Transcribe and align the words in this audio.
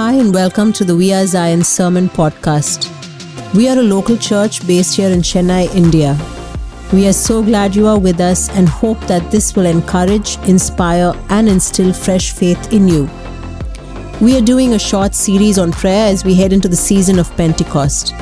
Hi, 0.00 0.14
and 0.14 0.32
welcome 0.32 0.72
to 0.72 0.82
the 0.82 0.96
We 0.96 1.12
Are 1.12 1.26
Zion 1.26 1.62
Sermon 1.62 2.08
Podcast. 2.08 2.88
We 3.54 3.68
are 3.68 3.78
a 3.78 3.82
local 3.82 4.16
church 4.16 4.66
based 4.66 4.96
here 4.96 5.10
in 5.10 5.20
Chennai, 5.20 5.66
India. 5.74 6.18
We 6.90 7.06
are 7.06 7.12
so 7.12 7.42
glad 7.42 7.76
you 7.76 7.86
are 7.86 7.98
with 7.98 8.18
us 8.18 8.48
and 8.56 8.66
hope 8.66 8.98
that 9.08 9.30
this 9.30 9.54
will 9.54 9.66
encourage, 9.66 10.38
inspire, 10.48 11.12
and 11.28 11.50
instill 11.50 11.92
fresh 11.92 12.32
faith 12.32 12.72
in 12.72 12.88
you. 12.88 13.10
We 14.22 14.38
are 14.38 14.40
doing 14.40 14.72
a 14.72 14.78
short 14.78 15.14
series 15.14 15.58
on 15.58 15.70
prayer 15.70 16.06
as 16.06 16.24
we 16.24 16.34
head 16.34 16.54
into 16.54 16.68
the 16.68 16.76
season 16.76 17.18
of 17.18 17.30
Pentecost. 17.36 18.14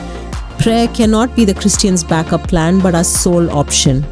Prayer 0.59 0.89
cannot 0.89 1.37
be 1.37 1.45
the 1.45 1.55
Christian's 1.55 2.03
backup 2.03 2.49
plan 2.49 2.81
but 2.81 2.97
our 2.97 3.05
sole 3.05 3.53
option. 3.53 4.05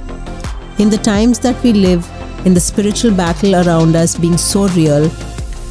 In 0.79 0.89
the 0.89 1.03
times 1.03 1.41
that 1.41 1.61
we 1.65 1.73
live, 1.73 2.09
in 2.47 2.55
the 2.55 2.61
spiritual 2.61 3.11
battle 3.11 3.57
around 3.57 3.97
us 3.97 4.15
being 4.15 4.39
so 4.39 4.69
real, 4.69 5.11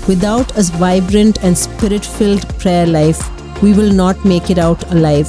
Without 0.08 0.56
a 0.56 0.62
vibrant 0.62 1.44
and 1.44 1.58
spirit 1.58 2.06
filled 2.06 2.48
prayer 2.60 2.86
life, 2.86 3.22
we 3.64 3.74
will 3.74 3.92
not 3.92 4.24
make 4.24 4.52
it 4.52 4.60
out 4.60 4.92
alive. 4.92 5.28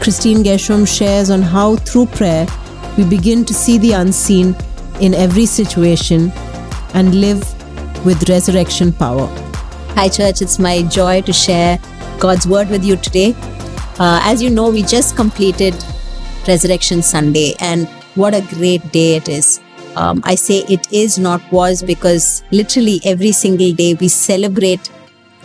Christine 0.00 0.42
Gershom 0.42 0.86
shares 0.86 1.28
on 1.28 1.42
how 1.42 1.76
through 1.76 2.06
prayer 2.06 2.46
we 2.96 3.04
begin 3.04 3.44
to 3.44 3.52
see 3.52 3.76
the 3.76 3.92
unseen 3.92 4.56
in 5.00 5.12
every 5.12 5.44
situation 5.44 6.32
and 6.94 7.14
live 7.20 7.42
with 8.06 8.28
resurrection 8.30 8.90
power. 8.90 9.26
Hi, 9.96 10.08
church. 10.08 10.40
It's 10.40 10.58
my 10.58 10.82
joy 10.82 11.20
to 11.22 11.32
share 11.32 11.78
God's 12.18 12.46
word 12.46 12.70
with 12.70 12.84
you 12.84 12.96
today. 12.96 13.34
Uh, 13.98 14.20
as 14.22 14.42
you 14.42 14.48
know, 14.48 14.70
we 14.70 14.82
just 14.82 15.14
completed 15.14 15.74
Resurrection 16.46 17.02
Sunday, 17.02 17.54
and 17.60 17.86
what 18.14 18.32
a 18.32 18.40
great 18.54 18.92
day 18.92 19.16
it 19.16 19.28
is. 19.28 19.60
Um, 19.98 20.22
I 20.24 20.36
say 20.36 20.58
it 20.68 20.92
is 20.92 21.18
not 21.18 21.42
was 21.50 21.82
because 21.82 22.44
literally 22.52 23.00
every 23.04 23.32
single 23.32 23.72
day 23.72 23.94
we 23.94 24.06
celebrate 24.06 24.90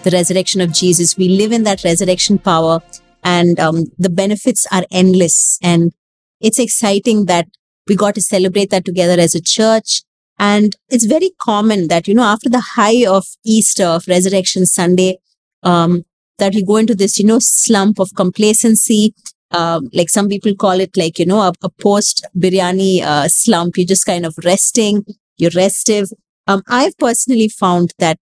the 0.03 0.11
resurrection 0.11 0.61
of 0.61 0.71
Jesus. 0.71 1.17
We 1.17 1.29
live 1.29 1.51
in 1.51 1.63
that 1.63 1.83
resurrection 1.83 2.37
power 2.37 2.79
and 3.23 3.59
um, 3.59 3.85
the 3.97 4.11
benefits 4.11 4.67
are 4.71 4.85
endless. 4.91 5.57
And 5.63 5.91
it's 6.39 6.59
exciting 6.59 7.25
that 7.25 7.47
we 7.87 7.95
got 7.95 8.13
to 8.13 8.21
celebrate 8.21 8.69
that 8.69 8.85
together 8.85 9.19
as 9.19 9.33
a 9.33 9.41
church. 9.41 10.03
And 10.37 10.75
it's 10.87 11.05
very 11.05 11.31
common 11.41 11.87
that, 11.87 12.07
you 12.07 12.13
know, 12.13 12.23
after 12.23 12.49
the 12.49 12.63
high 12.75 13.07
of 13.07 13.25
Easter, 13.43 13.85
of 13.85 14.07
Resurrection 14.07 14.67
Sunday, 14.67 15.17
um, 15.63 16.03
that 16.37 16.53
we 16.53 16.63
go 16.63 16.77
into 16.77 16.93
this, 16.93 17.17
you 17.17 17.25
know, 17.25 17.39
slump 17.39 17.99
of 17.99 18.11
complacency 18.15 19.15
um, 19.53 19.89
like 19.93 20.09
some 20.09 20.27
people 20.27 20.55
call 20.55 20.79
it 20.79 20.97
like, 20.97 21.19
you 21.19 21.25
know, 21.25 21.41
a, 21.41 21.53
a 21.61 21.69
post 21.69 22.25
biryani 22.37 23.01
uh, 23.01 23.27
slump. 23.27 23.77
You're 23.77 23.85
just 23.85 24.05
kind 24.05 24.25
of 24.25 24.35
resting, 24.43 25.05
you're 25.37 25.51
restive. 25.55 26.09
Um, 26.47 26.63
I've 26.67 26.97
personally 26.97 27.47
found 27.47 27.93
that 27.99 28.17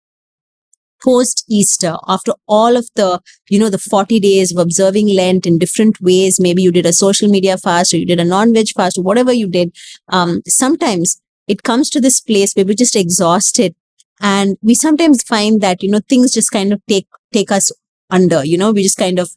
post 1.02 1.44
Easter, 1.48 1.97
after 2.08 2.32
all 2.48 2.77
of 2.77 2.88
the, 2.94 3.20
you 3.48 3.58
know, 3.58 3.69
the 3.69 3.78
40 3.78 4.19
days 4.20 4.52
of 4.52 4.58
observing 4.58 5.08
Lent 5.08 5.47
in 5.47 5.58
different 5.58 6.00
ways, 6.00 6.41
maybe 6.41 6.62
you 6.62 6.72
did 6.72 6.86
a 6.86 6.92
social 6.92 7.28
media 7.28 7.58
fast 7.58 7.92
or 7.92 7.98
you 7.98 8.06
did 8.06 8.20
a 8.20 8.24
non-veg 8.24 8.69
fast 8.74 8.98
or 8.98 9.02
whatever 9.02 9.32
you 9.32 9.47
did. 9.47 9.74
Um, 10.08 10.42
sometimes 10.47 11.20
it 11.47 11.62
comes 11.62 11.91
to 11.91 12.00
this 12.00 12.20
place 12.20 12.54
where 12.54 12.64
we're 12.64 12.74
just 12.74 12.97
exhausted 12.97 13.74
and 14.20 14.56
we 14.62 14.74
sometimes 14.74 15.22
find 15.22 15.60
that, 15.60 15.82
you 15.82 15.91
know, 15.91 16.00
things 16.08 16.32
just 16.32 16.50
kind 16.50 16.72
of 16.72 16.80
take, 16.88 17.06
take 17.32 17.52
us 17.52 17.70
under, 18.10 18.44
you 18.44 18.56
know, 18.56 18.72
we 18.72 18.82
just 18.82 18.98
kind 18.98 19.19
of 19.19 19.30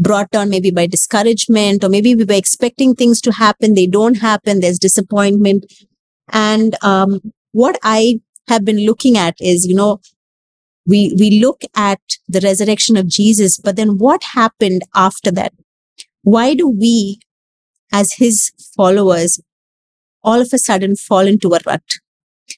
brought 0.00 0.30
down 0.30 0.48
maybe 0.48 0.70
by 0.70 0.86
discouragement, 0.86 1.84
or 1.84 1.88
maybe 1.88 2.14
we 2.14 2.24
were 2.24 2.34
expecting 2.34 2.94
things 2.94 3.20
to 3.20 3.32
happen. 3.32 3.74
They 3.74 3.86
don't 3.86 4.16
happen. 4.16 4.60
There's 4.60 4.78
disappointment. 4.78 5.66
And 6.32 6.74
um, 6.82 7.20
what 7.52 7.78
I 7.82 8.20
have 8.48 8.64
been 8.64 8.86
looking 8.86 9.18
at 9.18 9.34
is, 9.40 9.66
you 9.66 9.74
know, 9.74 10.00
we, 10.86 11.14
we 11.18 11.38
look 11.38 11.62
at 11.76 12.00
the 12.26 12.40
resurrection 12.40 12.96
of 12.96 13.06
Jesus, 13.06 13.58
but 13.58 13.76
then 13.76 13.98
what 13.98 14.22
happened 14.24 14.82
after 14.94 15.30
that? 15.32 15.52
Why 16.22 16.54
do 16.54 16.66
we, 16.66 17.20
as 17.92 18.14
his 18.14 18.52
followers, 18.76 19.38
all 20.22 20.40
of 20.40 20.48
a 20.52 20.58
sudden 20.58 20.96
fall 20.96 21.26
into 21.26 21.52
a 21.52 21.60
rut? 21.66 21.82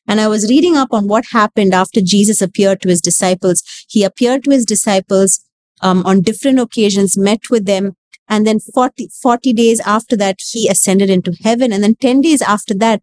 And 0.07 0.21
I 0.21 0.29
was 0.29 0.49
reading 0.49 0.77
up 0.77 0.93
on 0.93 1.09
what 1.09 1.27
happened 1.33 1.75
after 1.75 2.01
Jesus 2.01 2.41
appeared 2.41 2.81
to 2.83 2.89
his 2.89 3.01
disciples. 3.01 3.63
He 3.89 4.05
appeared 4.05 4.45
to 4.45 4.51
his 4.51 4.65
disciples 4.65 5.45
um, 5.83 6.05
on 6.07 6.23
different 6.23 6.59
occasions, 6.59 7.19
met 7.19 7.51
with 7.51 7.67
them. 7.67 7.97
And 8.29 8.47
then 8.47 8.61
40, 8.61 9.09
40 9.21 9.53
days 9.53 9.81
after 9.81 10.17
that, 10.17 10.37
he 10.51 10.69
ascended 10.69 11.11
into 11.11 11.37
heaven. 11.43 11.73
And 11.73 11.83
then 11.83 11.97
10 11.97 12.23
days 12.23 12.41
after 12.41 12.73
that, 12.75 13.03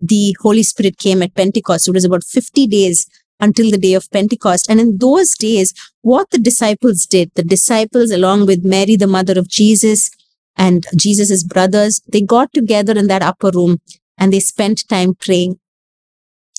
the 0.00 0.34
Holy 0.40 0.62
Spirit 0.62 0.98
came 0.98 1.22
at 1.22 1.34
Pentecost. 1.34 1.88
It 1.88 1.94
was 1.94 2.04
about 2.04 2.24
50 2.24 2.66
days 2.66 3.06
until 3.40 3.70
the 3.70 3.78
day 3.78 3.94
of 3.94 4.10
Pentecost. 4.10 4.70
And 4.70 4.80
in 4.80 4.98
those 4.98 5.36
days, 5.36 5.74
what 6.00 6.30
the 6.30 6.38
disciples 6.38 7.06
did, 7.06 7.30
the 7.34 7.42
disciples, 7.42 8.10
along 8.10 8.46
with 8.46 8.64
Mary, 8.64 8.96
the 8.96 9.06
mother 9.06 9.38
of 9.38 9.48
Jesus, 9.48 10.10
and 10.56 10.86
Jesus's 10.96 11.44
brothers, 11.44 12.00
they 12.08 12.20
got 12.20 12.52
together 12.52 12.92
in 12.92 13.06
that 13.08 13.22
upper 13.22 13.50
room 13.52 13.78
and 14.18 14.32
they 14.32 14.40
spent 14.40 14.88
time 14.88 15.14
praying. 15.14 15.58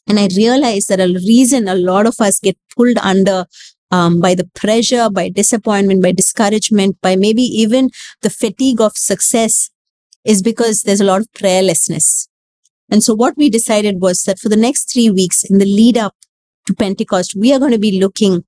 And 0.08 0.20
I 0.20 0.28
realized 0.36 0.90
that 0.90 1.00
a 1.00 1.08
reason 1.08 1.68
a 1.68 1.76
lot 1.76 2.06
of 2.06 2.16
us 2.20 2.40
get 2.40 2.58
pulled 2.76 2.98
under 2.98 3.46
um, 3.94 4.20
by 4.20 4.34
the 4.34 4.50
pressure, 4.56 5.08
by 5.08 5.30
disappointment, 5.30 6.02
by 6.02 6.12
discouragement, 6.12 7.00
by 7.02 7.16
maybe 7.16 7.44
even 7.44 7.92
the 8.24 8.30
fatigue 8.32 8.82
of 8.82 8.98
success 8.98 9.70
is 10.26 10.42
because 10.42 10.82
there's 10.82 11.02
a 11.02 11.10
lot 11.12 11.22
of 11.22 11.28
prayerlessness. 11.38 12.28
And 12.90 13.04
so 13.04 13.14
what 13.14 13.38
we 13.38 13.52
decided 13.52 14.02
was 14.02 14.24
that 14.24 14.40
for 14.40 14.50
the 14.50 14.64
next 14.66 14.92
three 14.92 15.12
weeks 15.12 15.44
in 15.44 15.60
the 15.60 15.66
lead 15.66 15.96
up 15.96 16.16
to 16.66 16.74
Pentecost, 16.74 17.36
we 17.36 17.54
are 17.54 17.60
going 17.60 17.72
to 17.72 17.78
be 17.78 18.00
looking 18.00 18.44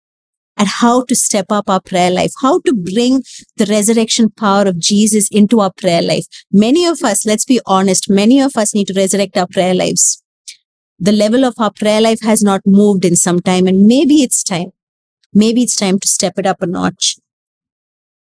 at 0.58 0.68
how 0.68 1.04
to 1.04 1.16
step 1.16 1.48
up 1.52 1.70
our 1.70 1.82
prayer 1.82 2.10
life, 2.10 2.32
how 2.42 2.60
to 2.62 2.74
bring 2.74 3.22
the 3.58 3.68
resurrection 3.68 4.32
power 4.32 4.64
of 4.64 4.80
Jesus 4.80 5.28
into 5.30 5.60
our 5.60 5.72
prayer 5.78 6.02
life. 6.02 6.26
Many 6.52 6.88
of 6.88 7.04
us, 7.04 7.24
let's 7.24 7.46
be 7.46 7.62
honest, 7.68 8.10
many 8.10 8.42
of 8.42 8.56
us 8.56 8.74
need 8.74 8.88
to 8.88 8.94
resurrect 8.96 9.38
our 9.38 9.48
prayer 9.48 9.76
lives. 9.76 10.24
The 10.98 11.12
level 11.12 11.46
of 11.46 11.54
our 11.60 11.72
prayer 11.72 12.02
life 12.02 12.22
has 12.24 12.42
not 12.42 12.62
moved 12.66 13.06
in 13.06 13.16
some 13.16 13.42
time, 13.42 13.68
and 13.68 13.86
maybe 13.86 14.24
it's 14.24 14.44
time 14.44 14.72
maybe 15.36 15.62
it's 15.62 15.76
time 15.76 16.00
to 16.00 16.08
step 16.08 16.40
it 16.40 16.48
up 16.48 16.62
a 16.62 16.68
notch. 16.68 17.18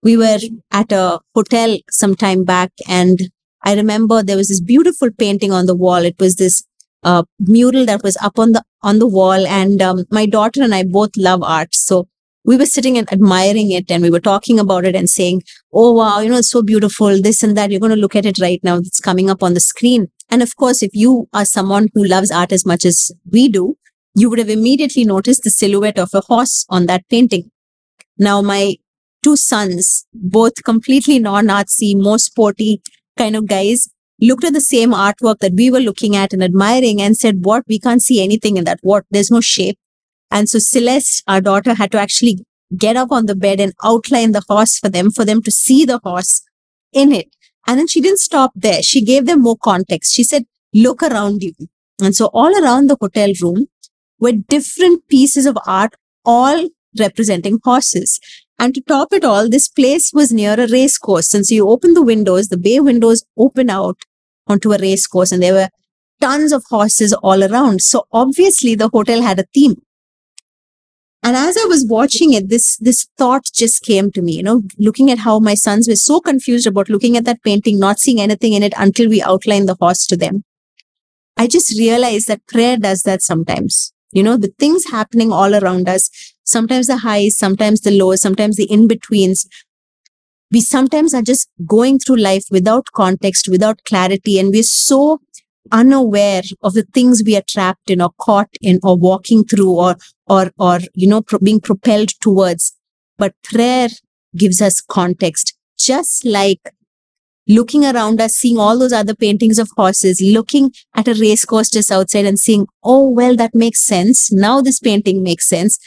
We 0.02 0.18
were 0.18 0.40
at 0.72 0.92
a 0.92 1.20
hotel 1.34 1.78
some 1.90 2.16
time 2.16 2.44
back 2.44 2.72
and 2.88 3.20
I 3.64 3.76
remember 3.76 4.22
there 4.22 4.36
was 4.36 4.50
this 4.50 4.60
beautiful 4.60 5.10
painting 5.18 5.54
on 5.54 5.66
the 5.66 5.76
wall. 5.76 6.04
It 6.04 6.20
was 6.20 6.36
this 6.36 6.64
uh, 7.04 7.24
mural 7.40 7.86
that 7.86 8.04
was 8.04 8.18
up 8.18 8.38
on 8.38 8.52
the 8.52 8.64
on 8.82 9.00
the 9.00 9.08
wall 9.08 9.48
and 9.48 9.82
um, 9.82 10.04
my 10.12 10.26
daughter 10.26 10.62
and 10.62 10.76
I 10.76 10.84
both 10.84 11.12
love 11.16 11.42
art. 11.44 11.74
So 11.74 12.08
we 12.46 12.58
were 12.58 12.66
sitting 12.66 12.98
and 12.98 13.12
admiring 13.12 13.72
it 13.72 13.90
and 13.90 14.04
we 14.04 14.10
were 14.10 14.20
talking 14.20 14.60
about 14.60 14.86
it 14.86 14.96
and 14.96 15.10
saying, 15.10 15.44
Oh, 15.72 15.94
wow, 15.94 16.20
you 16.20 16.30
know, 16.30 16.38
it's 16.38 16.52
so 16.52 16.62
beautiful. 16.62 17.22
This 17.22 17.42
and 17.42 17.56
that. 17.56 17.72
You're 17.72 17.80
going 17.80 17.96
to 17.96 18.02
look 18.02 18.16
at 18.16 18.26
it 18.26 18.40
right 18.40 18.60
now. 18.64 18.78
It's 18.78 19.00
coming 19.00 19.30
up 19.30 19.42
on 19.42 19.54
the 19.54 19.62
screen. 19.62 20.08
And 20.30 20.42
of 20.42 20.56
course, 20.58 20.84
if 20.84 20.92
you 20.94 21.28
are 21.34 21.46
someone 21.46 21.88
who 21.94 22.04
loves 22.04 22.32
art 22.32 22.52
as 22.52 22.66
much 22.66 22.84
as 22.86 23.12
we 23.32 23.48
do, 23.48 23.78
you 24.16 24.30
would 24.30 24.40
have 24.40 24.50
immediately 24.50 25.06
noticed 25.06 25.44
the 25.44 25.50
silhouette 25.50 25.98
of 25.98 26.10
a 26.14 26.22
horse 26.22 26.66
on 26.70 26.86
that 26.86 27.08
painting. 27.10 27.50
Now, 28.18 28.42
my 28.42 28.76
two 29.24 29.36
sons, 29.36 30.06
both 30.14 30.64
completely 30.64 31.18
non-artsy, 31.20 32.00
more 32.00 32.20
sporty 32.20 32.82
kind 33.18 33.36
of 33.36 33.48
guys, 33.48 33.90
looked 34.22 34.44
at 34.44 34.54
the 34.54 34.62
same 34.62 34.92
artwork 34.92 35.40
that 35.40 35.54
we 35.54 35.72
were 35.72 35.80
looking 35.80 36.16
at 36.16 36.34
and 36.34 36.44
admiring 36.44 37.02
and 37.02 37.18
said, 37.18 37.44
what? 37.44 37.64
We 37.68 37.80
can't 37.80 38.02
see 38.02 38.24
anything 38.24 38.58
in 38.58 38.66
that. 38.66 38.80
What? 38.82 39.06
There's 39.10 39.32
no 39.32 39.42
shape. 39.42 39.78
And 40.30 40.48
so 40.50 40.60
Celeste, 40.60 41.24
our 41.28 41.42
daughter, 41.42 41.74
had 41.74 41.92
to 41.92 42.00
actually 42.00 42.46
get 42.78 42.96
up 42.96 43.12
on 43.12 43.26
the 43.26 43.36
bed 43.36 43.60
and 43.60 43.74
outline 43.84 44.32
the 44.32 44.44
horse 44.48 44.78
for 44.78 44.90
them, 44.90 45.12
for 45.12 45.26
them 45.26 45.42
to 45.44 45.52
see 45.52 45.86
the 45.86 46.00
horse 46.04 46.44
in 46.92 47.12
it. 47.12 47.36
And 47.68 47.80
then 47.80 47.88
she 47.88 48.02
didn't 48.02 48.20
stop 48.20 48.52
there. 48.56 48.84
She 48.84 49.04
gave 49.04 49.26
them 49.26 49.42
more 49.42 49.58
context. 49.58 50.14
She 50.14 50.24
said, 50.24 50.46
look 50.74 51.02
around 51.02 51.44
you. 51.44 51.54
And 52.02 52.16
so 52.16 52.28
all 52.34 52.64
around 52.64 52.90
the 52.90 52.98
hotel 53.00 53.32
room, 53.42 53.68
were 54.24 54.32
different 54.32 55.08
pieces 55.08 55.46
of 55.46 55.58
art, 55.68 55.96
all 56.26 56.70
representing 56.98 57.60
horses. 57.64 58.20
And 58.58 58.74
to 58.76 58.82
top 58.82 59.12
it 59.12 59.26
all, 59.26 59.50
this 59.50 59.68
place 59.68 60.12
was 60.14 60.32
near 60.32 60.54
a 60.54 60.68
race 60.68 60.98
course. 60.98 61.34
And 61.34 61.46
so 61.46 61.56
you 61.56 61.70
open 61.70 61.94
the 61.94 62.02
windows, 62.02 62.48
the 62.48 62.58
bay 62.58 62.80
windows 62.80 63.26
open 63.38 63.70
out 63.70 63.98
onto 64.48 64.72
a 64.72 64.78
race 64.78 65.08
course, 65.08 65.32
and 65.32 65.44
there 65.44 65.54
were 65.54 65.70
tons 66.22 66.54
of 66.54 66.64
horses 66.70 67.14
all 67.14 67.44
around. 67.44 67.82
So 67.82 68.06
obviously 68.12 68.76
the 68.76 68.90
hotel 68.90 69.22
had 69.22 69.40
a 69.40 69.46
theme. 69.54 69.76
And 71.26 71.38
as 71.38 71.58
I 71.58 71.66
was 71.66 71.86
watching 71.88 72.34
it, 72.34 72.50
this, 72.50 72.78
this 72.78 73.08
thought 73.18 73.50
just 73.54 73.84
came 73.84 74.12
to 74.12 74.22
me, 74.22 74.34
you 74.38 74.44
know, 74.44 74.62
looking 74.78 75.10
at 75.10 75.20
how 75.20 75.40
my 75.40 75.54
sons 75.54 75.88
were 75.88 75.96
so 75.96 76.20
confused 76.20 76.68
about 76.68 76.90
looking 76.90 77.16
at 77.16 77.24
that 77.26 77.44
painting, 77.44 77.80
not 77.80 78.00
seeing 78.00 78.20
anything 78.20 78.54
in 78.54 78.64
it 78.64 78.74
until 78.78 79.10
we 79.10 79.22
outlined 79.22 79.70
the 79.70 79.78
horse 79.80 80.06
to 80.08 80.18
them. 80.18 80.44
I 81.38 81.48
just 81.48 81.78
realized 81.78 82.28
that 82.28 82.46
prayer 82.48 82.78
does 82.78 83.04
that 83.04 83.22
sometimes 83.22 83.94
you 84.14 84.24
know, 84.24 84.38
the 84.38 84.54
things 84.60 84.86
happening 84.92 85.32
all 85.32 85.56
around 85.56 85.90
us, 85.90 86.10
sometimes 86.44 86.88
the 86.88 86.98
highs, 86.98 87.38
sometimes 87.38 87.82
the 87.82 87.92
lows, 87.92 88.22
sometimes 88.22 88.56
the 88.56 88.72
in 88.72 88.88
betweens. 88.88 89.46
We 90.52 90.62
sometimes 90.62 91.14
are 91.14 91.22
just 91.24 91.50
going 91.66 92.00
through 92.00 92.18
life 92.18 92.44
without 92.52 92.88
context, 92.94 93.48
without 93.50 93.84
clarity, 93.86 94.40
and 94.40 94.50
we're 94.50 94.64
so 94.64 95.20
unaware 95.72 96.44
of 96.62 96.74
the 96.74 96.86
things 96.94 97.24
we 97.26 97.36
are 97.36 97.44
trapped 97.48 97.90
in 97.90 98.02
or 98.02 98.12
caught 98.20 98.50
in 98.62 98.80
or 98.84 98.98
walking 98.98 99.44
through 99.44 99.72
or 99.72 99.96
or, 100.28 100.52
or, 100.58 100.80
you 100.94 101.08
know, 101.08 101.22
pro- 101.22 101.40
being 101.40 101.60
propelled 101.60 102.10
towards. 102.22 102.78
But 103.18 103.34
prayer 103.44 103.90
gives 104.36 104.62
us 104.62 104.82
context, 104.82 105.58
just 105.78 106.26
like 106.26 106.62
looking 107.48 107.86
around 107.86 108.22
us, 108.22 108.34
seeing 108.34 108.58
all 108.58 108.78
those 108.78 108.94
other 108.94 109.16
paintings 109.16 109.60
of 109.60 109.70
horses, 109.76 110.22
looking 110.22 110.72
at 110.96 111.08
a 111.08 111.14
race 111.14 111.46
course 111.46 111.70
just 111.70 111.92
outside 111.92 112.26
and 112.26 112.40
seeing, 112.40 112.68
Oh, 112.84 113.10
well, 113.10 113.36
that 113.36 113.54
makes 113.54 113.86
sense. 113.86 114.32
Now 114.32 114.62
this 114.62 114.80
painting 114.80 115.24
makes 115.24 115.48
sense. 115.48 115.80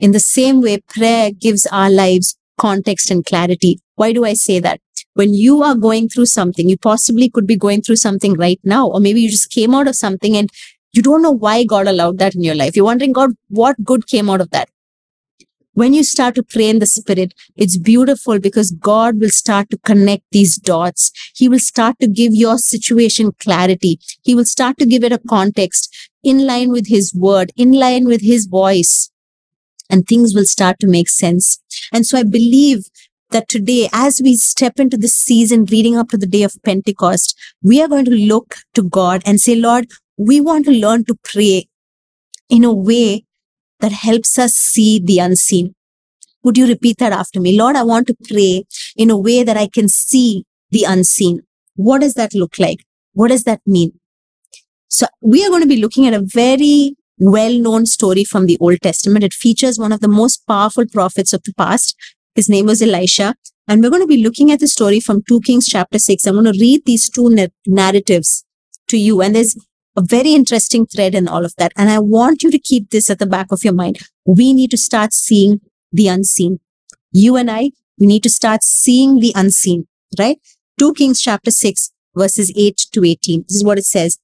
In 0.00 0.12
the 0.12 0.20
same 0.20 0.60
way, 0.60 0.78
prayer 0.88 1.30
gives 1.32 1.66
our 1.66 1.90
lives 1.90 2.36
context 2.58 3.10
and 3.10 3.24
clarity. 3.24 3.80
Why 3.96 4.12
do 4.12 4.24
I 4.24 4.34
say 4.34 4.60
that? 4.60 4.80
When 5.14 5.34
you 5.34 5.62
are 5.62 5.74
going 5.74 6.08
through 6.08 6.26
something, 6.26 6.68
you 6.68 6.78
possibly 6.78 7.28
could 7.28 7.46
be 7.46 7.56
going 7.56 7.82
through 7.82 7.96
something 7.96 8.34
right 8.34 8.60
now, 8.62 8.86
or 8.86 9.00
maybe 9.00 9.20
you 9.20 9.28
just 9.28 9.50
came 9.50 9.74
out 9.74 9.88
of 9.88 9.96
something 9.96 10.36
and 10.36 10.48
you 10.92 11.02
don't 11.02 11.22
know 11.22 11.32
why 11.32 11.64
God 11.64 11.86
allowed 11.86 12.18
that 12.18 12.34
in 12.34 12.42
your 12.42 12.54
life. 12.54 12.76
You're 12.76 12.84
wondering, 12.84 13.12
God, 13.12 13.30
what 13.48 13.82
good 13.82 14.06
came 14.06 14.30
out 14.30 14.40
of 14.40 14.50
that? 14.50 14.68
When 15.78 15.94
you 15.94 16.02
start 16.02 16.34
to 16.34 16.42
pray 16.42 16.70
in 16.70 16.80
the 16.80 16.86
spirit, 16.86 17.34
it's 17.54 17.78
beautiful 17.78 18.40
because 18.40 18.72
God 18.72 19.20
will 19.20 19.28
start 19.28 19.70
to 19.70 19.78
connect 19.78 20.24
these 20.32 20.56
dots. 20.56 21.12
He 21.36 21.48
will 21.48 21.60
start 21.60 22.00
to 22.00 22.08
give 22.08 22.34
your 22.34 22.58
situation 22.58 23.30
clarity. 23.38 24.00
He 24.24 24.34
will 24.34 24.44
start 24.44 24.76
to 24.78 24.86
give 24.86 25.04
it 25.04 25.12
a 25.12 25.20
context 25.28 25.96
in 26.24 26.44
line 26.48 26.72
with 26.72 26.88
his 26.88 27.14
word, 27.14 27.52
in 27.54 27.70
line 27.70 28.06
with 28.06 28.22
his 28.22 28.46
voice 28.46 29.12
and 29.88 30.04
things 30.04 30.34
will 30.34 30.46
start 30.46 30.80
to 30.80 30.88
make 30.88 31.08
sense. 31.08 31.60
And 31.92 32.04
so 32.04 32.18
I 32.18 32.24
believe 32.24 32.86
that 33.30 33.48
today, 33.48 33.88
as 33.92 34.20
we 34.20 34.34
step 34.34 34.80
into 34.80 34.96
this 34.96 35.14
season 35.14 35.66
leading 35.66 35.96
up 35.96 36.08
to 36.08 36.18
the 36.18 36.26
day 36.26 36.42
of 36.42 36.60
Pentecost, 36.64 37.38
we 37.62 37.80
are 37.80 37.86
going 37.86 38.06
to 38.06 38.26
look 38.32 38.56
to 38.74 38.82
God 38.82 39.22
and 39.24 39.40
say, 39.40 39.54
Lord, 39.54 39.86
we 40.16 40.40
want 40.40 40.64
to 40.64 40.72
learn 40.72 41.04
to 41.04 41.14
pray 41.22 41.68
in 42.50 42.64
a 42.64 42.74
way 42.74 43.26
that 43.80 43.92
helps 43.92 44.38
us 44.38 44.54
see 44.54 45.00
the 45.02 45.18
unseen. 45.18 45.74
Would 46.44 46.56
you 46.56 46.66
repeat 46.66 46.98
that 46.98 47.12
after 47.12 47.40
me? 47.40 47.58
Lord, 47.58 47.76
I 47.76 47.82
want 47.82 48.06
to 48.08 48.16
pray 48.28 48.64
in 48.96 49.10
a 49.10 49.18
way 49.18 49.42
that 49.42 49.56
I 49.56 49.68
can 49.68 49.88
see 49.88 50.44
the 50.70 50.84
unseen. 50.84 51.42
What 51.74 52.00
does 52.00 52.14
that 52.14 52.34
look 52.34 52.58
like? 52.58 52.84
What 53.12 53.28
does 53.28 53.44
that 53.44 53.60
mean? 53.66 53.98
So 54.88 55.06
we 55.20 55.44
are 55.44 55.48
going 55.48 55.62
to 55.62 55.68
be 55.68 55.80
looking 55.80 56.06
at 56.06 56.14
a 56.14 56.24
very 56.24 56.96
well-known 57.18 57.86
story 57.86 58.24
from 58.24 58.46
the 58.46 58.56
Old 58.60 58.80
Testament. 58.80 59.24
It 59.24 59.32
features 59.32 59.78
one 59.78 59.92
of 59.92 60.00
the 60.00 60.08
most 60.08 60.46
powerful 60.46 60.86
prophets 60.86 61.32
of 61.32 61.42
the 61.42 61.52
past. 61.54 61.96
His 62.34 62.48
name 62.48 62.66
was 62.66 62.80
Elisha. 62.80 63.34
And 63.66 63.82
we're 63.82 63.90
going 63.90 64.02
to 64.02 64.06
be 64.06 64.22
looking 64.22 64.50
at 64.50 64.60
the 64.60 64.68
story 64.68 64.98
from 64.98 65.22
2 65.28 65.40
Kings 65.42 65.66
chapter 65.66 65.98
6. 65.98 66.24
I'm 66.24 66.34
going 66.34 66.52
to 66.52 66.58
read 66.58 66.86
these 66.86 67.10
two 67.10 67.48
narratives 67.66 68.44
to 68.88 68.96
you. 68.96 69.20
And 69.20 69.34
there's 69.34 69.56
a 69.98 70.00
very 70.00 70.32
interesting 70.32 70.86
thread 70.86 71.12
in 71.12 71.26
all 71.26 71.44
of 71.44 71.54
that. 71.58 71.72
And 71.76 71.90
I 71.90 71.98
want 71.98 72.44
you 72.44 72.52
to 72.52 72.58
keep 72.58 72.90
this 72.90 73.10
at 73.10 73.18
the 73.18 73.26
back 73.26 73.50
of 73.50 73.64
your 73.64 73.72
mind. 73.72 73.98
We 74.24 74.52
need 74.52 74.70
to 74.70 74.76
start 74.76 75.12
seeing 75.12 75.60
the 75.90 76.06
unseen. 76.06 76.60
You 77.10 77.34
and 77.34 77.50
I, 77.50 77.72
we 77.98 78.06
need 78.06 78.22
to 78.22 78.30
start 78.30 78.62
seeing 78.62 79.18
the 79.18 79.32
unseen, 79.34 79.88
right? 80.16 80.38
2 80.78 80.94
Kings 80.94 81.20
chapter 81.20 81.50
6, 81.50 81.90
verses 82.16 82.52
8 82.56 82.76
to 82.92 83.04
18. 83.04 83.44
This 83.48 83.56
is 83.56 83.64
what 83.64 83.78
it 83.78 83.86
says. 83.86 84.18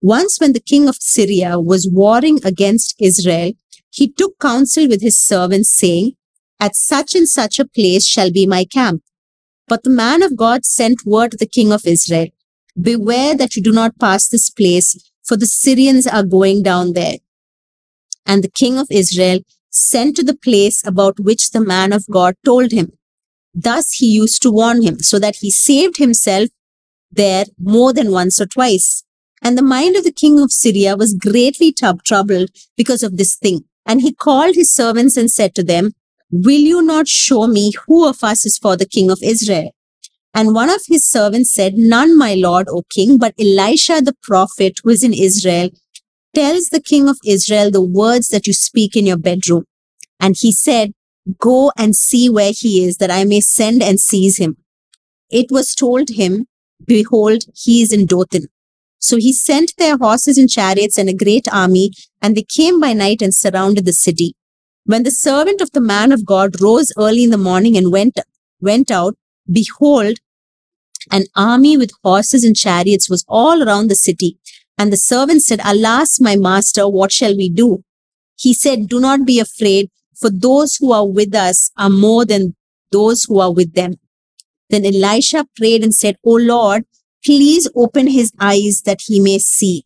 Once 0.00 0.40
when 0.40 0.54
the 0.54 0.60
king 0.60 0.88
of 0.88 0.96
Syria 0.96 1.60
was 1.60 1.90
warring 1.92 2.40
against 2.42 2.94
Israel, 2.98 3.52
he 3.90 4.10
took 4.10 4.38
counsel 4.38 4.88
with 4.88 5.02
his 5.02 5.18
servants 5.18 5.70
saying, 5.76 6.12
at 6.58 6.74
such 6.74 7.14
and 7.14 7.28
such 7.28 7.58
a 7.58 7.66
place 7.66 8.06
shall 8.06 8.32
be 8.32 8.46
my 8.46 8.64
camp. 8.64 9.02
But 9.66 9.82
the 9.82 9.90
man 9.90 10.22
of 10.22 10.36
God 10.36 10.64
sent 10.64 11.04
word 11.04 11.32
to 11.32 11.36
the 11.36 11.46
king 11.46 11.70
of 11.70 11.86
Israel, 11.86 12.28
beware 12.80 13.36
that 13.36 13.56
you 13.56 13.62
do 13.62 13.72
not 13.72 13.98
pass 13.98 14.28
this 14.28 14.48
place, 14.48 14.96
for 15.28 15.36
the 15.36 15.46
Syrians 15.46 16.06
are 16.06 16.24
going 16.24 16.62
down 16.62 16.94
there. 16.94 17.18
And 18.26 18.42
the 18.42 18.50
king 18.50 18.78
of 18.78 18.88
Israel 18.90 19.40
sent 19.70 20.16
to 20.16 20.24
the 20.24 20.36
place 20.36 20.84
about 20.86 21.20
which 21.20 21.50
the 21.50 21.60
man 21.60 21.92
of 21.92 22.06
God 22.10 22.34
told 22.44 22.72
him. 22.72 22.92
Thus 23.54 23.92
he 23.92 24.06
used 24.06 24.42
to 24.42 24.50
warn 24.50 24.82
him, 24.82 25.00
so 25.00 25.18
that 25.18 25.36
he 25.36 25.50
saved 25.50 25.98
himself 25.98 26.48
there 27.10 27.44
more 27.58 27.92
than 27.92 28.10
once 28.10 28.40
or 28.40 28.46
twice. 28.46 29.04
And 29.42 29.56
the 29.56 29.62
mind 29.62 29.96
of 29.96 30.04
the 30.04 30.12
king 30.12 30.40
of 30.40 30.52
Syria 30.52 30.96
was 30.96 31.14
greatly 31.14 31.72
troubled 31.72 32.50
because 32.76 33.02
of 33.02 33.16
this 33.16 33.36
thing. 33.36 33.64
And 33.86 34.00
he 34.02 34.12
called 34.12 34.54
his 34.54 34.72
servants 34.72 35.16
and 35.16 35.30
said 35.30 35.54
to 35.54 35.64
them, 35.64 35.92
Will 36.30 36.60
you 36.60 36.82
not 36.82 37.08
show 37.08 37.46
me 37.46 37.72
who 37.86 38.06
of 38.06 38.22
us 38.22 38.44
is 38.44 38.58
for 38.58 38.76
the 38.76 38.86
king 38.86 39.10
of 39.10 39.20
Israel? 39.22 39.70
And 40.38 40.54
one 40.54 40.70
of 40.70 40.82
his 40.86 41.04
servants 41.04 41.52
said, 41.52 41.74
None, 41.76 42.16
my 42.16 42.34
lord, 42.34 42.68
O 42.70 42.82
king, 42.94 43.18
but 43.18 43.34
Elisha 43.40 44.00
the 44.00 44.14
prophet 44.22 44.78
who 44.84 44.90
is 44.90 45.02
in 45.02 45.12
Israel 45.12 45.70
tells 46.32 46.66
the 46.66 46.80
king 46.80 47.08
of 47.08 47.18
Israel 47.24 47.72
the 47.72 47.82
words 47.82 48.28
that 48.28 48.46
you 48.46 48.52
speak 48.52 48.94
in 48.94 49.04
your 49.04 49.16
bedroom. 49.16 49.64
And 50.20 50.36
he 50.38 50.52
said, 50.52 50.92
Go 51.40 51.72
and 51.76 51.96
see 51.96 52.30
where 52.30 52.52
he 52.56 52.84
is, 52.84 52.98
that 52.98 53.10
I 53.10 53.24
may 53.24 53.40
send 53.40 53.82
and 53.82 53.98
seize 53.98 54.36
him. 54.36 54.58
It 55.28 55.46
was 55.50 55.74
told 55.74 56.10
him, 56.10 56.46
Behold, 56.86 57.42
he 57.56 57.82
is 57.82 57.92
in 57.92 58.06
Dothan. 58.06 58.46
So 59.00 59.16
he 59.16 59.32
sent 59.32 59.72
their 59.76 59.96
horses 59.96 60.38
and 60.38 60.48
chariots 60.48 60.96
and 60.96 61.08
a 61.08 61.20
great 61.24 61.52
army, 61.52 61.90
and 62.22 62.36
they 62.36 62.44
came 62.48 62.78
by 62.78 62.92
night 62.92 63.22
and 63.22 63.34
surrounded 63.34 63.86
the 63.86 63.92
city. 63.92 64.34
When 64.84 65.02
the 65.02 65.10
servant 65.10 65.60
of 65.60 65.72
the 65.72 65.80
man 65.80 66.12
of 66.12 66.24
God 66.24 66.62
rose 66.62 66.92
early 66.96 67.24
in 67.24 67.30
the 67.30 67.36
morning 67.50 67.76
and 67.76 67.90
went, 67.90 68.20
went 68.60 68.92
out, 68.92 69.16
behold, 69.50 70.18
an 71.10 71.24
army 71.36 71.76
with 71.76 71.92
horses 72.02 72.44
and 72.44 72.56
chariots 72.56 73.08
was 73.08 73.24
all 73.28 73.62
around 73.62 73.88
the 73.88 73.94
city. 73.94 74.38
And 74.76 74.92
the 74.92 74.96
servant 74.96 75.42
said, 75.42 75.60
Alas, 75.64 76.20
my 76.20 76.36
master, 76.36 76.88
what 76.88 77.12
shall 77.12 77.36
we 77.36 77.48
do? 77.48 77.82
He 78.36 78.54
said, 78.54 78.88
Do 78.88 79.00
not 79.00 79.26
be 79.26 79.40
afraid, 79.40 79.90
for 80.14 80.30
those 80.30 80.76
who 80.76 80.92
are 80.92 81.06
with 81.06 81.34
us 81.34 81.70
are 81.76 81.90
more 81.90 82.24
than 82.24 82.54
those 82.92 83.24
who 83.24 83.40
are 83.40 83.52
with 83.52 83.74
them. 83.74 83.94
Then 84.70 84.84
Elisha 84.84 85.46
prayed 85.56 85.82
and 85.82 85.94
said, 85.94 86.16
O 86.24 86.32
Lord, 86.32 86.84
please 87.24 87.68
open 87.74 88.06
his 88.08 88.32
eyes 88.40 88.82
that 88.84 89.00
he 89.06 89.20
may 89.20 89.38
see. 89.38 89.84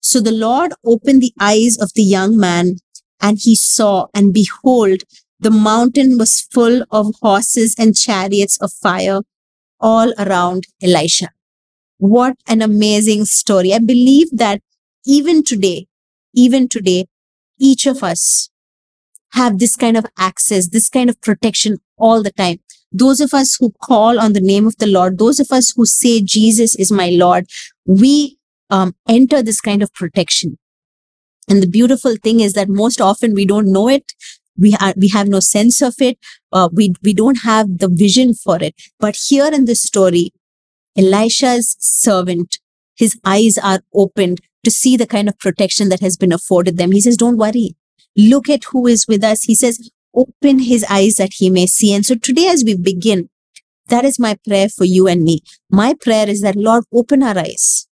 So 0.00 0.20
the 0.20 0.32
Lord 0.32 0.72
opened 0.84 1.22
the 1.22 1.32
eyes 1.38 1.78
of 1.78 1.92
the 1.94 2.02
young 2.02 2.36
man 2.36 2.76
and 3.20 3.38
he 3.40 3.54
saw 3.54 4.06
and 4.14 4.34
behold, 4.34 5.04
the 5.38 5.50
mountain 5.50 6.18
was 6.18 6.46
full 6.52 6.84
of 6.90 7.14
horses 7.20 7.74
and 7.78 7.96
chariots 7.96 8.58
of 8.60 8.72
fire 8.72 9.20
all 9.82 10.14
around 10.18 10.64
Elisha. 10.82 11.28
What 11.98 12.36
an 12.48 12.62
amazing 12.62 13.26
story. 13.26 13.74
I 13.74 13.78
believe 13.78 14.28
that 14.32 14.62
even 15.04 15.44
today, 15.44 15.86
even 16.34 16.68
today, 16.68 17.06
each 17.58 17.86
of 17.86 18.02
us 18.02 18.48
have 19.32 19.58
this 19.58 19.76
kind 19.76 19.96
of 19.96 20.06
access, 20.18 20.68
this 20.68 20.88
kind 20.88 21.10
of 21.10 21.20
protection 21.20 21.78
all 21.98 22.22
the 22.22 22.32
time 22.32 22.58
those 22.92 23.20
of 23.20 23.32
us 23.32 23.56
who 23.58 23.72
call 23.82 24.20
on 24.20 24.34
the 24.34 24.40
name 24.40 24.66
of 24.66 24.76
the 24.76 24.86
Lord, 24.86 25.18
those 25.18 25.40
of 25.40 25.50
us 25.50 25.72
who 25.74 25.86
say 25.86 26.20
Jesus 26.20 26.74
is 26.76 26.92
my 26.92 27.10
Lord, 27.10 27.46
we 27.86 28.38
um, 28.70 28.94
enter 29.08 29.42
this 29.42 29.60
kind 29.60 29.82
of 29.82 29.92
protection. 29.94 30.58
And 31.48 31.62
the 31.62 31.68
beautiful 31.68 32.16
thing 32.22 32.40
is 32.40 32.52
that 32.52 32.68
most 32.68 33.00
often 33.00 33.34
we 33.34 33.46
don't 33.46 33.72
know 33.72 33.88
it. 33.88 34.12
We 34.58 34.72
have, 34.72 34.94
we 34.96 35.08
have 35.08 35.28
no 35.28 35.40
sense 35.40 35.80
of 35.82 35.94
it. 35.98 36.18
Uh, 36.52 36.68
we, 36.72 36.94
we 37.02 37.14
don't 37.14 37.38
have 37.42 37.78
the 37.78 37.88
vision 37.88 38.34
for 38.34 38.62
it. 38.62 38.74
But 38.98 39.16
here 39.28 39.50
in 39.52 39.64
this 39.64 39.82
story, 39.82 40.32
Elisha's 40.96 41.76
servant, 41.80 42.58
his 42.96 43.18
eyes 43.24 43.56
are 43.58 43.80
opened 43.94 44.40
to 44.64 44.70
see 44.70 44.96
the 44.96 45.06
kind 45.06 45.28
of 45.28 45.38
protection 45.38 45.88
that 45.88 46.00
has 46.00 46.16
been 46.16 46.32
afforded 46.32 46.76
them. 46.76 46.92
He 46.92 47.00
says, 47.00 47.16
don't 47.16 47.38
worry. 47.38 47.74
Look 48.16 48.48
at 48.48 48.64
who 48.64 48.86
is 48.86 49.06
with 49.08 49.24
us. 49.24 49.42
He 49.42 49.54
says, 49.54 49.90
open 50.14 50.58
his 50.58 50.84
eyes 50.90 51.14
that 51.14 51.32
he 51.34 51.48
may 51.48 51.66
see. 51.66 51.94
And 51.94 52.04
so 52.04 52.14
today, 52.14 52.48
as 52.48 52.62
we 52.62 52.76
begin, 52.76 53.30
that 53.88 54.04
is 54.04 54.18
my 54.18 54.36
prayer 54.46 54.68
for 54.68 54.84
you 54.84 55.08
and 55.08 55.22
me. 55.22 55.40
My 55.70 55.94
prayer 55.98 56.28
is 56.28 56.42
that, 56.42 56.56
Lord, 56.56 56.84
open 56.92 57.22
our 57.22 57.38
eyes. 57.38 57.88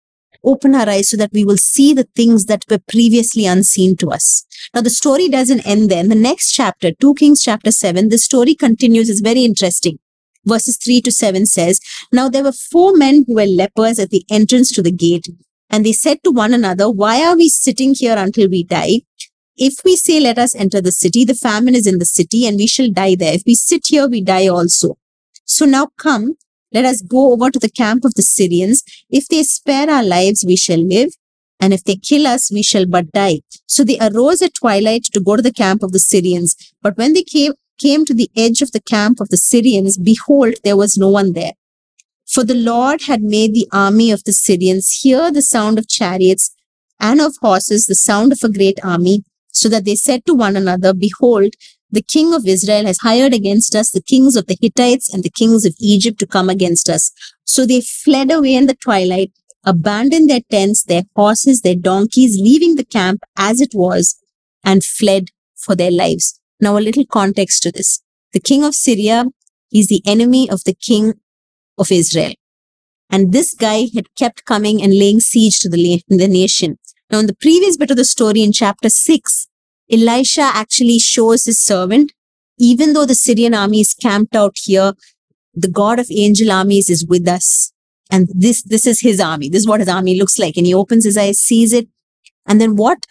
Open 0.45 0.75
our 0.75 0.89
eyes 0.89 1.09
so 1.09 1.17
that 1.17 1.33
we 1.33 1.45
will 1.45 1.57
see 1.57 1.93
the 1.93 2.09
things 2.15 2.47
that 2.47 2.65
were 2.71 2.79
previously 2.79 3.47
unseen 3.47 3.97
to 3.97 4.11
us. 4.11 4.45
Now, 4.75 4.83
the 4.83 4.91
story 4.91 5.29
doesn't 5.29 5.67
end 5.67 5.91
there. 5.91 6.07
The 6.07 6.15
next 6.15 6.53
chapter, 6.53 6.93
2 6.93 7.15
Kings 7.15 7.43
chapter 7.43 7.71
7, 7.71 8.09
the 8.09 8.19
story 8.19 8.55
continues. 8.55 9.09
It's 9.09 9.21
very 9.21 9.45
interesting. 9.45 9.99
Verses 10.45 10.77
3 10.77 11.01
to 11.03 11.13
7 11.13 11.47
says, 11.47 11.81
Now 12.13 12.29
there 12.29 12.45
were 12.45 12.53
four 12.53 12.97
men 12.97 13.25
who 13.27 13.35
were 13.35 13.47
lepers 13.47 13.99
at 13.99 14.11
the 14.11 14.25
entrance 14.31 14.71
to 14.73 14.83
the 14.83 14.93
gate. 14.93 15.27
And 15.71 15.85
they 15.85 15.93
said 15.93 16.19
to 16.25 16.31
one 16.31 16.53
another, 16.53 16.91
Why 16.91 17.25
are 17.25 17.37
we 17.37 17.49
sitting 17.49 17.95
here 17.95 18.17
until 18.17 18.49
we 18.49 18.63
die? 18.63 19.01
If 19.57 19.85
we 19.85 19.97
say, 19.97 20.19
let 20.19 20.37
us 20.37 20.55
enter 20.57 20.81
the 20.81 20.91
city, 20.91 21.25
the 21.25 21.35
famine 21.35 21.77
is 21.77 21.87
in 21.87 21.99
the 21.99 22.05
city 22.05 22.45
and 22.47 22.57
we 22.57 22.67
shall 22.67 22.91
die 22.91 23.15
there. 23.15 23.35
If 23.35 23.43
we 23.47 23.55
sit 23.55 23.87
here, 23.87 24.09
we 24.09 24.21
die 24.21 24.49
also. 24.49 24.99
So 25.45 25.65
now 25.65 25.89
come, 25.97 26.35
let 26.75 26.85
us 26.85 27.01
go 27.01 27.33
over 27.33 27.51
to 27.51 27.59
the 27.59 27.71
camp 27.71 28.05
of 28.05 28.15
the 28.15 28.23
Syrians. 28.23 28.83
If 29.09 29.29
they 29.29 29.43
spare 29.45 29.89
our 29.89 30.03
lives, 30.03 30.45
we 30.47 30.57
shall 30.57 30.81
live. 30.81 31.13
And 31.61 31.73
if 31.73 31.85
they 31.85 31.97
kill 31.97 32.27
us, 32.27 32.51
we 32.53 32.63
shall 32.63 32.85
but 32.85 33.13
die. 33.13 33.41
So 33.67 33.85
they 33.85 33.99
arose 34.01 34.43
at 34.43 34.55
twilight 34.55 35.05
to 35.13 35.21
go 35.21 35.37
to 35.37 35.43
the 35.43 35.53
camp 35.53 35.83
of 35.85 35.93
the 35.93 36.01
Syrians. 36.01 36.57
But 36.83 36.99
when 36.99 37.13
they 37.15 37.23
came, 37.23 37.53
came 37.79 38.05
to 38.05 38.15
the 38.15 38.31
edge 38.37 38.61
of 38.61 38.73
the 38.73 38.83
camp 38.83 39.21
of 39.21 39.29
the 39.29 39.37
Syrians, 39.37 39.97
behold, 39.97 40.55
there 40.65 40.77
was 40.77 40.99
no 40.99 41.09
one 41.09 41.33
there. 41.33 41.53
For 42.27 42.45
the 42.45 42.55
Lord 42.55 43.03
had 43.03 43.23
made 43.23 43.55
the 43.55 43.69
army 43.73 44.11
of 44.11 44.25
the 44.25 44.33
Syrians 44.33 45.01
hear 45.03 45.31
the 45.31 45.43
sound 45.43 45.79
of 45.79 45.89
chariots 45.89 46.51
and 46.99 47.21
of 47.21 47.35
horses, 47.41 47.87
the 47.87 47.95
sound 47.95 48.33
of 48.33 48.41
a 48.43 48.49
great 48.49 48.79
army, 48.85 49.23
So 49.57 49.69
that 49.69 49.85
they 49.85 49.95
said 49.95 50.27
to 50.27 50.35
one 50.35 50.57
another, 50.57 50.93
Behold, 50.93 51.55
the 51.95 52.03
king 52.03 52.35
of 52.35 52.47
Israel 52.47 52.87
has 52.87 52.99
hired 52.99 53.33
against 53.33 53.75
us 53.75 53.91
the 53.91 54.03
kings 54.03 54.37
of 54.37 54.47
the 54.47 54.59
Hittites 54.61 55.13
and 55.13 55.23
the 55.23 55.31
kings 55.31 55.65
of 55.65 55.75
Egypt 55.81 56.19
to 56.21 56.27
come 56.27 56.51
against 56.51 56.89
us. 56.89 57.13
So 57.45 57.65
they 57.65 57.81
fled 57.81 58.31
away 58.31 58.55
in 58.55 58.67
the 58.67 58.75
twilight, 58.75 59.33
abandoned 59.65 60.29
their 60.29 60.41
tents, 60.51 60.83
their 60.83 61.05
horses, 61.15 61.61
their 61.61 61.75
donkeys, 61.75 62.39
leaving 62.41 62.75
the 62.77 62.85
camp 62.85 63.21
as 63.37 63.61
it 63.61 63.73
was, 63.75 64.17
and 64.65 64.85
fled 64.85 65.29
for 65.57 65.75
their 65.75 65.91
lives. 65.91 66.41
Now, 66.61 66.77
a 66.77 66.81
little 66.81 67.07
context 67.07 67.63
to 67.63 67.73
this. 67.73 68.01
The 68.33 68.41
king 68.41 68.65
of 68.65 68.75
Syria 68.75 69.27
is 69.73 69.89
the 69.89 70.03
enemy 70.07 70.51
of 70.51 70.65
the 70.65 70.75
king 70.75 71.15
of 71.79 71.91
Israel. 71.91 72.35
And 73.11 73.33
this 73.33 73.55
guy 73.55 73.87
had 73.95 74.15
kept 74.17 74.45
coming 74.45 74.83
and 74.83 74.99
laying 74.99 75.21
siege 75.21 75.61
to 75.61 75.69
the, 75.69 76.03
the 76.09 76.29
nation. 76.29 76.79
Now, 77.11 77.19
in 77.21 77.27
the 77.27 77.37
previous 77.37 77.77
bit 77.77 77.91
of 77.91 77.97
the 77.97 78.05
story 78.05 78.43
in 78.43 78.53
chapter 78.53 78.89
6, 78.89 79.49
Elisha 79.91 80.43
actually 80.43 80.99
shows 80.99 81.45
his 81.45 81.61
servant, 81.61 82.13
even 82.59 82.93
though 82.93 83.05
the 83.05 83.15
Syrian 83.15 83.55
army 83.55 83.81
is 83.81 83.95
camped 83.95 84.35
out 84.35 84.57
here, 84.63 84.93
the 85.55 85.69
God 85.69 85.99
of 85.99 86.09
angel 86.11 86.51
armies 86.51 86.89
is 86.89 87.07
with 87.07 87.29
us. 87.29 87.73
And 88.11 88.29
this, 88.35 88.63
this 88.63 88.87
is 88.87 89.01
his 89.01 89.21
army. 89.21 89.49
This 89.49 89.61
is 89.61 89.69
what 89.69 89.81
his 89.81 89.89
army 89.89 90.19
looks 90.19 90.39
like. 90.39 90.57
And 90.57 90.67
he 90.67 90.75
opens 90.75 91.05
his 91.05 91.17
eyes, 91.17 91.39
sees 91.39 91.73
it. 91.73 91.89
And 92.47 92.61
then 92.61 92.77
what 92.77 93.07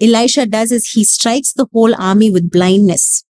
Elisha 0.00 0.46
does 0.46 0.72
is 0.72 0.90
he 0.90 1.04
strikes 1.04 1.52
the 1.52 1.66
whole 1.72 1.94
army 2.00 2.30
with 2.30 2.50
blindness. 2.50 3.24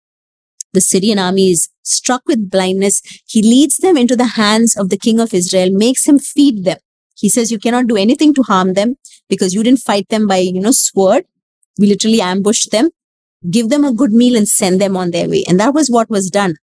The 0.73 0.81
Syrian 0.81 1.19
army 1.19 1.51
is 1.51 1.69
struck 1.83 2.23
with 2.27 2.51
blindness. 2.51 3.03
He 3.27 3.43
leads 3.43 3.79
them 3.79 3.97
into 3.97 4.15
the 4.15 4.33
hands 4.37 4.77
of 4.77 4.89
the 4.89 4.97
king 4.97 5.19
of 5.19 5.35
Israel, 5.35 5.71
makes 5.73 6.07
him 6.07 6.19
feed 6.19 6.65
them. 6.65 6.79
He 7.17 7.29
says, 7.29 7.51
you 7.51 7.59
cannot 7.59 7.87
do 7.87 7.97
anything 7.97 8.33
to 8.35 8.43
harm 8.43 8.75
them 8.75 8.97
because 9.29 9.53
you 9.53 9.63
didn't 9.63 9.81
fight 9.81 10.09
them 10.09 10.27
by, 10.27 10.39
you 10.39 10.61
know, 10.61 10.71
sword. 10.71 11.25
We 11.81 11.87
literally 11.87 12.21
ambushed 12.21 12.71
them, 12.71 12.91
give 13.51 13.71
them 13.71 13.85
a 13.85 13.93
good 13.93 14.13
meal 14.13 14.37
and 14.37 14.47
send 14.47 14.81
them 14.81 14.97
on 14.97 15.11
their 15.11 15.29
way. 15.29 15.45
And 15.49 15.59
that 15.59 15.75
was 15.75 15.91
what 15.91 16.11
was 16.11 16.31
done. 16.31 16.57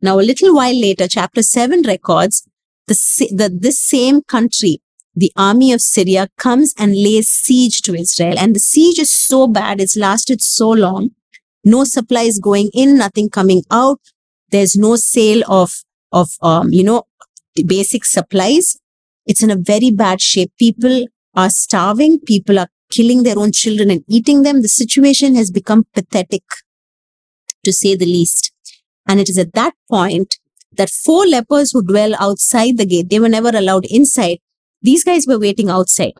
Now, 0.00 0.18
a 0.18 0.22
little 0.22 0.54
while 0.54 0.80
later, 0.80 1.08
chapter 1.08 1.42
7 1.42 1.82
records 1.82 2.48
the, 2.86 2.94
the, 3.32 3.50
this 3.52 3.82
same 3.82 4.22
country, 4.22 4.80
the 5.14 5.32
army 5.36 5.72
of 5.72 5.80
Syria, 5.80 6.28
comes 6.38 6.72
and 6.78 6.94
lays 6.94 7.28
siege 7.28 7.82
to 7.82 7.94
Israel. 7.94 8.38
And 8.38 8.54
the 8.54 8.60
siege 8.60 9.00
is 9.00 9.12
so 9.12 9.48
bad, 9.48 9.80
it's 9.80 9.96
lasted 9.96 10.40
so 10.40 10.70
long. 10.70 11.10
No 11.64 11.84
supplies 11.84 12.38
going 12.38 12.70
in, 12.72 12.96
nothing 12.96 13.28
coming 13.28 13.64
out. 13.70 14.00
There's 14.50 14.76
no 14.76 14.96
sale 14.96 15.42
of, 15.48 15.82
of 16.12 16.30
um, 16.42 16.72
you 16.72 16.84
know, 16.84 17.04
basic 17.66 18.04
supplies. 18.04 18.78
It's 19.26 19.42
in 19.42 19.50
a 19.50 19.56
very 19.56 19.90
bad 19.90 20.20
shape. 20.20 20.52
People 20.58 21.06
are 21.34 21.50
starving. 21.50 22.20
People 22.20 22.58
are 22.58 22.68
killing 22.90 23.22
their 23.22 23.38
own 23.38 23.52
children 23.52 23.90
and 23.90 24.04
eating 24.08 24.42
them. 24.42 24.62
The 24.62 24.68
situation 24.68 25.34
has 25.36 25.50
become 25.50 25.86
pathetic, 25.94 26.42
to 27.64 27.72
say 27.72 27.94
the 27.94 28.06
least. 28.06 28.52
And 29.08 29.20
it 29.20 29.28
is 29.28 29.38
at 29.38 29.54
that 29.54 29.74
point 29.90 30.38
that 30.72 30.90
four 30.90 31.26
lepers 31.26 31.72
who 31.72 31.82
dwell 31.82 32.14
outside 32.18 32.76
the 32.76 32.86
gate, 32.86 33.08
they 33.08 33.20
were 33.20 33.28
never 33.28 33.48
allowed 33.48 33.86
inside. 33.86 34.38
These 34.82 35.04
guys 35.04 35.26
were 35.26 35.38
waiting 35.38 35.68
outside. 35.68 36.14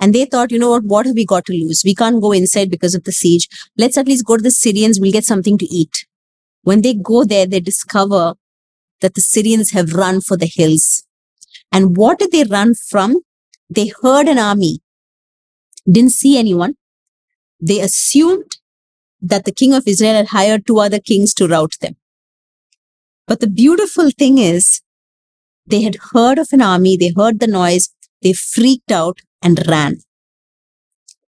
And 0.00 0.14
they 0.14 0.24
thought, 0.24 0.50
you 0.50 0.58
know 0.58 0.70
what, 0.70 0.84
what 0.84 1.06
have 1.06 1.14
we 1.14 1.26
got 1.26 1.44
to 1.46 1.52
lose? 1.52 1.82
We 1.84 1.94
can't 1.94 2.22
go 2.22 2.32
inside 2.32 2.70
because 2.70 2.94
of 2.94 3.04
the 3.04 3.12
siege. 3.12 3.48
Let's 3.76 3.98
at 3.98 4.06
least 4.06 4.24
go 4.24 4.36
to 4.36 4.42
the 4.42 4.50
Syrians. 4.50 4.98
We'll 4.98 5.12
get 5.12 5.24
something 5.24 5.58
to 5.58 5.66
eat. 5.66 6.06
When 6.62 6.80
they 6.80 6.94
go 6.94 7.24
there, 7.24 7.46
they 7.46 7.60
discover 7.60 8.34
that 9.00 9.14
the 9.14 9.20
Syrians 9.20 9.72
have 9.72 9.92
run 9.92 10.20
for 10.20 10.36
the 10.36 10.50
hills. 10.52 11.04
And 11.72 11.96
what 11.96 12.18
did 12.18 12.32
they 12.32 12.44
run 12.44 12.74
from? 12.74 13.20
They 13.68 13.92
heard 14.02 14.26
an 14.26 14.38
army, 14.38 14.80
didn't 15.90 16.12
see 16.12 16.38
anyone. 16.38 16.74
They 17.60 17.80
assumed 17.80 18.56
that 19.20 19.44
the 19.44 19.52
king 19.52 19.74
of 19.74 19.86
Israel 19.86 20.14
had 20.14 20.28
hired 20.28 20.66
two 20.66 20.78
other 20.78 20.98
kings 20.98 21.34
to 21.34 21.46
rout 21.46 21.74
them. 21.80 21.96
But 23.26 23.40
the 23.40 23.46
beautiful 23.46 24.10
thing 24.10 24.38
is, 24.38 24.80
they 25.66 25.82
had 25.82 25.96
heard 26.12 26.38
of 26.38 26.48
an 26.52 26.62
army, 26.62 26.96
they 26.96 27.12
heard 27.16 27.38
the 27.38 27.46
noise, 27.46 27.90
they 28.22 28.32
freaked 28.32 28.90
out 28.90 29.20
and 29.42 29.66
ran. 29.68 29.98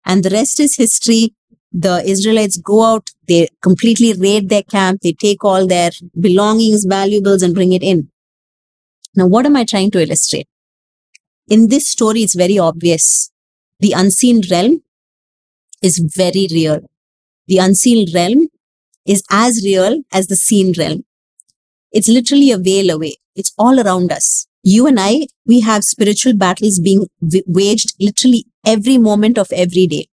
And 0.04 0.22
the 0.22 0.30
rest 0.30 0.60
is 0.60 0.76
history. 0.76 1.34
The 1.72 2.02
Israelites 2.04 2.56
go 2.56 2.84
out, 2.84 3.10
they 3.26 3.48
completely 3.60 4.12
raid 4.12 4.48
their 4.48 4.62
camp, 4.62 5.00
they 5.02 5.12
take 5.12 5.44
all 5.44 5.66
their 5.66 5.90
belongings, 6.18 6.84
valuables, 6.84 7.42
and 7.42 7.54
bring 7.54 7.72
it 7.72 7.82
in. 7.82 8.10
Now, 9.16 9.26
what 9.26 9.46
am 9.46 9.56
I 9.56 9.64
trying 9.64 9.90
to 9.92 10.02
illustrate? 10.02 10.48
In 11.48 11.68
this 11.68 11.88
story, 11.88 12.22
it's 12.22 12.34
very 12.34 12.58
obvious. 12.58 13.30
The 13.84 13.92
unseen 13.92 14.40
realm 14.50 14.82
is 15.82 15.98
very 15.98 16.46
real. 16.50 16.80
The 17.48 17.58
unseen 17.58 18.06
realm 18.14 18.48
is 19.04 19.22
as 19.30 19.62
real 19.62 20.00
as 20.10 20.28
the 20.28 20.36
seen 20.36 20.72
realm. 20.78 21.04
It's 21.92 22.08
literally 22.08 22.50
a 22.50 22.56
veil 22.56 22.88
away. 22.88 23.16
It's 23.36 23.52
all 23.58 23.78
around 23.78 24.10
us. 24.10 24.46
You 24.62 24.86
and 24.86 24.98
I, 24.98 25.26
we 25.44 25.60
have 25.60 25.84
spiritual 25.84 26.34
battles 26.34 26.80
being 26.80 27.08
waged 27.46 27.92
literally 28.00 28.46
every 28.64 28.96
moment 28.96 29.36
of 29.36 29.52
every 29.52 29.86
day. 29.86 30.06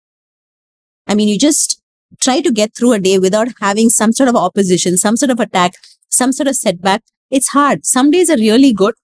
I 1.05 1.13
mean, 1.13 1.27
you 1.27 1.37
just 1.37 1.79
try 2.19 2.41
to 2.41 2.51
get 2.51 2.75
through 2.75 2.93
a 2.93 2.99
day 2.99 3.19
without 3.19 3.49
having 3.61 3.91
some 3.91 4.13
sort 4.13 4.29
of 4.29 4.35
opposition, 4.35 4.97
some 4.97 5.15
sort 5.15 5.29
of 5.29 5.39
attack, 5.39 5.73
some 6.09 6.31
sort 6.31 6.47
of 6.47 6.55
setback. 6.55 7.03
It's 7.29 7.49
hard. 7.49 7.85
Some 7.85 8.09
days 8.09 8.31
are 8.31 8.37
really 8.37 8.73
good. 8.73 8.95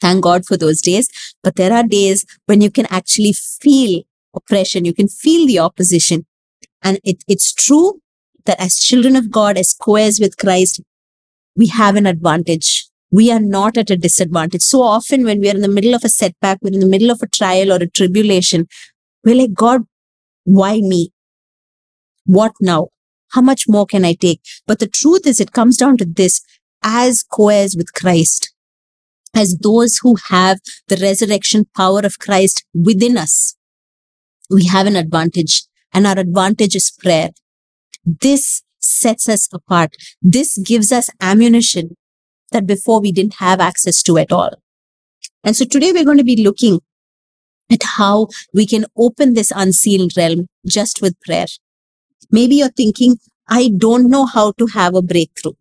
Thank 0.00 0.22
God 0.22 0.46
for 0.46 0.56
those 0.56 0.80
days. 0.80 1.08
But 1.42 1.56
there 1.56 1.72
are 1.72 1.82
days 1.82 2.24
when 2.46 2.60
you 2.60 2.70
can 2.70 2.86
actually 2.90 3.32
feel 3.32 4.02
oppression. 4.34 4.84
You 4.84 4.94
can 4.94 5.08
feel 5.08 5.46
the 5.46 5.58
opposition. 5.58 6.26
And 6.82 7.00
it, 7.04 7.24
it's 7.26 7.52
true 7.52 8.00
that 8.44 8.60
as 8.60 8.76
children 8.76 9.16
of 9.16 9.30
God, 9.30 9.58
as 9.58 9.74
co-heirs 9.74 10.20
with 10.20 10.36
Christ, 10.36 10.80
we 11.56 11.66
have 11.66 11.96
an 11.96 12.06
advantage. 12.06 12.88
We 13.10 13.32
are 13.32 13.40
not 13.40 13.76
at 13.76 13.90
a 13.90 13.96
disadvantage. 13.96 14.62
So 14.62 14.82
often 14.82 15.24
when 15.24 15.40
we 15.40 15.48
are 15.50 15.54
in 15.54 15.62
the 15.62 15.68
middle 15.68 15.94
of 15.94 16.04
a 16.04 16.08
setback, 16.08 16.58
we're 16.62 16.72
in 16.72 16.80
the 16.80 16.86
middle 16.86 17.10
of 17.10 17.20
a 17.22 17.26
trial 17.26 17.72
or 17.72 17.76
a 17.76 17.88
tribulation, 17.88 18.66
we're 19.24 19.34
like, 19.34 19.54
God, 19.54 19.82
why 20.44 20.80
me? 20.80 21.10
What 22.24 22.52
now? 22.60 22.88
How 23.32 23.40
much 23.40 23.64
more 23.68 23.86
can 23.86 24.04
I 24.04 24.14
take? 24.14 24.40
But 24.66 24.78
the 24.78 24.86
truth 24.86 25.26
is, 25.26 25.40
it 25.40 25.52
comes 25.52 25.76
down 25.76 25.96
to 25.98 26.04
this 26.04 26.40
as 26.82 27.22
co-heirs 27.22 27.76
with 27.76 27.92
Christ, 27.92 28.54
as 29.38 29.56
those 29.58 29.98
who 30.02 30.16
have 30.28 30.58
the 30.88 30.96
resurrection 30.96 31.64
power 31.76 32.00
of 32.00 32.18
Christ 32.18 32.64
within 32.74 33.16
us, 33.16 33.54
we 34.50 34.66
have 34.66 34.86
an 34.86 34.96
advantage 34.96 35.62
and 35.92 36.06
our 36.06 36.18
advantage 36.18 36.74
is 36.74 36.90
prayer. 36.90 37.30
This 38.04 38.62
sets 38.80 39.28
us 39.28 39.48
apart. 39.52 39.94
This 40.20 40.58
gives 40.58 40.90
us 40.90 41.08
ammunition 41.20 41.96
that 42.50 42.66
before 42.66 43.00
we 43.00 43.12
didn't 43.12 43.34
have 43.34 43.60
access 43.60 44.02
to 44.04 44.18
at 44.18 44.32
all. 44.32 44.50
And 45.44 45.56
so 45.56 45.64
today 45.64 45.92
we're 45.92 46.04
going 46.04 46.24
to 46.24 46.24
be 46.24 46.42
looking 46.42 46.80
at 47.70 47.82
how 47.96 48.28
we 48.52 48.66
can 48.66 48.86
open 48.96 49.34
this 49.34 49.52
unseen 49.54 50.08
realm 50.16 50.46
just 50.66 51.00
with 51.00 51.20
prayer. 51.20 51.46
Maybe 52.32 52.56
you're 52.56 52.70
thinking, 52.70 53.18
I 53.48 53.70
don't 53.76 54.10
know 54.10 54.26
how 54.26 54.52
to 54.58 54.66
have 54.68 54.94
a 54.96 55.02
breakthrough. 55.02 55.52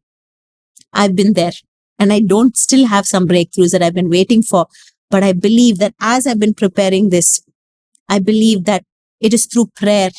I've 0.94 1.16
been 1.16 1.34
there 1.34 1.52
and 2.00 2.14
I 2.14 2.20
don't 2.20 2.56
still 2.56 2.88
have 2.88 3.06
some 3.06 3.28
breakthroughs 3.28 3.72
that 3.72 3.82
I've 3.82 3.94
been 3.94 4.10
waiting 4.10 4.42
for. 4.42 4.68
But 5.10 5.24
I 5.24 5.34
believe 5.34 5.78
that 5.78 5.96
as 6.02 6.28
I've 6.28 6.40
been 6.40 6.54
preparing 6.54 7.10
this, 7.10 7.42
I 8.10 8.20
believe 8.20 8.66
that 8.66 8.84
it 9.20 9.34
is 9.34 9.46
through 9.46 9.72
prayer 9.76 10.10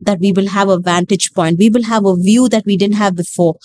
that 0.00 0.20
we 0.20 0.32
will 0.32 0.48
have 0.48 0.68
a 0.68 0.78
vantage 0.78 1.32
point. 1.32 1.58
We 1.58 1.70
will 1.70 1.84
have 1.84 2.04
a 2.04 2.16
view 2.16 2.48
that 2.48 2.64
we 2.66 2.76
didn't 2.76 2.96
have 2.96 3.16
before, 3.16 3.56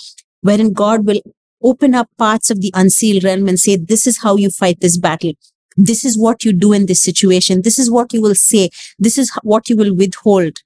wherein 0.41 0.72
God 0.72 1.05
will 1.05 1.22
open 1.63 1.93
up 1.93 2.10
parts 2.17 2.50
of 2.50 2.62
the 2.62 2.72
unsealed 2.74 3.24
realm 3.24 3.48
and 3.48 3.60
say, 3.60 3.75
this 3.75 4.08
is 4.08 4.22
how 4.22 4.36
you 4.36 4.50
fight 4.50 4.79
this 4.79 4.98
battle. 4.98 5.34
This 5.77 6.03
is 6.03 6.17
what 6.17 6.43
you 6.43 6.53
do 6.53 6.74
in 6.74 6.86
this 6.86 7.03
situation. 7.03 7.62
This 7.62 7.79
is 7.79 7.89
what 7.89 8.13
you 8.13 8.22
will 8.22 8.36
say. 8.36 8.70
This 8.98 9.17
is 9.17 9.31
what 9.43 9.70
you 9.70 9.75
will 9.75 9.96
withhold. 9.96 10.58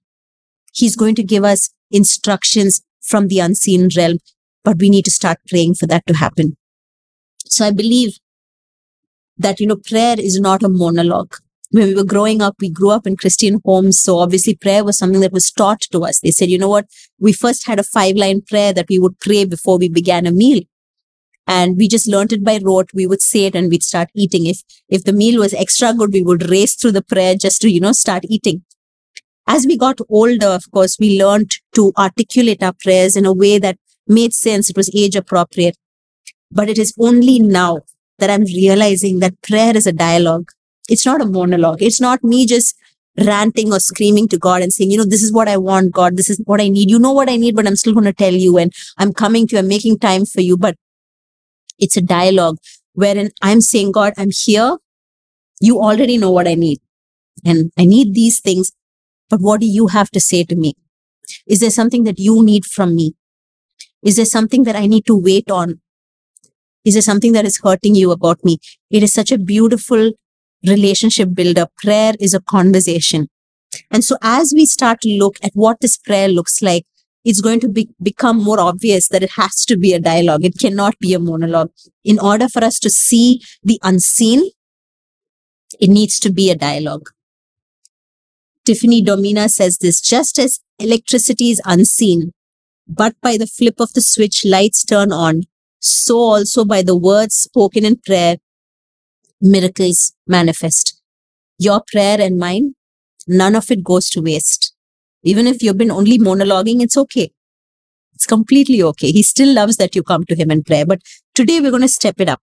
He's 0.74 0.96
going 0.96 1.16
to 1.16 1.24
give 1.24 1.44
us 1.44 1.70
instructions 1.92 2.82
from 3.02 3.28
the 3.28 3.40
unseen 3.40 3.90
realm, 3.96 4.18
but 4.64 4.78
we 4.80 4.90
need 4.90 5.06
to 5.06 5.12
start 5.12 5.38
praying 5.48 5.76
for 5.76 5.88
that 5.88 6.06
to 6.08 6.16
happen. 6.16 6.58
So 7.46 7.66
I 7.66 7.72
believe 7.72 8.18
that, 9.38 9.60
you 9.60 9.68
know, 9.68 9.76
prayer 9.78 10.16
is 10.18 10.40
not 10.40 10.64
a 10.64 10.70
monologue 10.70 11.36
when 11.76 11.88
we 11.88 11.96
were 11.96 12.06
growing 12.06 12.42
up, 12.42 12.56
we 12.60 12.70
grew 12.70 12.92
up 12.92 13.06
in 13.06 13.18
Christian 13.18 13.60
homes. 13.66 14.00
So 14.00 14.20
obviously 14.20 14.56
prayer 14.56 14.84
was 14.84 14.98
something 14.98 15.20
that 15.22 15.34
was 15.34 15.52
taught 15.52 15.82
to 15.92 16.06
us. 16.06 16.20
They 16.20 16.32
said, 16.32 16.50
you 16.50 16.58
know 16.58 16.70
what? 16.70 16.88
We 17.20 17.34
first 17.34 17.68
had 17.68 17.80
a 17.80 17.84
five 17.84 18.16
line 18.16 18.42
prayer 18.42 18.72
that 18.74 18.88
we 18.90 18.98
would 18.98 19.20
pray 19.20 19.44
before 19.44 19.78
we 19.78 19.90
began 19.90 20.26
a 20.26 20.32
meal. 20.32 20.62
And 21.48 21.78
we 21.78 21.88
just 21.88 22.08
learned 22.08 22.34
it 22.34 22.44
by 22.44 22.60
rote. 22.64 22.90
We 22.94 23.06
would 23.06 23.22
say 23.22 23.46
it 23.46 23.56
and 23.56 23.70
we'd 23.70 23.84
start 23.84 24.10
eating. 24.16 24.46
If, 24.46 24.64
if 24.90 25.04
the 25.04 25.14
meal 25.14 25.42
was 25.42 25.54
extra 25.54 25.94
good, 25.94 26.14
we 26.14 26.24
would 26.24 26.50
race 26.50 26.76
through 26.76 26.94
the 26.94 27.04
prayer 27.04 27.36
just 27.36 27.62
to, 27.62 27.70
you 27.70 27.80
know, 27.80 27.92
start 27.92 28.24
eating. 28.28 28.64
As 29.46 29.68
we 29.68 29.78
got 29.78 30.00
older, 30.10 30.48
of 30.48 30.72
course, 30.72 30.98
we 31.00 31.22
learned 31.22 31.52
to 31.76 31.94
articulate 31.98 32.64
our 32.64 32.74
prayers 32.74 33.16
in 33.16 33.26
a 33.26 33.34
way 33.34 33.60
that 33.60 33.78
made 34.08 34.34
sense. 34.34 34.70
It 34.70 34.78
was 34.78 34.90
age 34.96 35.16
appropriate. 35.16 35.78
But 36.56 36.70
it 36.70 36.80
is 36.80 36.94
only 37.00 37.38
now 37.40 37.82
that 38.18 38.32
I'm 38.32 38.46
realizing 38.46 39.20
that 39.20 39.40
prayer 39.44 39.78
is 39.78 39.86
a 39.86 39.94
dialogue 39.94 40.50
it's 40.88 41.06
not 41.06 41.22
a 41.22 41.26
monologue. 41.26 41.82
It's 41.82 42.00
not 42.00 42.24
me 42.24 42.46
just 42.46 42.76
ranting 43.18 43.72
or 43.72 43.80
screaming 43.80 44.28
to 44.28 44.38
God 44.38 44.62
and 44.62 44.74
saying, 44.74 44.92
you 44.92 44.98
know, 44.98 45.06
this 45.06 45.24
is 45.24 45.32
what 45.32 45.48
I 45.48 45.58
want, 45.58 45.94
God, 45.94 46.18
this 46.18 46.30
is 46.30 46.42
what 46.46 46.62
I 46.62 46.68
need. 46.68 46.90
You 46.90 47.00
know 47.00 47.14
what 47.14 47.30
I 47.30 47.38
need, 47.38 47.56
but 47.56 47.66
I'm 47.66 47.76
still 47.76 47.94
going 47.94 48.06
to 48.06 48.14
tell 48.14 48.34
you 48.34 48.58
and 48.58 48.74
I'm 48.98 49.14
coming 49.14 49.48
to 49.48 49.56
you, 49.56 49.60
I'm 49.60 49.68
making 49.68 50.00
time 50.00 50.26
for 50.26 50.42
you. 50.42 50.58
But 50.58 50.76
it's 51.80 51.98
a 51.98 52.02
dialogue 52.02 52.58
wherein 52.94 53.32
I'm 53.42 53.62
saying, 53.62 53.94
God, 53.94 54.14
I'm 54.18 54.32
here. 54.32 54.78
You 55.62 55.80
already 55.80 56.18
know 56.18 56.32
what 56.32 56.48
I 56.48 56.56
need. 56.56 56.80
And 57.46 57.72
I 57.78 57.86
need 57.86 58.14
these 58.14 58.40
things. 58.40 58.72
But 59.30 59.40
what 59.40 59.62
do 59.62 59.66
you 59.66 59.88
have 59.88 60.12
to 60.12 60.20
say 60.20 60.44
to 60.44 60.56
me? 60.56 60.74
Is 61.48 61.60
there 61.60 61.72
something 61.72 62.04
that 62.04 62.20
you 62.20 62.44
need 62.44 62.66
from 62.66 62.96
me? 62.96 63.16
Is 64.04 64.18
there 64.18 64.26
something 64.26 64.64
that 64.64 64.76
I 64.76 64.86
need 64.86 65.06
to 65.08 65.16
wait 65.16 65.50
on? 65.50 65.82
Is 66.86 66.94
there 66.94 67.02
something 67.02 67.34
that 67.34 67.46
is 67.46 67.60
hurting 67.64 67.96
you 67.96 68.12
about 68.12 68.44
me? 68.46 68.60
It 68.92 69.04
is 69.04 69.12
such 69.14 69.32
a 69.32 69.38
beautiful 69.38 70.12
relationship 70.66 71.34
builder. 71.34 71.68
Prayer 71.78 72.14
is 72.20 72.34
a 72.34 72.40
conversation. 72.42 73.28
And 73.92 74.04
so 74.04 74.18
as 74.22 74.54
we 74.56 74.66
start 74.66 75.02
to 75.02 75.10
look 75.10 75.38
at 75.44 75.52
what 75.54 75.82
this 75.82 75.98
prayer 75.98 76.28
looks 76.28 76.62
like, 76.62 76.86
it's 77.24 77.42
going 77.42 77.60
to 77.62 77.68
be, 77.68 77.90
become 78.02 78.42
more 78.42 78.60
obvious 78.60 79.08
that 79.10 79.24
it 79.24 79.32
has 79.32 79.66
to 79.66 79.78
be 79.78 79.94
a 79.94 80.00
dialogue. 80.00 80.46
It 80.46 80.60
cannot 80.60 80.98
be 81.00 81.14
a 81.16 81.20
monologue. 81.20 81.72
In 82.04 82.20
order 82.20 82.48
for 82.48 82.64
us 82.64 82.80
to 82.82 82.90
see 82.90 83.42
the 83.64 83.80
unseen, 83.82 84.52
it 85.80 85.90
needs 85.90 86.20
to 86.20 86.32
be 86.32 86.52
a 86.52 86.56
dialogue. 86.56 87.10
Tiffany 88.64 89.02
Domina 89.02 89.50
says 89.50 89.80
this 89.80 90.02
just 90.02 90.38
as 90.38 90.60
electricity 90.80 91.50
is 91.50 91.62
unseen, 91.66 92.32
but 92.88 93.16
by 93.22 93.38
the 93.38 93.48
flip 93.48 93.80
of 93.80 93.94
the 93.94 94.02
switch, 94.02 94.46
lights 94.46 94.84
turn 94.84 95.12
on, 95.12 95.44
so 95.80 96.18
also 96.18 96.66
by 96.66 96.82
the 96.82 96.96
words 96.96 97.36
spoken 97.36 97.86
in 97.86 97.98
prayer, 97.98 98.38
miracles 99.42 100.14
manifest. 100.28 101.02
Your 101.58 101.82
prayer 101.92 102.20
and 102.20 102.38
mine, 102.38 102.76
none 103.28 103.56
of 103.56 103.72
it 103.72 103.84
goes 103.84 104.10
to 104.12 104.22
waste. 104.22 104.74
Even 105.24 105.48
if 105.48 105.62
you've 105.64 105.78
been 105.78 105.92
only 105.92 106.18
monologuing, 106.18 106.82
it's 106.82 106.98
okay. 106.98 107.32
It's 108.14 108.26
completely 108.26 108.82
okay. 108.82 109.12
He 109.12 109.24
still 109.24 109.54
loves 109.54 109.78
that 109.78 109.96
you 109.96 110.04
come 110.04 110.24
to 110.26 110.36
him 110.36 110.52
in 110.52 110.64
prayer. 110.64 110.86
But 110.86 111.02
today 111.34 111.60
we're 111.60 111.72
going 111.72 111.82
to 111.82 111.88
step 111.88 112.20
it 112.20 112.30
up. 112.30 112.42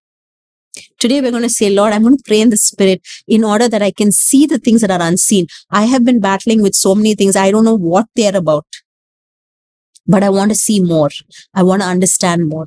Today 0.99 1.21
we're 1.21 1.31
going 1.31 1.43
to 1.43 1.51
say, 1.51 1.71
Lord, 1.71 1.93
I'm 1.93 2.03
going 2.03 2.17
to 2.17 2.23
pray 2.27 2.41
in 2.41 2.51
the 2.51 2.57
spirit 2.57 3.03
in 3.27 3.45
order 3.45 3.69
that 3.69 3.83
I 3.83 3.91
can 3.91 4.11
see 4.11 4.47
the 4.47 4.59
things 4.59 4.81
that 4.81 4.91
are 4.91 5.03
unseen. 5.03 5.47
I 5.71 5.85
have 5.85 6.05
been 6.05 6.21
battling 6.21 6.63
with 6.63 6.75
so 6.75 6.95
many 6.95 7.15
things. 7.15 7.37
I 7.37 7.51
don't 7.51 7.65
know 7.65 7.77
what 7.77 8.07
they're 8.17 8.37
about, 8.37 8.67
but 10.07 10.23
I 10.23 10.31
want 10.31 10.51
to 10.51 10.55
see 10.55 10.81
more. 10.81 11.11
I 11.55 11.63
want 11.63 11.83
to 11.83 11.89
understand 11.89 12.49
more. 12.49 12.67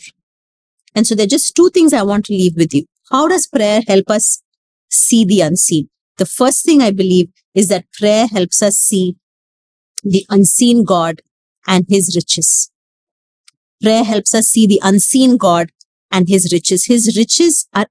And 0.96 1.06
so 1.06 1.14
there 1.14 1.26
are 1.26 1.28
just 1.28 1.56
two 1.56 1.70
things 1.70 1.94
I 1.94 2.04
want 2.04 2.26
to 2.26 2.34
leave 2.34 2.56
with 2.56 2.74
you. 2.74 2.86
How 3.12 3.28
does 3.28 3.48
prayer 3.48 3.82
help 3.88 4.10
us 4.10 4.42
see 4.90 5.26
the 5.26 5.42
unseen? 5.42 5.90
The 6.18 6.26
first 6.26 6.66
thing 6.66 6.82
I 6.82 6.92
believe 6.92 7.30
is 7.54 7.68
that 7.68 7.92
prayer 7.92 8.28
helps 8.28 8.64
us 8.64 8.78
see 8.78 9.18
the 10.04 10.26
unseen 10.30 10.86
God 10.86 11.22
and 11.68 11.86
his 11.90 12.16
riches. 12.16 12.72
Prayer 13.82 14.04
helps 14.04 14.34
us 14.34 14.48
see 14.48 14.66
the 14.66 14.80
unseen 14.84 15.36
God 15.36 15.72
and 16.12 16.30
his 16.30 16.52
riches. 16.54 16.86
His 16.86 17.18
riches 17.18 17.68
are 17.74 17.88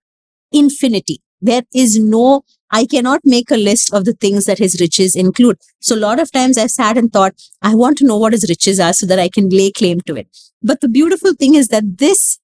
infinity. 0.51 1.21
There 1.41 1.63
is 1.75 1.99
no, 1.99 2.45
I 2.71 2.87
cannot 2.87 3.21
make 3.25 3.51
a 3.51 3.57
list 3.57 3.93
of 3.93 4.07
the 4.07 4.15
things 4.15 4.47
that 4.47 4.59
his 4.59 4.81
riches 4.81 5.15
include. 5.15 5.59
So 5.81 5.95
a 5.95 5.99
lot 5.99 6.19
of 6.19 6.33
times 6.33 6.57
I've 6.57 6.71
sat 6.71 6.97
and 6.97 7.13
thought, 7.13 7.35
I 7.61 7.75
want 7.75 7.99
to 7.99 8.07
know 8.07 8.17
what 8.17 8.33
his 8.33 8.49
riches 8.49 8.81
are 8.81 8.95
so 8.95 9.05
that 9.07 9.19
I 9.19 9.29
can 9.29 9.51
lay 9.51 9.71
claim 9.71 10.01
to 10.03 10.17
it. 10.17 10.29
But 10.63 10.81
the 10.81 10.89
beautiful 10.89 11.35
thing 11.35 11.55
is 11.55 11.69
that 11.69 11.99
this 11.99 12.39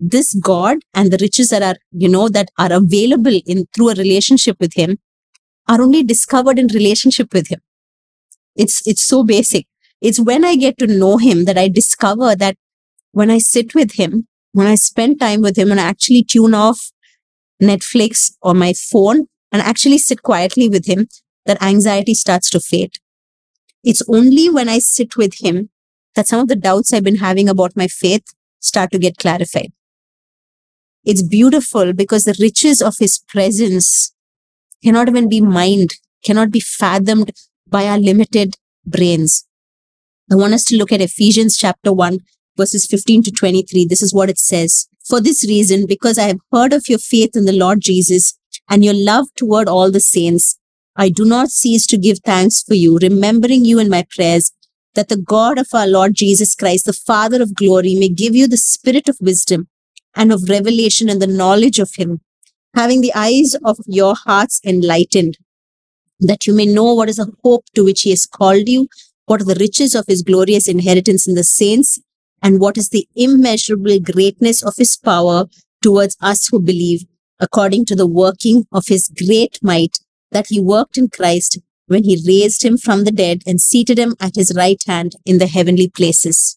this 0.00 0.34
God 0.34 0.78
and 0.94 1.12
the 1.12 1.18
riches 1.20 1.50
that 1.50 1.62
are, 1.62 1.76
you 1.92 2.08
know, 2.08 2.28
that 2.30 2.48
are 2.58 2.72
available 2.72 3.38
in 3.46 3.66
through 3.74 3.90
a 3.90 3.94
relationship 3.94 4.56
with 4.58 4.74
him 4.74 4.98
are 5.68 5.80
only 5.80 6.02
discovered 6.02 6.58
in 6.58 6.66
relationship 6.68 7.32
with 7.32 7.48
him. 7.48 7.60
It's, 8.56 8.86
it's 8.86 9.06
so 9.06 9.22
basic. 9.22 9.66
It's 10.00 10.18
when 10.18 10.44
I 10.44 10.56
get 10.56 10.78
to 10.78 10.86
know 10.86 11.18
him 11.18 11.44
that 11.44 11.58
I 11.58 11.68
discover 11.68 12.34
that 12.34 12.56
when 13.12 13.30
I 13.30 13.38
sit 13.38 13.74
with 13.74 13.92
him, 13.92 14.26
when 14.52 14.66
I 14.66 14.74
spend 14.74 15.20
time 15.20 15.42
with 15.42 15.58
him 15.58 15.70
and 15.70 15.78
I 15.78 15.84
actually 15.84 16.24
tune 16.24 16.54
off 16.54 16.90
Netflix 17.62 18.32
or 18.40 18.54
my 18.54 18.72
phone 18.72 19.26
and 19.52 19.60
actually 19.60 19.98
sit 19.98 20.22
quietly 20.22 20.68
with 20.68 20.86
him, 20.86 21.08
that 21.44 21.62
anxiety 21.62 22.14
starts 22.14 22.48
to 22.50 22.60
fade. 22.60 22.94
It's 23.84 24.02
only 24.08 24.48
when 24.48 24.68
I 24.68 24.78
sit 24.78 25.16
with 25.16 25.42
him 25.42 25.70
that 26.14 26.26
some 26.26 26.40
of 26.40 26.48
the 26.48 26.56
doubts 26.56 26.92
I've 26.92 27.04
been 27.04 27.16
having 27.16 27.48
about 27.48 27.76
my 27.76 27.86
faith 27.86 28.24
start 28.60 28.90
to 28.92 28.98
get 28.98 29.18
clarified. 29.18 29.72
It's 31.04 31.22
beautiful 31.22 31.94
because 31.94 32.24
the 32.24 32.36
riches 32.38 32.82
of 32.82 32.98
his 32.98 33.20
presence 33.26 34.12
cannot 34.84 35.08
even 35.08 35.30
be 35.30 35.40
mined, 35.40 35.94
cannot 36.22 36.50
be 36.50 36.60
fathomed 36.60 37.32
by 37.66 37.86
our 37.86 37.98
limited 37.98 38.56
brains. 38.84 39.46
I 40.30 40.34
want 40.34 40.52
us 40.52 40.64
to 40.64 40.76
look 40.76 40.92
at 40.92 41.00
Ephesians 41.00 41.56
chapter 41.56 41.92
1, 41.92 42.18
verses 42.56 42.86
15 42.86 43.22
to 43.24 43.30
23. 43.30 43.86
This 43.86 44.02
is 44.02 44.12
what 44.12 44.28
it 44.28 44.38
says. 44.38 44.88
For 45.08 45.22
this 45.22 45.42
reason, 45.48 45.86
because 45.86 46.18
I 46.18 46.24
have 46.24 46.40
heard 46.52 46.74
of 46.74 46.88
your 46.88 46.98
faith 46.98 47.30
in 47.34 47.46
the 47.46 47.52
Lord 47.52 47.80
Jesus 47.80 48.38
and 48.68 48.84
your 48.84 48.94
love 48.94 49.26
toward 49.36 49.68
all 49.68 49.90
the 49.90 50.00
saints, 50.00 50.58
I 50.96 51.08
do 51.08 51.24
not 51.24 51.48
cease 51.48 51.86
to 51.86 51.96
give 51.96 52.18
thanks 52.18 52.62
for 52.62 52.74
you, 52.74 52.98
remembering 52.98 53.64
you 53.64 53.78
in 53.78 53.88
my 53.88 54.04
prayers, 54.14 54.52
that 54.94 55.08
the 55.08 55.16
God 55.16 55.58
of 55.58 55.68
our 55.72 55.86
Lord 55.86 56.12
Jesus 56.14 56.54
Christ, 56.54 56.84
the 56.84 56.92
Father 56.92 57.40
of 57.40 57.54
glory, 57.54 57.94
may 57.94 58.10
give 58.10 58.36
you 58.36 58.46
the 58.46 58.58
spirit 58.58 59.08
of 59.08 59.16
wisdom 59.18 59.69
and 60.14 60.32
of 60.32 60.48
revelation 60.48 61.08
and 61.08 61.20
the 61.20 61.26
knowledge 61.26 61.78
of 61.78 61.94
him, 61.94 62.20
having 62.74 63.00
the 63.00 63.14
eyes 63.14 63.54
of 63.64 63.78
your 63.86 64.14
hearts 64.14 64.60
enlightened, 64.64 65.38
that 66.20 66.46
you 66.46 66.54
may 66.54 66.66
know 66.66 66.94
what 66.94 67.08
is 67.08 67.16
the 67.16 67.32
hope 67.42 67.64
to 67.74 67.84
which 67.84 68.02
he 68.02 68.10
has 68.10 68.26
called 68.26 68.68
you, 68.68 68.88
what 69.26 69.40
are 69.40 69.44
the 69.44 69.60
riches 69.60 69.94
of 69.94 70.06
his 70.06 70.22
glorious 70.22 70.68
inheritance 70.68 71.26
in 71.26 71.34
the 71.34 71.44
saints, 71.44 71.98
and 72.42 72.60
what 72.60 72.76
is 72.76 72.88
the 72.88 73.06
immeasurable 73.14 74.00
greatness 74.00 74.62
of 74.62 74.74
his 74.76 74.96
power 74.96 75.46
towards 75.82 76.16
us 76.20 76.48
who 76.48 76.60
believe, 76.60 77.04
according 77.38 77.84
to 77.86 77.96
the 77.96 78.06
working 78.06 78.66
of 78.72 78.86
his 78.88 79.08
great 79.08 79.58
might 79.62 79.98
that 80.32 80.46
he 80.48 80.60
worked 80.60 80.96
in 80.96 81.08
Christ 81.08 81.58
when 81.86 82.04
he 82.04 82.22
raised 82.26 82.64
him 82.64 82.78
from 82.78 83.04
the 83.04 83.10
dead 83.10 83.42
and 83.46 83.60
seated 83.60 83.98
him 83.98 84.14
at 84.20 84.36
his 84.36 84.54
right 84.56 84.80
hand 84.86 85.16
in 85.26 85.38
the 85.38 85.48
heavenly 85.48 85.88
places. 85.88 86.56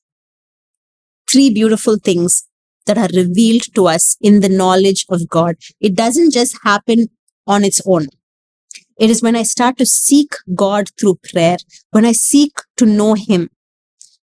Three 1.28 1.50
beautiful 1.50 1.98
things 1.98 2.44
that 2.86 2.98
are 2.98 3.10
revealed 3.16 3.64
to 3.76 3.88
us 3.88 4.18
in 4.22 4.42
the 4.42 4.50
knowledge 4.50 5.06
of 5.10 5.28
God. 5.30 5.56
It 5.80 5.96
doesn't 5.96 6.34
just 6.34 6.58
happen 6.64 7.08
on 7.48 7.64
its 7.64 7.82
own. 7.86 8.08
It 8.98 9.10
is 9.10 9.22
when 9.22 9.36
I 9.36 9.44
start 9.44 9.78
to 9.78 9.86
seek 9.86 10.34
God 10.54 10.90
through 11.00 11.20
prayer, 11.32 11.58
when 11.92 12.06
I 12.06 12.12
seek 12.12 12.52
to 12.78 12.86
know 12.86 13.16
Him. 13.16 13.50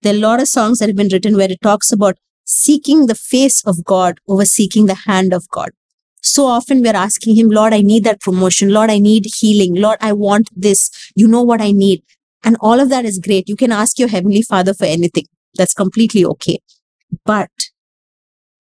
There 0.03 0.15
are 0.15 0.17
a 0.17 0.21
lot 0.21 0.41
of 0.41 0.49
songs 0.49 0.79
that 0.79 0.89
have 0.89 0.97
been 0.97 1.09
written 1.09 1.37
where 1.37 1.51
it 1.51 1.61
talks 1.63 1.93
about 1.93 2.19
seeking 2.45 3.07
the 3.07 3.15
face 3.15 3.63
of 3.67 3.85
God 3.85 4.19
over 4.29 4.45
seeking 4.45 4.87
the 4.87 4.95
hand 5.07 5.33
of 5.33 5.49
God. 5.51 5.71
So 6.23 6.47
often 6.47 6.83
we're 6.83 6.97
asking 6.97 7.37
Him, 7.37 7.51
Lord, 7.51 7.75
I 7.75 7.83
need 7.83 8.05
that 8.05 8.21
promotion. 8.21 8.71
Lord, 8.71 8.91
I 8.91 8.99
need 8.99 9.27
healing. 9.37 9.75
Lord, 9.75 9.99
I 10.01 10.13
want 10.13 10.49
this. 10.57 10.91
You 11.15 11.29
know 11.29 11.43
what 11.43 11.61
I 11.61 11.71
need. 11.71 12.03
And 12.43 12.57
all 12.61 12.81
of 12.81 12.89
that 12.91 13.05
is 13.05 13.19
great. 13.19 13.49
You 13.49 13.57
can 13.57 13.73
ask 13.73 13.99
your 13.99 14.09
Heavenly 14.09 14.43
Father 14.43 14.75
for 14.75 14.85
anything. 14.85 15.27
That's 15.57 15.75
completely 15.75 16.25
okay. 16.25 16.59
But 17.25 17.51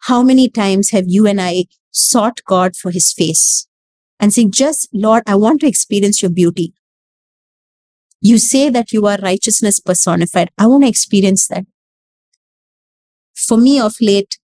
how 0.04 0.22
many 0.22 0.48
times 0.48 0.90
have 0.90 1.04
you 1.08 1.26
and 1.26 1.40
I 1.40 1.64
sought 1.90 2.40
God 2.46 2.76
for 2.76 2.90
his 2.90 3.12
face 3.12 3.66
and 4.20 4.32
saying, 4.32 4.52
just 4.52 4.88
Lord, 4.92 5.22
I 5.26 5.34
want 5.34 5.60
to 5.60 5.66
experience 5.66 6.20
your 6.20 6.30
beauty. 6.30 6.74
You 8.20 8.38
say 8.38 8.68
that 8.68 8.92
you 8.92 9.06
are 9.06 9.18
righteousness 9.22 9.80
personified. 9.80 10.50
I 10.58 10.66
want 10.66 10.84
to 10.84 10.88
experience 10.88 11.46
that. 11.48 11.64
For 13.34 13.56
me 13.56 13.80
of 13.80 13.94
late, 14.00 14.38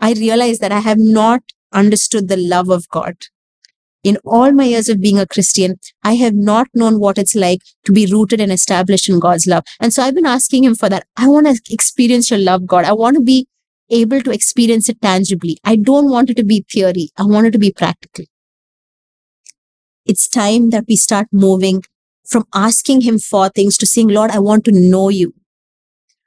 I 0.00 0.12
realize 0.14 0.58
that 0.60 0.72
I 0.72 0.80
have 0.80 0.98
not 0.98 1.42
understood 1.72 2.28
the 2.28 2.36
love 2.36 2.70
of 2.70 2.88
God. 2.88 3.16
In 4.02 4.16
all 4.24 4.50
my 4.50 4.64
years 4.64 4.88
of 4.88 5.00
being 5.00 5.18
a 5.18 5.26
Christian, 5.26 5.76
I 6.02 6.14
have 6.14 6.34
not 6.34 6.68
known 6.74 6.98
what 6.98 7.18
it's 7.18 7.34
like 7.34 7.60
to 7.84 7.92
be 7.92 8.06
rooted 8.06 8.40
and 8.40 8.50
established 8.50 9.08
in 9.08 9.20
God's 9.20 9.46
love. 9.46 9.64
And 9.78 9.92
so 9.92 10.02
I've 10.02 10.14
been 10.14 10.26
asking 10.26 10.64
him 10.64 10.74
for 10.74 10.88
that. 10.88 11.06
I 11.16 11.28
want 11.28 11.46
to 11.46 11.60
experience 11.72 12.30
your 12.30 12.40
love, 12.40 12.66
God. 12.66 12.84
I 12.84 12.92
want 12.92 13.16
to 13.16 13.22
be 13.22 13.46
able 13.92 14.20
to 14.22 14.32
experience 14.32 14.88
it 14.88 15.00
tangibly. 15.00 15.58
I 15.64 15.76
don't 15.76 16.10
want 16.10 16.30
it 16.30 16.36
to 16.38 16.44
be 16.44 16.64
theory. 16.70 17.10
I 17.16 17.24
want 17.24 17.46
it 17.46 17.52
to 17.52 17.58
be 17.58 17.72
practical. 17.72 18.24
It's 20.04 20.28
time 20.28 20.70
that 20.70 20.84
we 20.88 20.96
start 20.96 21.28
moving 21.30 21.84
from 22.26 22.44
asking 22.54 23.02
him 23.02 23.18
for 23.18 23.48
things 23.48 23.76
to 23.78 23.86
saying, 23.86 24.08
Lord, 24.08 24.30
I 24.30 24.38
want 24.38 24.64
to 24.64 24.72
know 24.72 25.08
you. 25.08 25.34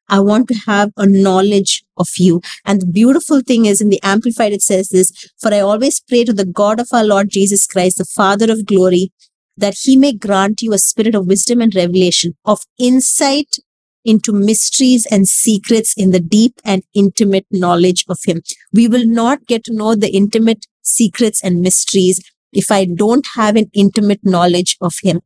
I 0.07 0.19
want 0.19 0.47
to 0.49 0.53
have 0.67 0.91
a 0.97 1.07
knowledge 1.07 1.83
of 1.97 2.07
you. 2.17 2.41
And 2.63 2.81
the 2.81 2.85
beautiful 2.85 3.41
thing 3.41 3.65
is 3.65 3.81
in 3.81 3.89
the 3.89 4.01
Amplified, 4.03 4.53
it 4.53 4.61
says 4.61 4.89
this, 4.89 5.11
for 5.41 5.53
I 5.53 5.61
always 5.61 5.99
pray 5.99 6.23
to 6.25 6.33
the 6.33 6.45
God 6.45 6.79
of 6.79 6.89
our 6.93 7.03
Lord 7.03 7.29
Jesus 7.29 7.65
Christ, 7.65 7.97
the 7.97 8.05
Father 8.05 8.51
of 8.51 8.65
glory, 8.65 9.11
that 9.57 9.75
he 9.81 9.97
may 9.97 10.13
grant 10.13 10.61
you 10.61 10.73
a 10.73 10.77
spirit 10.77 11.15
of 11.15 11.27
wisdom 11.27 11.59
and 11.59 11.73
revelation, 11.73 12.35
of 12.45 12.61
insight 12.77 13.57
into 14.05 14.31
mysteries 14.31 15.05
and 15.11 15.27
secrets 15.27 15.93
in 15.97 16.11
the 16.11 16.19
deep 16.19 16.53
and 16.63 16.83
intimate 16.93 17.47
knowledge 17.51 18.05
of 18.07 18.19
Him. 18.25 18.41
We 18.71 18.87
will 18.87 19.05
not 19.05 19.45
get 19.47 19.63
to 19.65 19.73
know 19.73 19.95
the 19.95 20.15
intimate 20.15 20.65
secrets 20.83 21.43
and 21.43 21.61
mysteries 21.61 22.21
if 22.53 22.71
I 22.71 22.85
don't 22.85 23.27
have 23.35 23.55
an 23.55 23.69
intimate 23.73 24.21
knowledge 24.23 24.77
of 24.79 24.93
Him. 25.03 25.21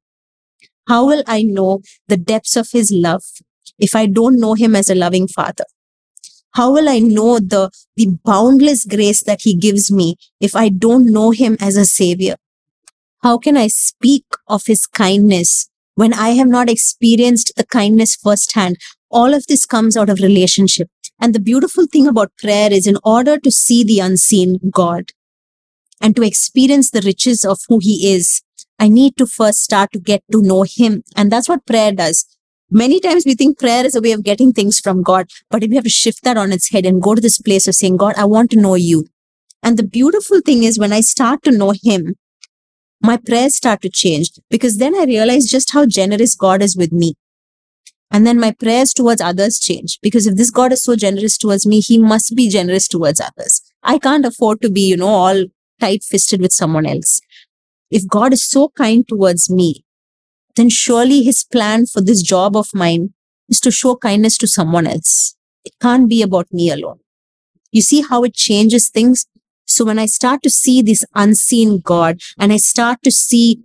How 0.90 1.06
will 1.06 1.24
I 1.28 1.44
know 1.44 1.82
the 2.08 2.18
depths 2.18 2.56
of 2.56 2.72
his 2.72 2.92
love 2.92 3.24
if 3.78 3.96
I 3.96 4.08
don't 4.08 4.40
know 4.40 4.56
him 4.56 4.76
as 4.76 4.90
a 4.90 4.96
loving 4.96 5.28
father? 5.28 5.66
How 6.54 6.74
will 6.74 6.90
I 6.90 6.98
know 6.98 7.38
the, 7.38 7.70
the 7.96 8.08
boundless 8.26 8.86
grace 8.86 9.24
that 9.26 9.42
he 9.44 9.56
gives 9.56 9.92
me 9.92 10.16
if 10.40 10.56
I 10.56 10.70
don't 10.70 11.06
know 11.06 11.30
him 11.30 11.58
as 11.60 11.78
a 11.78 11.86
savior? 11.86 12.38
How 13.22 13.38
can 13.38 13.56
I 13.56 13.68
speak 13.68 14.26
of 14.48 14.66
his 14.66 14.88
kindness 14.88 15.69
when 16.00 16.14
I 16.14 16.30
have 16.30 16.48
not 16.48 16.70
experienced 16.70 17.52
the 17.58 17.66
kindness 17.66 18.16
firsthand? 18.16 18.78
All 19.12 19.34
of 19.34 19.46
this 19.48 19.66
comes 19.66 19.98
out 19.98 20.10
of 20.10 20.22
relationship. 20.22 20.88
And 21.20 21.36
the 21.36 21.42
beautiful 21.42 21.88
thing 21.88 22.08
about 22.08 22.32
prayer 22.38 22.72
is 22.72 22.88
in 22.88 22.98
order 23.04 23.38
to 23.38 23.52
see 23.52 23.84
the 23.84 24.00
unseen 24.00 24.60
God 24.72 25.12
and 26.02 26.16
to 26.16 26.22
experience 26.22 26.92
the 26.92 27.02
riches 27.02 27.44
of 27.44 27.60
who 27.68 27.80
he 27.80 28.14
is, 28.14 28.42
I 28.80 28.88
need 28.88 29.18
to 29.18 29.28
first 29.28 29.60
start 29.60 29.92
to 29.92 30.00
get 30.00 30.24
to 30.32 30.42
know 30.42 30.64
him. 30.64 31.04
And 31.18 31.30
that's 31.30 31.50
what 31.50 31.66
prayer 31.66 31.92
does. 31.92 32.26
Many 32.72 33.02
times 33.02 33.26
we 33.26 33.34
think 33.34 33.60
prayer 33.60 33.86
is 33.86 33.96
a 33.96 34.02
way 34.02 34.14
of 34.14 34.24
getting 34.24 34.54
things 34.54 34.80
from 34.80 35.04
God, 35.04 35.30
but 35.50 35.64
if 35.64 35.70
we 35.70 35.76
have 35.76 35.84
to 35.84 35.90
shift 35.90 36.24
that 36.24 36.38
on 36.38 36.54
its 36.54 36.72
head 36.72 36.86
and 36.86 37.02
go 37.02 37.14
to 37.16 37.22
this 37.22 37.40
place 37.40 37.68
of 37.68 37.76
saying, 37.76 37.98
God, 37.98 38.14
I 38.16 38.24
want 38.24 38.52
to 38.52 38.62
know 38.62 38.76
you. 38.76 39.08
And 39.62 39.76
the 39.76 39.84
beautiful 39.84 40.40
thing 40.40 40.64
is 40.64 40.80
when 40.80 40.94
I 40.94 41.02
start 41.02 41.44
to 41.44 41.52
know 41.52 41.74
him, 41.84 42.16
my 43.02 43.18
prayers 43.18 43.56
start 43.56 43.82
to 43.82 43.90
change 43.90 44.32
because 44.50 44.78
then 44.78 44.96
I 44.96 45.06
realize 45.06 45.46
just 45.46 45.74
how 45.74 45.86
generous 45.86 46.36
God 46.36 46.62
is 46.62 46.76
with 46.76 46.92
me. 46.92 47.16
And 48.12 48.26
then 48.26 48.40
my 48.40 48.52
prayers 48.52 48.94
towards 48.94 49.22
others 49.22 49.60
change 49.60 50.00
because 50.02 50.26
if 50.26 50.36
this 50.36 50.50
God 50.50 50.74
is 50.74 50.84
so 50.84 50.96
generous 50.96 51.38
towards 51.38 51.66
me, 51.66 51.80
he 51.80 51.98
must 51.98 52.36
be 52.36 52.50
generous 52.50 52.88
towards 52.88 53.22
others. 53.22 53.62
I 53.84 54.00
can't 54.00 54.26
afford 54.26 54.62
to 54.62 54.70
be, 54.70 54.82
you 54.82 54.98
know, 54.98 55.08
all 55.08 55.46
tight 55.80 56.04
fisted 56.04 56.42
with 56.42 56.52
someone 56.52 56.86
else. 56.86 57.22
If 57.92 58.08
God 58.08 58.34
is 58.34 58.44
so 58.44 58.70
kind 58.70 59.08
towards 59.08 59.50
me, 59.50 59.86
then 60.56 60.70
surely 60.70 61.24
his 61.24 61.44
plan 61.44 61.86
for 61.86 62.02
this 62.02 62.22
job 62.22 62.58
of 62.58 62.68
mine 62.74 63.14
is 63.48 63.60
to 63.62 63.72
show 63.72 63.96
kindness 63.96 64.38
to 64.40 64.48
someone 64.48 64.88
else. 64.88 65.36
It 65.64 65.74
can't 65.82 66.10
be 66.10 66.22
about 66.22 66.52
me 66.52 66.72
alone. 66.72 67.00
You 67.72 67.82
see 67.82 68.02
how 68.02 68.24
it 68.24 68.34
changes 68.34 68.90
things? 68.90 69.26
So 69.70 69.86
when 69.86 70.00
I 70.00 70.08
start 70.08 70.42
to 70.44 70.50
see 70.50 70.82
this 70.82 71.06
unseen 71.14 71.80
God 71.80 72.20
and 72.40 72.52
I 72.52 72.58
start 72.58 73.00
to 73.04 73.12
see 73.12 73.62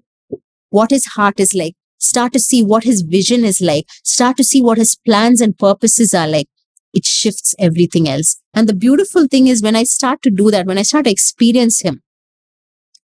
what 0.69 0.90
his 0.90 1.07
heart 1.07 1.40
is 1.40 1.55
like, 1.55 1.75
start 1.99 2.35
to 2.35 2.38
see 2.38 2.62
what 2.62 2.85
his 2.85 3.01
vision 3.01 3.45
is 3.45 3.61
like, 3.61 3.87
start 4.05 4.37
to 4.37 4.45
see 4.45 4.61
what 4.61 4.77
his 4.77 4.97
plans 4.97 5.40
and 5.40 5.59
purposes 5.59 6.12
are 6.12 6.29
like, 6.29 6.49
it 6.93 7.07
shifts 7.07 7.55
everything 7.59 8.07
else. 8.07 8.40
And 8.53 8.69
the 8.69 8.75
beautiful 8.75 9.27
thing 9.27 9.47
is 9.47 9.62
when 9.62 9.75
I 9.75 9.85
start 9.85 10.21
to 10.23 10.31
do 10.31 10.51
that, 10.51 10.67
when 10.67 10.79
I 10.79 10.83
start 10.83 11.07
to 11.07 11.11
experience 11.11 11.81
him, 11.81 12.03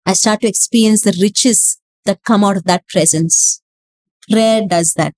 I 0.04 0.14
start 0.14 0.40
to 0.40 0.48
experience 0.48 1.02
the 1.02 1.16
riches 1.20 1.78
that 2.06 2.24
come 2.24 2.42
out 2.42 2.56
of 2.56 2.64
that 2.64 2.88
presence. 2.88 3.62
Prayer 4.28 4.62
does 4.66 4.94
that. 4.94 5.14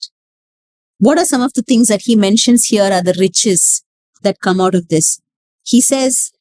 What 0.99 1.19
are 1.19 1.25
some 1.25 1.41
of 1.41 1.55
the 1.55 1.63
things 1.63 1.89
that 1.89 2.03
he 2.03 2.17
mentions 2.17 2.67
here 2.67 2.93
are 2.93 3.03
the 3.03 3.17
riches 3.19 3.83
that 4.23 4.41
come 4.41 4.61
out 4.61 4.75
of 4.75 4.89
this? 4.89 5.21
He 5.65 5.81
says 5.81 6.33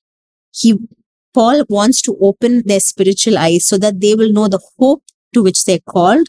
he 0.52 0.78
Paul 1.34 1.64
wants 1.70 2.02
to 2.04 2.18
open 2.22 2.64
their 2.66 2.80
spiritual 2.80 3.38
eyes 3.38 3.66
so 3.66 3.78
that 3.78 4.00
they 4.02 4.16
will 4.16 4.32
know 4.32 4.48
the 4.48 4.62
hope 4.78 5.04
to 5.34 5.44
which 5.44 5.66
they're 5.66 5.80
called, 5.80 6.28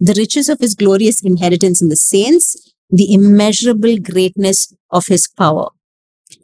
the 0.00 0.14
riches 0.16 0.48
of 0.48 0.60
his 0.60 0.74
glorious 0.74 1.22
inheritance 1.22 1.82
in 1.82 1.88
the 1.88 1.96
saints, 1.96 2.72
the 2.90 3.12
immeasurable 3.12 3.98
greatness 3.98 4.74
of 4.90 5.06
his 5.06 5.28
power. 5.28 5.68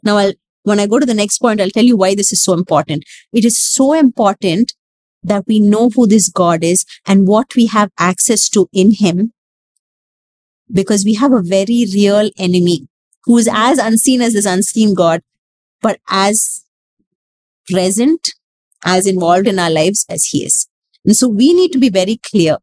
Now, 0.03 0.17
I'll, 0.17 0.33
when 0.63 0.79
I 0.79 0.87
go 0.87 0.99
to 0.99 1.05
the 1.05 1.13
next 1.13 1.39
point, 1.39 1.61
I'll 1.61 1.69
tell 1.69 1.83
you 1.83 1.97
why 1.97 2.15
this 2.15 2.31
is 2.31 2.43
so 2.43 2.53
important. 2.53 3.03
It 3.33 3.45
is 3.45 3.59
so 3.59 3.93
important 3.93 4.73
that 5.23 5.45
we 5.47 5.59
know 5.59 5.89
who 5.89 6.05
this 6.05 6.29
God 6.29 6.63
is 6.63 6.85
and 7.05 7.27
what 7.27 7.55
we 7.55 7.65
have 7.67 7.91
access 7.97 8.47
to 8.49 8.69
in 8.71 8.91
him 8.91 9.33
because 10.71 11.05
we 11.05 11.15
have 11.15 11.31
a 11.31 11.41
very 11.41 11.85
real 11.93 12.29
enemy 12.37 12.87
who 13.23 13.37
is 13.37 13.49
as 13.51 13.79
unseen 13.79 14.21
as 14.21 14.33
this 14.33 14.45
unseen 14.45 14.93
God, 14.93 15.21
but 15.81 15.99
as 16.09 16.64
present, 17.69 18.29
as 18.83 19.07
involved 19.07 19.47
in 19.47 19.59
our 19.59 19.69
lives 19.69 20.05
as 20.09 20.25
he 20.25 20.45
is. 20.45 20.67
And 21.05 21.15
so 21.15 21.27
we 21.27 21.53
need 21.53 21.71
to 21.71 21.79
be 21.79 21.89
very 21.89 22.17
clear. 22.17 22.57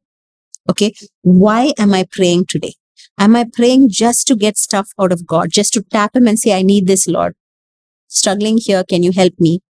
Okay. 0.70 0.94
Why 1.22 1.72
am 1.78 1.92
I 1.94 2.06
praying 2.10 2.46
today? 2.48 2.74
Am 3.18 3.36
I 3.36 3.46
praying 3.52 3.90
just 3.90 4.26
to 4.28 4.36
get 4.36 4.56
stuff 4.56 4.88
out 4.98 5.12
of 5.12 5.26
God, 5.26 5.50
just 5.50 5.72
to 5.74 5.82
tap 5.82 6.16
him 6.16 6.26
and 6.26 6.38
say, 6.38 6.56
I 6.56 6.62
need 6.62 6.86
this, 6.86 7.06
Lord? 7.06 7.34
Struggling 8.08 8.58
here. 8.58 8.84
Can 8.84 9.02
you 9.02 9.12
help 9.12 9.34
me? 9.38 9.60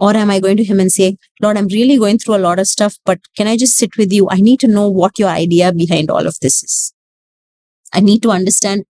Or 0.00 0.16
am 0.16 0.30
I 0.30 0.40
going 0.40 0.56
to 0.56 0.64
him 0.64 0.80
and 0.80 0.90
say, 0.90 1.16
Lord, 1.40 1.56
I'm 1.56 1.68
really 1.68 1.96
going 1.96 2.18
through 2.18 2.34
a 2.34 2.44
lot 2.46 2.58
of 2.58 2.66
stuff, 2.66 2.96
but 3.04 3.20
can 3.36 3.46
I 3.46 3.56
just 3.56 3.76
sit 3.76 3.96
with 3.96 4.12
you? 4.12 4.28
I 4.28 4.40
need 4.40 4.58
to 4.60 4.66
know 4.66 4.88
what 4.90 5.18
your 5.18 5.28
idea 5.28 5.72
behind 5.72 6.10
all 6.10 6.26
of 6.26 6.36
this 6.40 6.62
is. 6.64 6.92
I 7.92 8.00
need 8.00 8.22
to 8.22 8.30
understand 8.30 8.84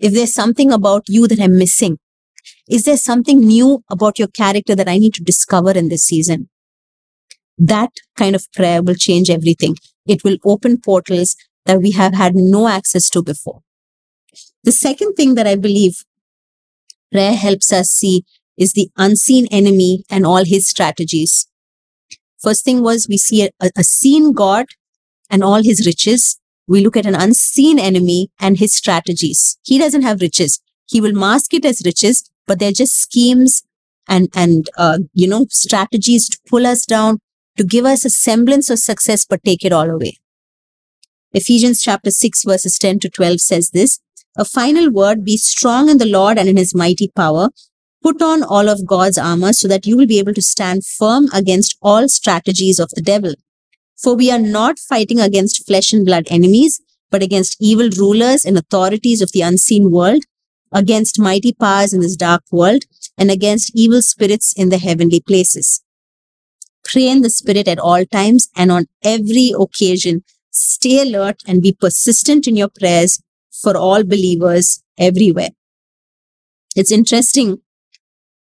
if 0.00 0.14
there's 0.14 0.32
something 0.32 0.72
about 0.72 1.02
you 1.06 1.28
that 1.28 1.40
I'm 1.40 1.58
missing. 1.58 1.98
Is 2.72 2.84
there 2.84 2.96
something 2.96 3.40
new 3.40 3.84
about 3.90 4.18
your 4.18 4.28
character 4.28 4.74
that 4.74 4.88
I 4.88 4.96
need 4.96 5.12
to 5.14 5.22
discover 5.22 5.72
in 5.72 5.90
this 5.90 6.04
season? 6.04 6.48
That 7.58 7.90
kind 8.16 8.34
of 8.34 8.50
prayer 8.54 8.82
will 8.82 8.94
change 8.94 9.28
everything. 9.28 9.76
It 10.06 10.24
will 10.24 10.38
open 10.42 10.80
portals 10.80 11.36
that 11.66 11.82
we 11.82 11.90
have 11.90 12.14
had 12.14 12.34
no 12.34 12.68
access 12.68 13.10
to 13.10 13.22
before. 13.22 13.60
The 14.64 14.72
second 14.72 15.16
thing 15.16 15.34
that 15.34 15.46
I 15.46 15.54
believe 15.54 16.02
prayer 17.12 17.34
helps 17.34 17.74
us 17.74 17.90
see 17.90 18.24
is 18.56 18.72
the 18.72 18.88
unseen 18.96 19.48
enemy 19.50 20.04
and 20.08 20.24
all 20.24 20.46
his 20.46 20.66
strategies. 20.66 21.46
First 22.42 22.64
thing 22.64 22.82
was 22.82 23.06
we 23.06 23.18
see 23.18 23.44
a, 23.44 23.70
a 23.76 23.84
seen 23.84 24.32
God 24.32 24.64
and 25.28 25.44
all 25.44 25.62
his 25.62 25.84
riches. 25.84 26.40
We 26.66 26.80
look 26.82 26.96
at 26.96 27.04
an 27.04 27.16
unseen 27.16 27.78
enemy 27.78 28.30
and 28.40 28.56
his 28.56 28.74
strategies. 28.74 29.58
He 29.62 29.76
doesn't 29.76 30.02
have 30.02 30.22
riches. 30.22 30.58
He 30.86 31.00
will 31.00 31.12
mask 31.12 31.54
it 31.54 31.64
as 31.64 31.82
riches, 31.84 32.30
but 32.46 32.58
they're 32.58 32.72
just 32.72 32.94
schemes 32.94 33.62
and, 34.08 34.28
and, 34.34 34.68
uh, 34.76 34.98
you 35.14 35.28
know, 35.28 35.46
strategies 35.50 36.28
to 36.28 36.38
pull 36.48 36.66
us 36.66 36.84
down, 36.84 37.18
to 37.56 37.64
give 37.64 37.84
us 37.84 38.04
a 38.04 38.10
semblance 38.10 38.68
of 38.68 38.78
success, 38.78 39.24
but 39.24 39.44
take 39.44 39.64
it 39.64 39.72
all 39.72 39.90
away. 39.90 40.18
Ephesians 41.32 41.82
chapter 41.82 42.10
6 42.10 42.44
verses 42.44 42.78
10 42.78 42.98
to 43.00 43.08
12 43.08 43.40
says 43.40 43.70
this, 43.70 44.00
a 44.36 44.46
final 44.46 44.90
word, 44.90 45.24
be 45.24 45.36
strong 45.36 45.90
in 45.90 45.98
the 45.98 46.06
Lord 46.06 46.38
and 46.38 46.48
in 46.48 46.56
his 46.56 46.74
mighty 46.74 47.08
power. 47.14 47.50
Put 48.02 48.22
on 48.22 48.42
all 48.42 48.68
of 48.68 48.86
God's 48.86 49.18
armor 49.18 49.52
so 49.52 49.68
that 49.68 49.86
you 49.86 49.96
will 49.96 50.06
be 50.06 50.18
able 50.18 50.32
to 50.32 50.42
stand 50.42 50.86
firm 50.86 51.28
against 51.34 51.76
all 51.82 52.08
strategies 52.08 52.78
of 52.78 52.88
the 52.94 53.02
devil. 53.02 53.34
For 54.02 54.14
we 54.14 54.30
are 54.30 54.38
not 54.38 54.78
fighting 54.78 55.20
against 55.20 55.66
flesh 55.66 55.92
and 55.92 56.06
blood 56.06 56.26
enemies, 56.30 56.80
but 57.10 57.22
against 57.22 57.58
evil 57.60 57.90
rulers 57.90 58.44
and 58.44 58.56
authorities 58.56 59.20
of 59.20 59.32
the 59.32 59.42
unseen 59.42 59.90
world, 59.90 60.24
against 60.72 61.20
mighty 61.20 61.52
powers 61.52 61.92
in 61.92 62.00
this 62.00 62.16
dark 62.16 62.42
world, 62.50 62.84
and 63.18 63.30
against 63.30 63.72
evil 63.74 64.02
spirits 64.02 64.52
in 64.56 64.68
the 64.68 64.78
heavenly 64.78 65.20
places. 65.20 65.82
Pray 66.84 67.08
in 67.08 67.22
the 67.22 67.30
spirit 67.30 67.68
at 67.68 67.78
all 67.78 68.04
times 68.04 68.48
and 68.56 68.72
on 68.72 68.86
every 69.02 69.52
occasion 69.56 70.24
Stay 70.52 71.00
alert 71.00 71.42
and 71.46 71.62
be 71.62 71.72
persistent 71.72 72.46
in 72.46 72.56
your 72.56 72.68
prayers 72.68 73.22
for 73.50 73.74
all 73.74 74.04
believers 74.04 74.82
everywhere. 74.98 75.48
It's 76.76 76.92
interesting 76.92 77.62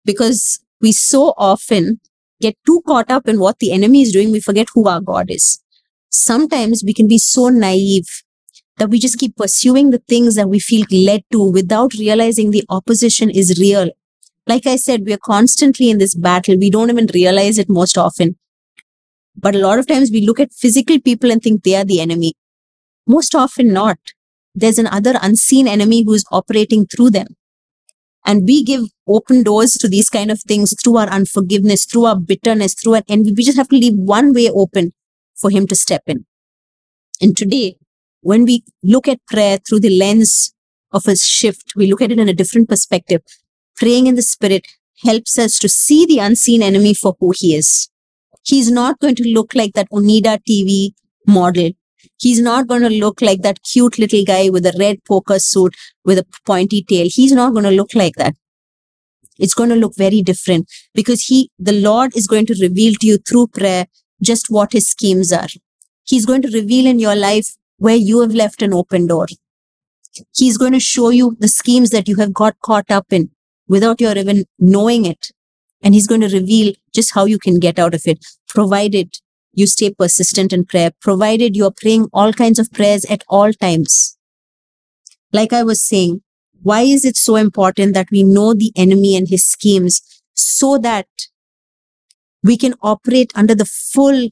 because 0.05 0.59
we 0.81 0.91
so 0.91 1.33
often 1.35 1.99
get 2.41 2.55
too 2.65 2.83
caught 2.85 3.09
up 3.09 3.27
in 3.27 3.39
what 3.39 3.57
the 3.57 3.71
enemy 3.71 4.03
is 4.03 4.11
doing, 4.11 4.31
we 4.31 4.39
forget 4.39 4.67
who 4.75 4.87
our 4.87 5.01
God 5.01 5.31
is. 5.31 5.63
Sometimes 6.09 6.83
we 6.85 6.93
can 6.93 7.07
be 7.07 7.17
so 7.17 7.49
naive 7.49 8.23
that 8.77 8.89
we 8.89 8.99
just 8.99 9.17
keep 9.17 9.35
pursuing 9.37 9.91
the 9.91 10.01
things 10.07 10.35
that 10.35 10.49
we 10.49 10.59
feel 10.59 10.85
led 10.91 11.23
to 11.31 11.43
without 11.43 11.93
realizing 11.93 12.51
the 12.51 12.63
opposition 12.69 13.29
is 13.29 13.59
real. 13.59 13.89
Like 14.47 14.67
I 14.67 14.75
said, 14.75 15.05
we 15.05 15.13
are 15.13 15.23
constantly 15.23 15.89
in 15.89 15.97
this 15.97 16.13
battle. 16.13 16.57
We 16.57 16.69
don't 16.69 16.89
even 16.89 17.07
realize 17.13 17.57
it 17.57 17.69
most 17.69 17.97
often. 17.97 18.37
But 19.35 19.55
a 19.55 19.59
lot 19.59 19.79
of 19.79 19.87
times 19.87 20.11
we 20.11 20.25
look 20.25 20.39
at 20.39 20.53
physical 20.53 20.99
people 20.99 21.31
and 21.31 21.41
think 21.41 21.63
they 21.63 21.75
are 21.75 21.85
the 21.85 21.99
enemy. 21.99 22.33
Most 23.07 23.33
often 23.35 23.73
not. 23.73 23.97
There's 24.53 24.79
another 24.79 25.15
unseen 25.21 25.67
enemy 25.67 26.03
who 26.03 26.13
is 26.13 26.25
operating 26.31 26.85
through 26.85 27.11
them. 27.11 27.27
And 28.25 28.43
we 28.45 28.63
give 28.63 28.81
open 29.07 29.43
doors 29.43 29.73
to 29.73 29.87
these 29.87 30.09
kind 30.09 30.31
of 30.31 30.41
things 30.41 30.73
through 30.81 30.97
our 30.97 31.07
unforgiveness, 31.07 31.85
through 31.85 32.05
our 32.05 32.19
bitterness, 32.19 32.73
through 32.73 32.95
our 32.95 33.03
envy. 33.07 33.33
We 33.35 33.43
just 33.43 33.57
have 33.57 33.67
to 33.69 33.75
leave 33.75 33.95
one 33.95 34.33
way 34.33 34.49
open 34.49 34.93
for 35.35 35.49
him 35.49 35.67
to 35.67 35.75
step 35.75 36.03
in. 36.07 36.25
And 37.21 37.37
today, 37.37 37.77
when 38.25 38.43
we 38.43 38.63
look 38.81 39.07
at 39.07 39.23
prayer 39.27 39.59
through 39.59 39.79
the 39.81 39.95
lens 39.99 40.51
of 40.91 41.07
a 41.07 41.15
shift, 41.15 41.73
we 41.75 41.85
look 41.85 42.01
at 42.01 42.11
it 42.11 42.17
in 42.17 42.27
a 42.27 42.33
different 42.33 42.67
perspective. 42.67 43.21
Praying 43.75 44.07
in 44.07 44.15
the 44.15 44.23
spirit 44.23 44.65
helps 45.03 45.37
us 45.37 45.59
to 45.59 45.69
see 45.69 46.07
the 46.07 46.17
unseen 46.17 46.63
enemy 46.63 46.95
for 46.95 47.15
who 47.19 47.33
he 47.37 47.55
is. 47.55 47.87
He's 48.43 48.71
not 48.71 48.99
going 48.99 49.13
to 49.15 49.27
look 49.29 49.53
like 49.53 49.73
that 49.73 49.91
Onida 49.91 50.39
TV 50.49 50.93
model. 51.27 51.69
He's 52.17 52.41
not 52.41 52.65
going 52.67 52.81
to 52.81 52.89
look 52.89 53.21
like 53.21 53.43
that 53.43 53.61
cute 53.61 53.99
little 53.99 54.25
guy 54.25 54.49
with 54.49 54.65
a 54.65 54.75
red 54.79 55.03
poker 55.03 55.37
suit 55.37 55.75
with 56.03 56.17
a 56.17 56.25
pointy 56.47 56.81
tail. 56.81 57.07
He's 57.07 57.31
not 57.31 57.53
going 57.53 57.65
to 57.65 57.77
look 57.79 57.93
like 57.93 58.15
that. 58.15 58.33
It's 59.37 59.53
going 59.53 59.69
to 59.69 59.75
look 59.75 59.95
very 59.95 60.23
different 60.23 60.67
because 60.95 61.21
he, 61.25 61.51
the 61.59 61.73
Lord 61.73 62.15
is 62.17 62.25
going 62.25 62.47
to 62.47 62.57
reveal 62.59 62.95
to 63.01 63.05
you 63.05 63.17
through 63.19 63.47
prayer 63.47 63.85
just 64.23 64.47
what 64.49 64.71
his 64.71 64.87
schemes 64.87 65.31
are. 65.31 65.49
He's 66.05 66.25
going 66.25 66.41
to 66.41 66.49
reveal 66.59 66.87
in 66.87 66.97
your 66.97 67.15
life 67.15 67.55
where 67.77 67.95
you 67.95 68.21
have 68.21 68.33
left 68.33 68.61
an 68.61 68.73
open 68.73 69.07
door. 69.07 69.27
He's 70.35 70.57
going 70.57 70.73
to 70.73 70.79
show 70.79 71.09
you 71.09 71.35
the 71.39 71.47
schemes 71.47 71.89
that 71.89 72.07
you 72.07 72.15
have 72.17 72.33
got 72.33 72.59
caught 72.59 72.89
up 72.89 73.11
in 73.11 73.31
without 73.67 73.99
your 73.99 74.17
even 74.17 74.45
knowing 74.59 75.05
it. 75.05 75.31
And 75.81 75.93
he's 75.93 76.07
going 76.07 76.21
to 76.21 76.29
reveal 76.29 76.73
just 76.93 77.13
how 77.13 77.25
you 77.25 77.37
can 77.37 77.59
get 77.59 77.77
out 77.77 77.93
of 77.93 78.03
it, 78.05 78.25
provided 78.47 79.17
you 79.53 79.67
stay 79.67 79.93
persistent 79.93 80.51
in 80.53 80.65
prayer, 80.65 80.91
provided 81.01 81.55
you're 81.55 81.71
praying 81.71 82.07
all 82.13 82.33
kinds 82.33 82.59
of 82.59 82.71
prayers 82.71 83.05
at 83.05 83.23
all 83.27 83.53
times. 83.53 84.17
Like 85.31 85.53
I 85.53 85.63
was 85.63 85.85
saying, 85.85 86.21
why 86.61 86.81
is 86.81 87.05
it 87.05 87.15
so 87.17 87.35
important 87.35 87.93
that 87.93 88.07
we 88.11 88.23
know 88.23 88.53
the 88.53 88.71
enemy 88.75 89.15
and 89.15 89.27
his 89.27 89.45
schemes 89.45 90.01
so 90.33 90.77
that 90.79 91.07
we 92.43 92.57
can 92.57 92.73
operate 92.81 93.31
under 93.35 93.55
the 93.55 93.65
full 93.65 94.29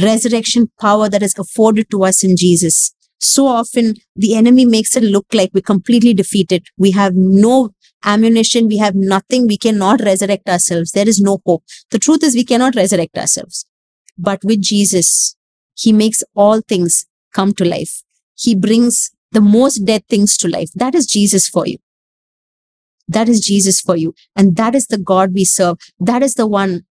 resurrection 0.00 0.70
power 0.80 1.08
that 1.08 1.22
is 1.22 1.34
afforded 1.38 1.90
to 1.90 2.04
us 2.04 2.22
in 2.22 2.36
Jesus? 2.36 2.94
So 3.20 3.46
often 3.46 3.96
the 4.16 4.34
enemy 4.34 4.64
makes 4.64 4.96
it 4.96 5.02
look 5.02 5.26
like 5.32 5.50
we're 5.52 5.60
completely 5.60 6.14
defeated. 6.14 6.66
We 6.78 6.90
have 6.92 7.14
no 7.14 7.70
ammunition. 8.04 8.66
We 8.66 8.78
have 8.78 8.94
nothing. 8.94 9.46
We 9.46 9.58
cannot 9.58 10.00
resurrect 10.00 10.48
ourselves. 10.48 10.92
There 10.92 11.08
is 11.08 11.20
no 11.20 11.40
hope. 11.44 11.64
The 11.90 11.98
truth 11.98 12.22
is 12.22 12.34
we 12.34 12.44
cannot 12.44 12.76
resurrect 12.76 13.18
ourselves. 13.18 13.66
But 14.16 14.42
with 14.44 14.62
Jesus, 14.62 15.36
he 15.76 15.92
makes 15.92 16.22
all 16.34 16.60
things 16.62 17.06
come 17.34 17.52
to 17.54 17.64
life. 17.64 18.02
He 18.36 18.54
brings 18.54 19.10
the 19.32 19.40
most 19.40 19.84
dead 19.84 20.06
things 20.08 20.36
to 20.38 20.48
life. 20.48 20.70
That 20.74 20.94
is 20.94 21.06
Jesus 21.06 21.48
for 21.48 21.66
you. 21.66 21.76
That 23.06 23.28
is 23.28 23.40
Jesus 23.40 23.80
for 23.80 23.96
you. 23.96 24.14
And 24.36 24.56
that 24.56 24.74
is 24.74 24.86
the 24.86 24.98
God 24.98 25.34
we 25.34 25.44
serve. 25.44 25.78
That 25.98 26.22
is 26.22 26.34
the 26.34 26.46
one 26.46 26.82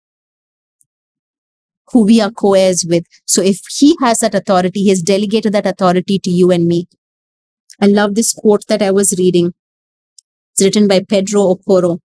who 1.92 2.06
we 2.06 2.22
are 2.22 2.32
co-heirs 2.32 2.86
with. 2.88 3.06
So 3.26 3.42
if 3.42 3.60
he 3.78 3.96
has 4.02 4.20
that 4.20 4.36
authority, 4.36 4.84
he 4.84 4.90
has 4.90 5.02
delegated 5.02 5.54
that 5.54 5.66
authority 5.66 6.20
to 6.20 6.30
you 6.30 6.52
and 6.52 6.68
me. 6.68 6.88
I 7.82 7.88
love 7.88 8.16
this 8.16 8.34
quote 8.34 8.68
that 8.68 8.82
I 8.82 8.92
was 8.92 9.18
reading. 9.18 9.54
It's 10.54 10.64
written 10.64 10.88
by 10.88 11.02
Pedro 11.08 11.56
Okoro. 11.56 12.00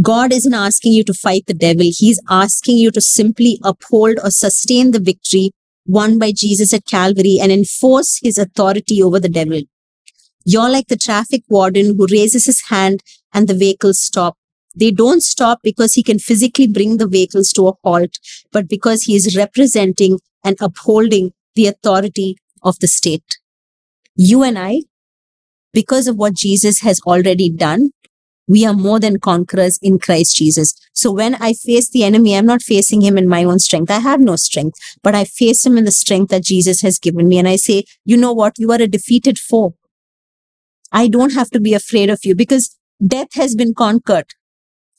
God 0.00 0.32
isn't 0.32 0.54
asking 0.54 0.92
you 0.92 1.04
to 1.04 1.14
fight 1.14 1.44
the 1.46 1.54
devil. 1.54 1.84
He's 1.84 2.20
asking 2.28 2.78
you 2.78 2.90
to 2.90 3.00
simply 3.00 3.60
uphold 3.62 4.18
or 4.22 4.30
sustain 4.30 4.90
the 4.90 4.98
victory 4.98 5.52
won 5.86 6.18
by 6.18 6.32
Jesus 6.32 6.72
at 6.72 6.86
Calvary 6.86 7.38
and 7.40 7.52
enforce 7.52 8.18
his 8.22 8.38
authority 8.38 9.02
over 9.02 9.20
the 9.20 9.28
devil. 9.28 9.60
You're 10.44 10.70
like 10.70 10.88
the 10.88 10.96
traffic 10.96 11.42
warden 11.48 11.96
who 11.96 12.06
raises 12.10 12.46
his 12.46 12.62
hand 12.68 13.02
and 13.32 13.46
the 13.46 13.54
vehicles 13.54 14.00
stop. 14.00 14.36
They 14.74 14.90
don't 14.90 15.22
stop 15.22 15.60
because 15.62 15.94
he 15.94 16.02
can 16.02 16.18
physically 16.18 16.66
bring 16.66 16.96
the 16.96 17.06
vehicles 17.06 17.52
to 17.52 17.68
a 17.68 17.72
halt, 17.84 18.18
but 18.52 18.68
because 18.68 19.02
he 19.02 19.14
is 19.14 19.36
representing 19.36 20.18
and 20.42 20.56
upholding 20.60 21.32
the 21.54 21.66
authority 21.66 22.36
of 22.62 22.78
the 22.80 22.88
state. 22.88 23.38
You 24.16 24.42
and 24.42 24.58
I, 24.58 24.82
because 25.72 26.06
of 26.06 26.16
what 26.16 26.34
Jesus 26.34 26.80
has 26.80 27.00
already 27.00 27.50
done, 27.50 27.90
we 28.46 28.66
are 28.66 28.74
more 28.74 29.00
than 29.00 29.20
conquerors 29.20 29.78
in 29.80 29.98
Christ 29.98 30.36
Jesus. 30.36 30.74
So 30.92 31.10
when 31.10 31.34
I 31.36 31.54
face 31.54 31.88
the 31.88 32.04
enemy, 32.04 32.36
I'm 32.36 32.46
not 32.46 32.62
facing 32.62 33.00
him 33.00 33.16
in 33.16 33.28
my 33.28 33.42
own 33.44 33.58
strength. 33.58 33.90
I 33.90 34.00
have 34.00 34.20
no 34.20 34.36
strength, 34.36 34.78
but 35.02 35.14
I 35.14 35.24
face 35.24 35.64
him 35.64 35.78
in 35.78 35.84
the 35.84 35.90
strength 35.90 36.30
that 36.30 36.44
Jesus 36.44 36.82
has 36.82 36.98
given 36.98 37.26
me. 37.26 37.38
And 37.38 37.48
I 37.48 37.56
say, 37.56 37.84
you 38.04 38.16
know 38.16 38.32
what? 38.32 38.58
You 38.58 38.70
are 38.72 38.82
a 38.82 38.86
defeated 38.86 39.38
foe. 39.38 39.74
I 40.92 41.08
don't 41.08 41.32
have 41.32 41.50
to 41.50 41.60
be 41.60 41.74
afraid 41.74 42.10
of 42.10 42.20
you 42.24 42.34
because 42.34 42.76
death 43.04 43.34
has 43.34 43.54
been 43.54 43.74
conquered. 43.74 44.26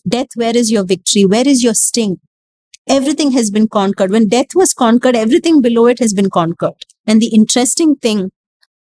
Death, 0.08 0.28
where 0.36 0.56
is 0.56 0.72
your 0.72 0.86
victory? 0.86 1.26
Where 1.26 1.48
is 1.48 1.64
your 1.64 1.74
sting? 1.74 2.20
Everything 2.88 3.32
has 3.32 3.50
been 3.50 3.68
conquered. 3.68 4.12
When 4.12 4.28
death 4.28 4.54
was 4.54 4.74
conquered, 4.74 5.16
everything 5.16 5.62
below 5.62 5.88
it 5.88 6.00
has 6.00 6.14
been 6.14 6.30
conquered. 6.30 6.86
And 7.08 7.22
the 7.22 7.34
interesting 7.34 7.96
thing 7.96 8.32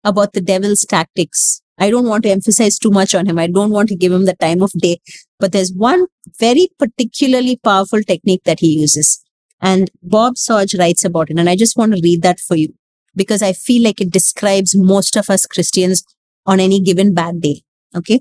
about 0.05 0.33
the 0.33 0.41
devil's 0.41 0.85
tactics 0.85 1.63
I 1.79 1.91
don't 1.91 2.07
want 2.07 2.23
to 2.25 2.31
emphasize 2.31 2.79
too 2.79 2.91
much 2.91 3.15
on 3.15 3.27
him. 3.27 3.39
I 3.39 3.47
don't 3.47 3.71
want 3.71 3.89
to 3.89 3.97
give 3.97 4.13
him 4.13 4.25
the 4.25 4.37
time 4.37 4.63
of 4.63 4.71
day. 4.73 4.99
But 5.41 5.53
there's 5.53 5.73
one 5.73 6.07
very 6.39 6.69
particularly 6.79 7.59
powerful 7.63 8.03
technique 8.03 8.43
that 8.45 8.61
he 8.61 8.79
uses. 8.79 9.21
And 9.61 9.91
Bob 10.03 10.35
Sorge 10.35 10.79
writes 10.79 11.05
about 11.05 11.31
it. 11.31 11.39
And 11.39 11.49
I 11.49 11.57
just 11.57 11.77
want 11.77 11.93
to 11.95 12.01
read 12.03 12.23
that 12.23 12.41
for 12.41 12.57
you 12.57 12.75
because 13.17 13.43
I 13.43 13.53
feel 13.53 13.83
like 13.83 14.01
it 14.01 14.11
describes 14.11 14.77
most 14.77 15.17
of 15.17 15.31
us 15.31 15.47
Christians 15.47 16.05
on 16.47 16.61
any 16.61 16.81
given 16.81 17.15
bad 17.15 17.41
day. 17.41 17.63
Okay. 17.97 18.21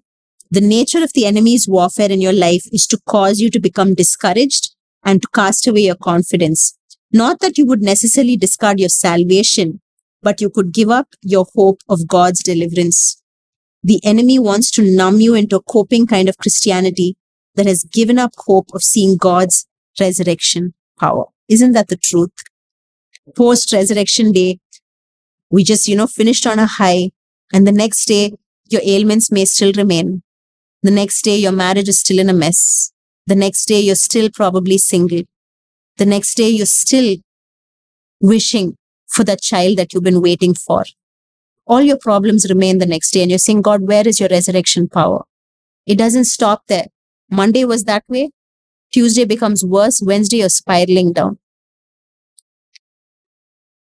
The 0.51 0.61
nature 0.61 1.03
of 1.03 1.13
the 1.13 1.25
enemy's 1.25 1.67
warfare 1.67 2.11
in 2.11 2.21
your 2.21 2.33
life 2.33 2.63
is 2.71 2.85
to 2.87 2.99
cause 3.07 3.39
you 3.39 3.49
to 3.49 3.59
become 3.59 3.95
discouraged 3.95 4.75
and 5.03 5.21
to 5.21 5.27
cast 5.33 5.65
away 5.65 5.81
your 5.81 5.95
confidence. 5.95 6.77
Not 7.11 7.39
that 7.39 7.57
you 7.57 7.65
would 7.65 7.81
necessarily 7.81 8.37
discard 8.37 8.79
your 8.79 8.89
salvation, 8.89 9.81
but 10.21 10.39
you 10.39 10.49
could 10.49 10.71
give 10.73 10.89
up 10.89 11.07
your 11.21 11.47
hope 11.55 11.79
of 11.89 12.07
God's 12.07 12.43
deliverance 12.43 13.21
the 13.83 13.99
enemy 14.03 14.37
wants 14.37 14.69
to 14.71 14.83
numb 14.83 15.19
you 15.19 15.33
into 15.33 15.55
a 15.55 15.63
coping 15.63 16.05
kind 16.05 16.29
of 16.29 16.37
Christianity 16.37 17.15
that 17.55 17.65
has 17.65 17.83
given 17.83 18.19
up 18.19 18.31
hope 18.37 18.67
of 18.73 18.83
seeing 18.83 19.17
God's 19.17 19.67
resurrection 19.99 20.73
power. 20.99 21.25
Isn't 21.49 21.71
that 21.73 21.87
the 21.87 21.97
truth? 21.97 22.31
Post 23.35 23.73
resurrection 23.73 24.31
day, 24.31 24.59
we 25.49 25.63
just, 25.63 25.87
you 25.87 25.95
know, 25.95 26.07
finished 26.07 26.45
on 26.45 26.59
a 26.59 26.67
high 26.67 27.11
and 27.51 27.65
the 27.65 27.71
next 27.71 28.05
day 28.05 28.33
your 28.69 28.81
ailments 28.85 29.31
may 29.31 29.45
still 29.45 29.73
remain. 29.73 30.21
The 30.83 30.91
next 30.91 31.21
day 31.23 31.37
your 31.37 31.51
marriage 31.51 31.89
is 31.89 31.99
still 31.99 32.19
in 32.19 32.29
a 32.29 32.33
mess. 32.33 32.91
The 33.27 33.35
next 33.35 33.65
day 33.65 33.79
you're 33.79 33.95
still 33.95 34.29
probably 34.33 34.77
single. 34.77 35.23
The 35.97 36.05
next 36.05 36.35
day 36.35 36.49
you're 36.49 36.65
still 36.65 37.17
wishing 38.19 38.77
for 39.07 39.23
that 39.25 39.41
child 39.41 39.77
that 39.77 39.93
you've 39.93 40.03
been 40.03 40.21
waiting 40.21 40.53
for 40.53 40.85
all 41.71 41.81
your 41.81 41.97
problems 41.97 42.49
remain 42.49 42.79
the 42.79 42.85
next 42.85 43.11
day 43.11 43.21
and 43.21 43.31
you're 43.31 43.39
saying, 43.39 43.61
God, 43.61 43.87
where 43.87 44.05
is 44.07 44.19
your 44.19 44.29
resurrection 44.29 44.89
power? 44.89 45.23
It 45.85 45.97
doesn't 45.97 46.25
stop 46.25 46.63
there. 46.67 46.87
Monday 47.29 47.63
was 47.65 47.85
that 47.85 48.03
way. 48.09 48.31
Tuesday 48.91 49.23
becomes 49.23 49.63
worse. 49.63 50.01
Wednesday, 50.03 50.37
you're 50.37 50.49
spiraling 50.49 51.13
down. 51.13 51.39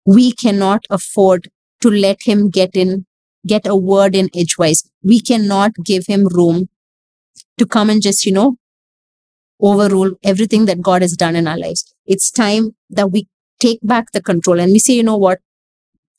We 0.04 0.32
cannot 0.32 0.84
afford 0.90 1.48
to 1.80 1.90
let 1.90 2.18
him 2.24 2.50
get 2.50 2.76
in, 2.76 3.06
get 3.46 3.66
a 3.66 3.74
word 3.74 4.14
in 4.14 4.28
edgewise. 4.36 4.84
We 5.02 5.20
cannot 5.20 5.72
give 5.82 6.06
him 6.06 6.26
room 6.26 6.68
to 7.60 7.66
come 7.66 7.90
and 7.90 8.02
just, 8.02 8.26
you 8.26 8.32
know, 8.32 8.56
overrule 9.60 10.12
everything 10.22 10.66
that 10.66 10.80
God 10.80 11.02
has 11.02 11.16
done 11.22 11.36
in 11.36 11.46
our 11.46 11.58
lives. 11.58 11.84
It's 12.06 12.30
time 12.30 12.74
that 12.88 13.12
we 13.12 13.28
take 13.60 13.80
back 13.82 14.12
the 14.12 14.22
control 14.22 14.58
and 14.58 14.72
we 14.72 14.78
say, 14.78 14.94
you 14.94 15.02
know 15.02 15.16
what? 15.16 15.40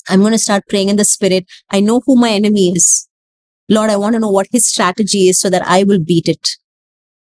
I'm 0.10 0.22
going 0.22 0.32
to 0.34 0.40
start 0.40 0.64
praying 0.70 0.90
in 0.90 0.96
the 0.96 1.06
spirit. 1.06 1.46
I 1.70 1.80
know 1.80 2.02
who 2.06 2.16
my 2.16 2.30
enemy 2.30 2.70
is. 2.70 3.08
Lord, 3.70 3.90
I 3.90 3.98
want 3.98 4.14
to 4.14 4.20
know 4.20 4.30
what 4.30 4.48
his 4.52 4.68
strategy 4.68 5.30
is 5.30 5.40
so 5.40 5.50
that 5.50 5.66
I 5.66 5.84
will 5.84 6.00
beat 6.00 6.28
it. 6.28 6.50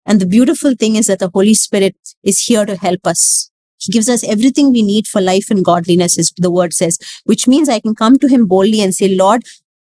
And 0.06 0.20
the 0.20 0.26
beautiful 0.26 0.74
thing 0.74 0.96
is 0.96 1.06
that 1.06 1.18
the 1.18 1.30
Holy 1.32 1.54
Spirit 1.54 1.96
is 2.22 2.40
here 2.40 2.66
to 2.66 2.76
help 2.76 3.06
us. 3.06 3.50
He 3.78 3.92
gives 3.92 4.08
us 4.08 4.24
everything 4.24 4.70
we 4.70 4.82
need 4.82 5.06
for 5.06 5.20
life 5.20 5.50
and 5.50 5.64
godliness, 5.64 6.18
as 6.18 6.32
the 6.36 6.50
word 6.50 6.72
says, 6.72 6.98
which 7.24 7.48
means 7.48 7.68
I 7.68 7.80
can 7.80 7.94
come 7.94 8.18
to 8.18 8.28
him 8.28 8.46
boldly 8.46 8.80
and 8.80 8.94
say, 8.94 9.08
Lord, 9.14 9.42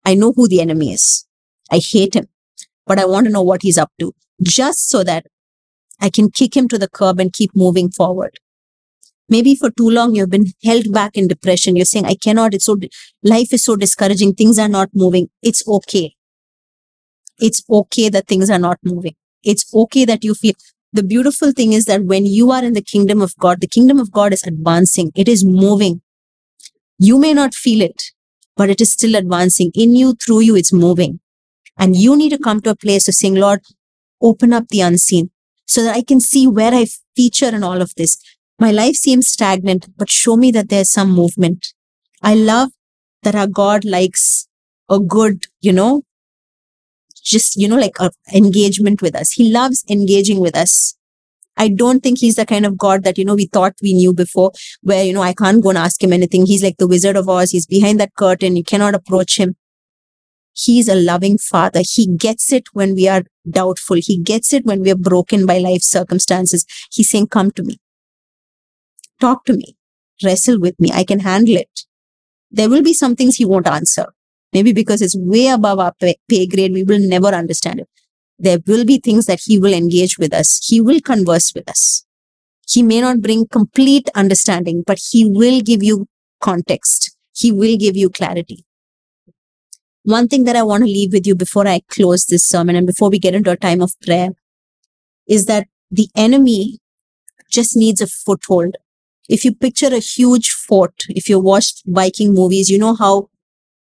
I 0.05 0.15
know 0.15 0.33
who 0.35 0.47
the 0.47 0.61
enemy 0.61 0.93
is. 0.93 1.25
I 1.71 1.79
hate 1.79 2.15
him, 2.15 2.27
but 2.85 2.99
I 2.99 3.05
want 3.05 3.25
to 3.27 3.31
know 3.31 3.43
what 3.43 3.61
he's 3.61 3.77
up 3.77 3.91
to, 3.99 4.13
just 4.41 4.89
so 4.89 5.03
that 5.03 5.25
I 5.99 6.09
can 6.09 6.29
kick 6.31 6.55
him 6.55 6.67
to 6.67 6.77
the 6.77 6.89
curb 6.89 7.19
and 7.19 7.31
keep 7.31 7.55
moving 7.55 7.89
forward. 7.89 8.39
Maybe 9.29 9.55
for 9.55 9.71
too 9.71 9.89
long 9.89 10.15
you've 10.15 10.29
been 10.29 10.47
held 10.63 10.91
back 10.91 11.15
in 11.15 11.27
depression. 11.27 11.75
You're 11.75 11.85
saying 11.85 12.05
i 12.05 12.15
cannot 12.15 12.53
it's 12.53 12.65
so 12.65 12.77
life 13.23 13.53
is 13.53 13.63
so 13.63 13.75
discouraging. 13.75 14.33
Things 14.33 14.59
are 14.59 14.67
not 14.67 14.89
moving. 14.93 15.29
It's 15.41 15.67
okay. 15.67 16.15
It's 17.39 17.63
okay 17.69 18.09
that 18.09 18.27
things 18.27 18.49
are 18.49 18.59
not 18.59 18.79
moving. 18.83 19.15
It's 19.43 19.65
okay 19.73 20.05
that 20.05 20.23
you 20.23 20.35
feel 20.35 20.53
the 20.91 21.03
beautiful 21.03 21.51
thing 21.51 21.73
is 21.73 21.85
that 21.85 22.03
when 22.03 22.25
you 22.25 22.51
are 22.51 22.63
in 22.63 22.73
the 22.73 22.81
kingdom 22.81 23.21
of 23.21 23.35
god 23.37 23.61
the 23.61 23.67
kingdom 23.67 23.99
of 23.99 24.11
god 24.11 24.33
is 24.33 24.43
advancing. 24.43 25.11
It 25.15 25.27
is 25.27 25.45
moving. 25.45 26.01
You 26.99 27.17
may 27.17 27.33
not 27.33 27.53
feel 27.53 27.81
it 27.81 28.11
but 28.55 28.69
it 28.69 28.81
is 28.81 28.93
still 28.93 29.15
advancing. 29.15 29.71
In 29.73 29.95
you 29.95 30.15
through 30.15 30.41
you 30.41 30.55
it's 30.55 30.73
moving 30.73 31.19
and 31.77 31.95
you 31.95 32.15
need 32.15 32.29
to 32.29 32.37
come 32.37 32.61
to 32.61 32.69
a 32.71 32.75
place 32.75 33.07
of 33.07 33.15
saying 33.15 33.35
lord 33.35 33.61
open 34.21 34.53
up 34.53 34.67
the 34.69 34.81
unseen 34.81 35.29
so 35.65 35.83
that 35.83 35.95
i 35.95 36.01
can 36.01 36.19
see 36.19 36.47
where 36.47 36.73
i 36.73 36.85
feature 37.15 37.49
in 37.49 37.63
all 37.63 37.81
of 37.81 37.93
this 37.95 38.17
my 38.59 38.71
life 38.71 38.95
seems 38.95 39.27
stagnant, 39.27 39.87
but 39.97 40.09
show 40.09 40.37
me 40.37 40.51
that 40.51 40.69
there's 40.69 40.91
some 40.91 41.11
movement. 41.11 41.73
I 42.21 42.35
love 42.35 42.69
that 43.23 43.35
our 43.35 43.47
God 43.47 43.83
likes 43.83 44.47
a 44.89 44.99
good, 44.99 45.47
you 45.59 45.73
know, 45.73 46.03
just, 47.23 47.55
you 47.55 47.67
know, 47.67 47.77
like 47.77 47.99
a 47.99 48.11
engagement 48.33 49.01
with 49.01 49.15
us. 49.15 49.31
He 49.31 49.51
loves 49.51 49.83
engaging 49.89 50.39
with 50.39 50.55
us. 50.55 50.95
I 51.57 51.67
don't 51.67 52.01
think 52.01 52.19
he's 52.19 52.35
the 52.35 52.45
kind 52.45 52.65
of 52.65 52.77
God 52.77 53.03
that, 53.03 53.17
you 53.17 53.25
know, 53.25 53.35
we 53.35 53.45
thought 53.45 53.73
we 53.81 53.93
knew 53.93 54.13
before, 54.13 54.51
where, 54.81 55.03
you 55.03 55.13
know, 55.13 55.21
I 55.21 55.33
can't 55.33 55.61
go 55.61 55.69
and 55.69 55.77
ask 55.77 56.03
him 56.03 56.13
anything. 56.13 56.45
He's 56.45 56.63
like 56.63 56.77
the 56.77 56.87
Wizard 56.87 57.15
of 57.15 57.29
Oz. 57.29 57.51
He's 57.51 57.65
behind 57.65 57.99
that 57.99 58.15
curtain. 58.15 58.55
You 58.55 58.63
cannot 58.63 58.95
approach 58.95 59.37
him. 59.37 59.55
He's 60.53 60.87
a 60.87 60.95
loving 60.95 61.37
father. 61.37 61.81
He 61.83 62.07
gets 62.07 62.51
it 62.51 62.65
when 62.73 62.95
we 62.95 63.07
are 63.07 63.23
doubtful. 63.49 63.97
He 63.99 64.19
gets 64.19 64.53
it 64.53 64.65
when 64.65 64.81
we 64.81 64.91
are 64.91 64.95
broken 64.95 65.45
by 65.45 65.57
life 65.57 65.81
circumstances. 65.81 66.65
He's 66.91 67.09
saying, 67.09 67.27
come 67.27 67.51
to 67.51 67.63
me. 67.63 67.79
Talk 69.19 69.45
to 69.45 69.53
me. 69.53 69.75
Wrestle 70.23 70.59
with 70.59 70.79
me. 70.79 70.91
I 70.93 71.03
can 71.03 71.19
handle 71.19 71.57
it. 71.57 71.81
There 72.51 72.69
will 72.69 72.83
be 72.83 72.93
some 72.93 73.15
things 73.15 73.37
he 73.37 73.45
won't 73.45 73.67
answer. 73.67 74.07
Maybe 74.53 74.73
because 74.73 75.01
it's 75.01 75.17
way 75.17 75.47
above 75.47 75.79
our 75.79 75.93
pay, 75.99 76.47
grade, 76.47 76.73
we 76.73 76.83
will 76.83 76.99
never 76.99 77.29
understand 77.29 77.79
it. 77.79 77.89
There 78.37 78.59
will 78.67 78.85
be 78.85 78.99
things 78.99 79.25
that 79.25 79.41
he 79.43 79.57
will 79.57 79.73
engage 79.73 80.19
with 80.19 80.33
us. 80.33 80.59
He 80.63 80.79
will 80.79 81.01
converse 81.01 81.53
with 81.55 81.67
us. 81.67 82.05
He 82.69 82.83
may 82.83 83.01
not 83.01 83.21
bring 83.21 83.47
complete 83.47 84.09
understanding, 84.13 84.83
but 84.85 84.99
he 85.11 85.25
will 85.25 85.61
give 85.61 85.81
you 85.81 86.07
context. 86.39 87.17
He 87.33 87.51
will 87.51 87.77
give 87.77 87.97
you 87.97 88.09
clarity. 88.09 88.65
One 90.03 90.27
thing 90.27 90.43
that 90.43 90.55
I 90.55 90.63
want 90.63 90.83
to 90.83 90.89
leave 90.89 91.13
with 91.13 91.25
you 91.25 91.33
before 91.33 91.67
I 91.67 91.81
close 91.89 92.25
this 92.25 92.47
sermon 92.47 92.75
and 92.75 92.85
before 92.85 93.09
we 93.09 93.19
get 93.19 93.35
into 93.35 93.51
a 93.51 93.57
time 93.57 93.81
of 93.81 93.93
prayer 94.01 94.29
is 95.27 95.45
that 95.45 95.67
the 95.89 96.09
enemy 96.15 96.79
just 97.49 97.77
needs 97.77 98.01
a 98.01 98.07
foothold. 98.07 98.75
If 99.29 99.45
you 99.45 99.55
picture 99.55 99.87
a 99.87 99.99
huge 99.99 100.49
fort, 100.51 100.93
if 101.07 101.29
you 101.29 101.39
watched 101.39 101.83
Viking 101.85 102.33
movies, 102.33 102.69
you 102.69 102.77
know 102.77 102.95
how 102.95 103.29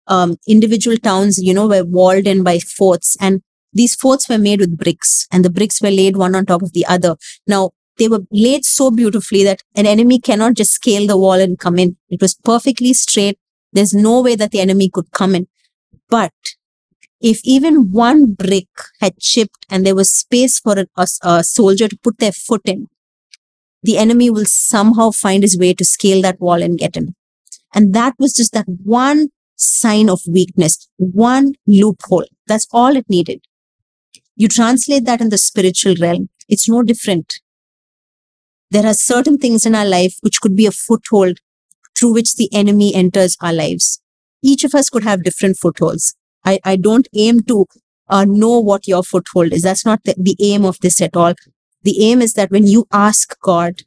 um, 0.08 0.38
individual 0.48 0.98
towns, 0.98 1.38
you 1.42 1.54
know, 1.54 1.68
were 1.68 1.84
walled 1.84 2.28
in 2.28 2.44
by 2.44 2.60
forts 2.60 3.18
and 3.20 3.42
these 3.74 3.94
forts 3.94 4.30
were 4.30 4.38
made 4.38 4.62
with 4.62 4.78
bricks 4.78 5.28
and 5.32 5.44
the 5.44 5.50
bricks 5.50 5.82
were 5.82 5.92
laid 5.92 6.16
one 6.16 6.34
on 6.34 6.46
top 6.46 6.62
of 6.62 6.72
the 6.72 6.86
other. 6.86 7.18
Now, 7.46 7.72
they 7.98 8.08
were 8.08 8.22
laid 8.32 8.64
so 8.64 8.90
beautifully 8.90 9.44
that 9.44 9.64
an 9.76 9.86
enemy 9.86 10.20
cannot 10.20 10.54
just 10.54 10.72
scale 10.72 11.08
the 11.08 11.18
wall 11.18 11.34
and 11.34 11.60
come 11.60 11.78
in. 11.78 11.98
It 12.10 12.22
was 12.22 12.36
perfectly 12.36 12.94
straight. 12.94 13.38
There's 13.74 13.94
no 13.94 14.22
way 14.22 14.36
that 14.36 14.52
the 14.52 14.62
enemy 14.62 14.90
could 14.90 15.12
come 15.12 15.36
in. 15.36 15.48
But 16.10 16.34
if 17.22 17.42
even 17.44 17.92
one 17.92 18.34
brick 18.34 18.68
had 19.02 19.20
chipped 19.20 19.66
and 19.70 19.86
there 19.86 19.96
was 19.96 20.14
space 20.14 20.60
for 20.60 20.80
a, 20.80 20.86
a, 20.96 21.08
a 21.24 21.44
soldier 21.44 21.88
to 21.88 21.98
put 21.98 22.20
their 22.20 22.32
foot 22.32 22.62
in, 22.66 22.88
the 23.82 23.98
enemy 23.98 24.30
will 24.30 24.46
somehow 24.46 25.12
find 25.12 25.44
his 25.44 25.58
way 25.58 25.74
to 25.74 25.86
scale 25.86 26.22
that 26.22 26.40
wall 26.40 26.62
and 26.62 26.78
get 26.78 26.98
in. 26.98 27.16
And 27.74 27.94
that 27.94 28.16
was 28.18 28.34
just 28.34 28.54
that 28.54 28.66
one 28.68 29.30
sign 29.56 30.10
of 30.10 30.22
weakness, 30.28 30.90
one 30.98 31.54
loophole. 31.68 32.26
That's 32.48 32.68
all 32.72 32.96
it 32.96 33.10
needed. 33.10 33.42
You 34.36 34.48
translate 34.48 35.06
that 35.06 35.22
in 35.22 35.30
the 35.30 35.38
spiritual 35.38 35.96
realm, 36.00 36.30
it's 36.50 36.68
no 36.68 36.84
different. 36.84 37.40
There 38.72 38.86
are 38.86 38.94
certain 38.94 39.38
things 39.38 39.66
in 39.66 39.76
our 39.76 39.86
life 39.86 40.16
which 40.22 40.42
could 40.42 40.56
be 40.56 40.66
a 40.66 40.72
foothold 40.72 41.40
through 41.98 42.14
which 42.14 42.36
the 42.36 42.50
enemy 42.54 42.94
enters 42.94 43.38
our 43.42 43.54
lives. 43.54 44.02
Each 44.52 44.64
of 44.64 44.76
us 44.76 44.90
could 44.90 45.04
have 45.04 45.24
different 45.24 45.58
footholds. 45.58 46.16
I, 46.46 46.60
I 46.64 46.76
don't 46.76 47.08
aim 47.16 47.42
to 47.44 47.66
uh, 48.08 48.26
know 48.26 48.60
what 48.60 48.88
your 48.88 49.04
foothold 49.04 49.54
is. 49.54 49.64
That's 49.64 49.86
not 49.86 50.04
the, 50.04 50.14
the 50.18 50.36
aim 50.40 50.66
of 50.66 50.80
this 50.82 51.02
at 51.02 51.16
all. 51.16 51.34
The 51.82 51.96
aim 52.06 52.22
is 52.22 52.34
that 52.34 52.52
when 52.52 52.68
you 52.68 52.86
ask 52.92 53.40
God, 53.42 53.82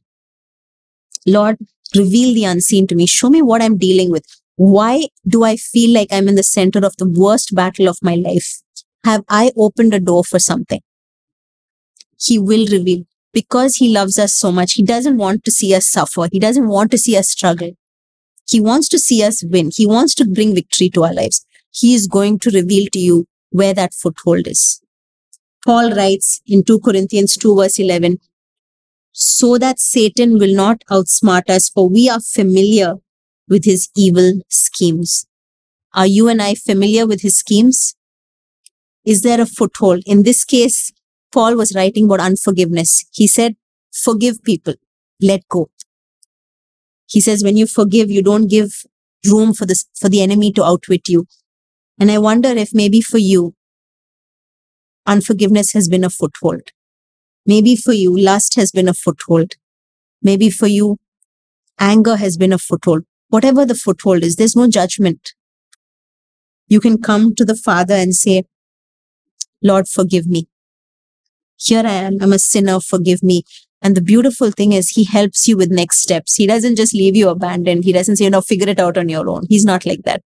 Lord, 1.27 1.59
reveal 1.94 2.35
the 2.35 2.44
unseen 2.44 2.88
to 2.88 2.97
me, 2.97 3.07
show 3.07 3.31
me 3.31 3.40
what 3.40 3.62
I'm 3.62 3.79
dealing 3.79 4.11
with. 4.11 4.25
Why 4.57 5.09
do 5.27 5.44
I 5.44 5.55
feel 5.57 5.94
like 5.94 6.09
I'm 6.11 6.27
in 6.27 6.35
the 6.35 6.42
center 6.42 6.85
of 6.85 6.97
the 6.97 7.09
worst 7.09 7.55
battle 7.55 7.88
of 7.88 7.99
my 8.03 8.16
life? 8.16 8.61
Have 9.05 9.23
I 9.29 9.53
opened 9.57 9.94
a 9.94 10.01
door 10.01 10.25
for 10.25 10.40
something? 10.40 10.81
He 12.21 12.37
will 12.37 12.66
reveal 12.66 13.05
because 13.33 13.77
he 13.77 13.94
loves 13.94 14.18
us 14.18 14.35
so 14.35 14.51
much. 14.51 14.73
He 14.73 14.83
doesn't 14.83 15.18
want 15.18 15.44
to 15.44 15.53
see 15.53 15.73
us 15.73 15.88
suffer. 15.88 16.27
He 16.33 16.40
doesn't 16.40 16.66
want 16.66 16.90
to 16.90 16.99
see 16.99 17.16
us 17.16 17.31
struggle. 17.31 17.71
He 18.48 18.61
wants 18.61 18.88
to 18.90 18.98
see 18.98 19.22
us 19.22 19.44
win. 19.44 19.70
He 19.74 19.87
wants 19.87 20.14
to 20.16 20.24
bring 20.24 20.54
victory 20.54 20.88
to 20.90 21.04
our 21.04 21.14
lives. 21.14 21.44
He 21.70 21.94
is 21.94 22.06
going 22.06 22.38
to 22.40 22.50
reveal 22.50 22.87
to 22.92 22.98
you 22.98 23.26
where 23.50 23.74
that 23.74 23.94
foothold 23.94 24.46
is. 24.46 24.80
Paul 25.66 25.92
writes 25.92 26.40
in 26.46 26.64
2 26.64 26.80
Corinthians 26.80 27.37
2 27.37 27.56
verse 27.56 27.78
11, 27.78 28.18
so 29.12 29.58
that 29.58 29.80
Satan 29.80 30.38
will 30.38 30.54
not 30.54 30.82
outsmart 30.90 31.50
us, 31.50 31.68
for 31.68 31.88
we 31.88 32.08
are 32.08 32.20
familiar 32.20 32.94
with 33.48 33.64
his 33.64 33.88
evil 33.96 34.40
schemes. 34.48 35.26
Are 35.94 36.06
you 36.06 36.28
and 36.28 36.40
I 36.40 36.54
familiar 36.54 37.06
with 37.06 37.22
his 37.22 37.37
schemes? 37.37 37.96
Is 39.04 39.22
there 39.22 39.40
a 39.40 39.46
foothold? 39.46 40.02
In 40.06 40.22
this 40.22 40.44
case, 40.44 40.92
Paul 41.32 41.56
was 41.56 41.74
writing 41.74 42.04
about 42.04 42.20
unforgiveness. 42.20 43.04
He 43.11 43.26
said, 43.26 43.56
forgive 43.92 44.42
people, 44.42 44.74
let 45.20 45.48
go. 45.48 45.70
He 47.09 47.21
says, 47.21 47.42
when 47.42 47.57
you 47.57 47.66
forgive, 47.66 48.11
you 48.11 48.23
don't 48.23 48.49
give 48.49 48.71
room 49.27 49.55
for 49.55 49.66
this, 49.66 49.87
for 49.99 50.09
the 50.09 50.23
enemy 50.23 50.53
to 50.53 50.64
outwit 50.64 51.09
you. 51.09 51.27
And 51.99 52.11
I 52.11 52.18
wonder 52.18 52.51
if 52.51 52.73
maybe 52.73 53.01
for 53.01 53.18
you, 53.18 53.55
unforgiveness 55.07 55.73
has 55.73 55.88
been 55.88 56.05
a 56.05 56.11
foothold. 56.11 56.71
Maybe 57.47 57.75
for 57.77 57.92
you, 57.92 58.16
lust 58.16 58.55
has 58.57 58.71
been 58.71 58.88
a 58.88 58.94
foothold. 58.94 59.55
Maybe 60.23 60.51
for 60.51 60.66
you, 60.66 60.99
anger 61.79 62.16
has 62.16 62.37
been 62.37 62.53
a 62.53 62.59
foothold 62.59 63.05
whatever 63.29 63.64
the 63.64 63.75
foothold 63.75 64.23
is, 64.23 64.37
there's 64.37 64.57
no 64.57 64.68
judgment. 64.68 65.35
You 66.66 66.81
can 66.81 67.01
come 67.01 67.35
to 67.35 67.44
the 67.44 67.57
Father 67.57 67.94
and 67.94 68.14
say, 68.14 68.44
Lord, 69.62 69.88
forgive 69.88 70.27
me. 70.27 70.49
Here 71.57 71.83
I 71.85 71.92
am. 71.92 72.18
I'm 72.21 72.33
a 72.33 72.38
sinner. 72.38 72.81
Forgive 72.81 73.23
me. 73.23 73.44
And 73.81 73.97
the 73.97 74.03
beautiful 74.03 74.51
thing 74.51 74.73
is 74.73 74.91
he 74.91 75.05
helps 75.05 75.47
you 75.47 75.57
with 75.57 75.71
next 75.71 76.01
steps. 76.01 76.35
He 76.35 76.47
doesn't 76.47 76.77
just 76.77 76.95
leave 76.95 77.14
you 77.14 77.29
abandoned. 77.29 77.85
He 77.85 77.93
doesn't 77.93 78.17
say, 78.17 78.25
you 78.25 78.31
know, 78.31 78.41
figure 78.41 78.69
it 78.69 78.81
out 78.81 78.99
on 78.99 79.09
your 79.09 79.29
own. 79.29 79.45
He's 79.49 79.64
not 79.64 79.87
like 79.87 80.03
that. 80.03 80.23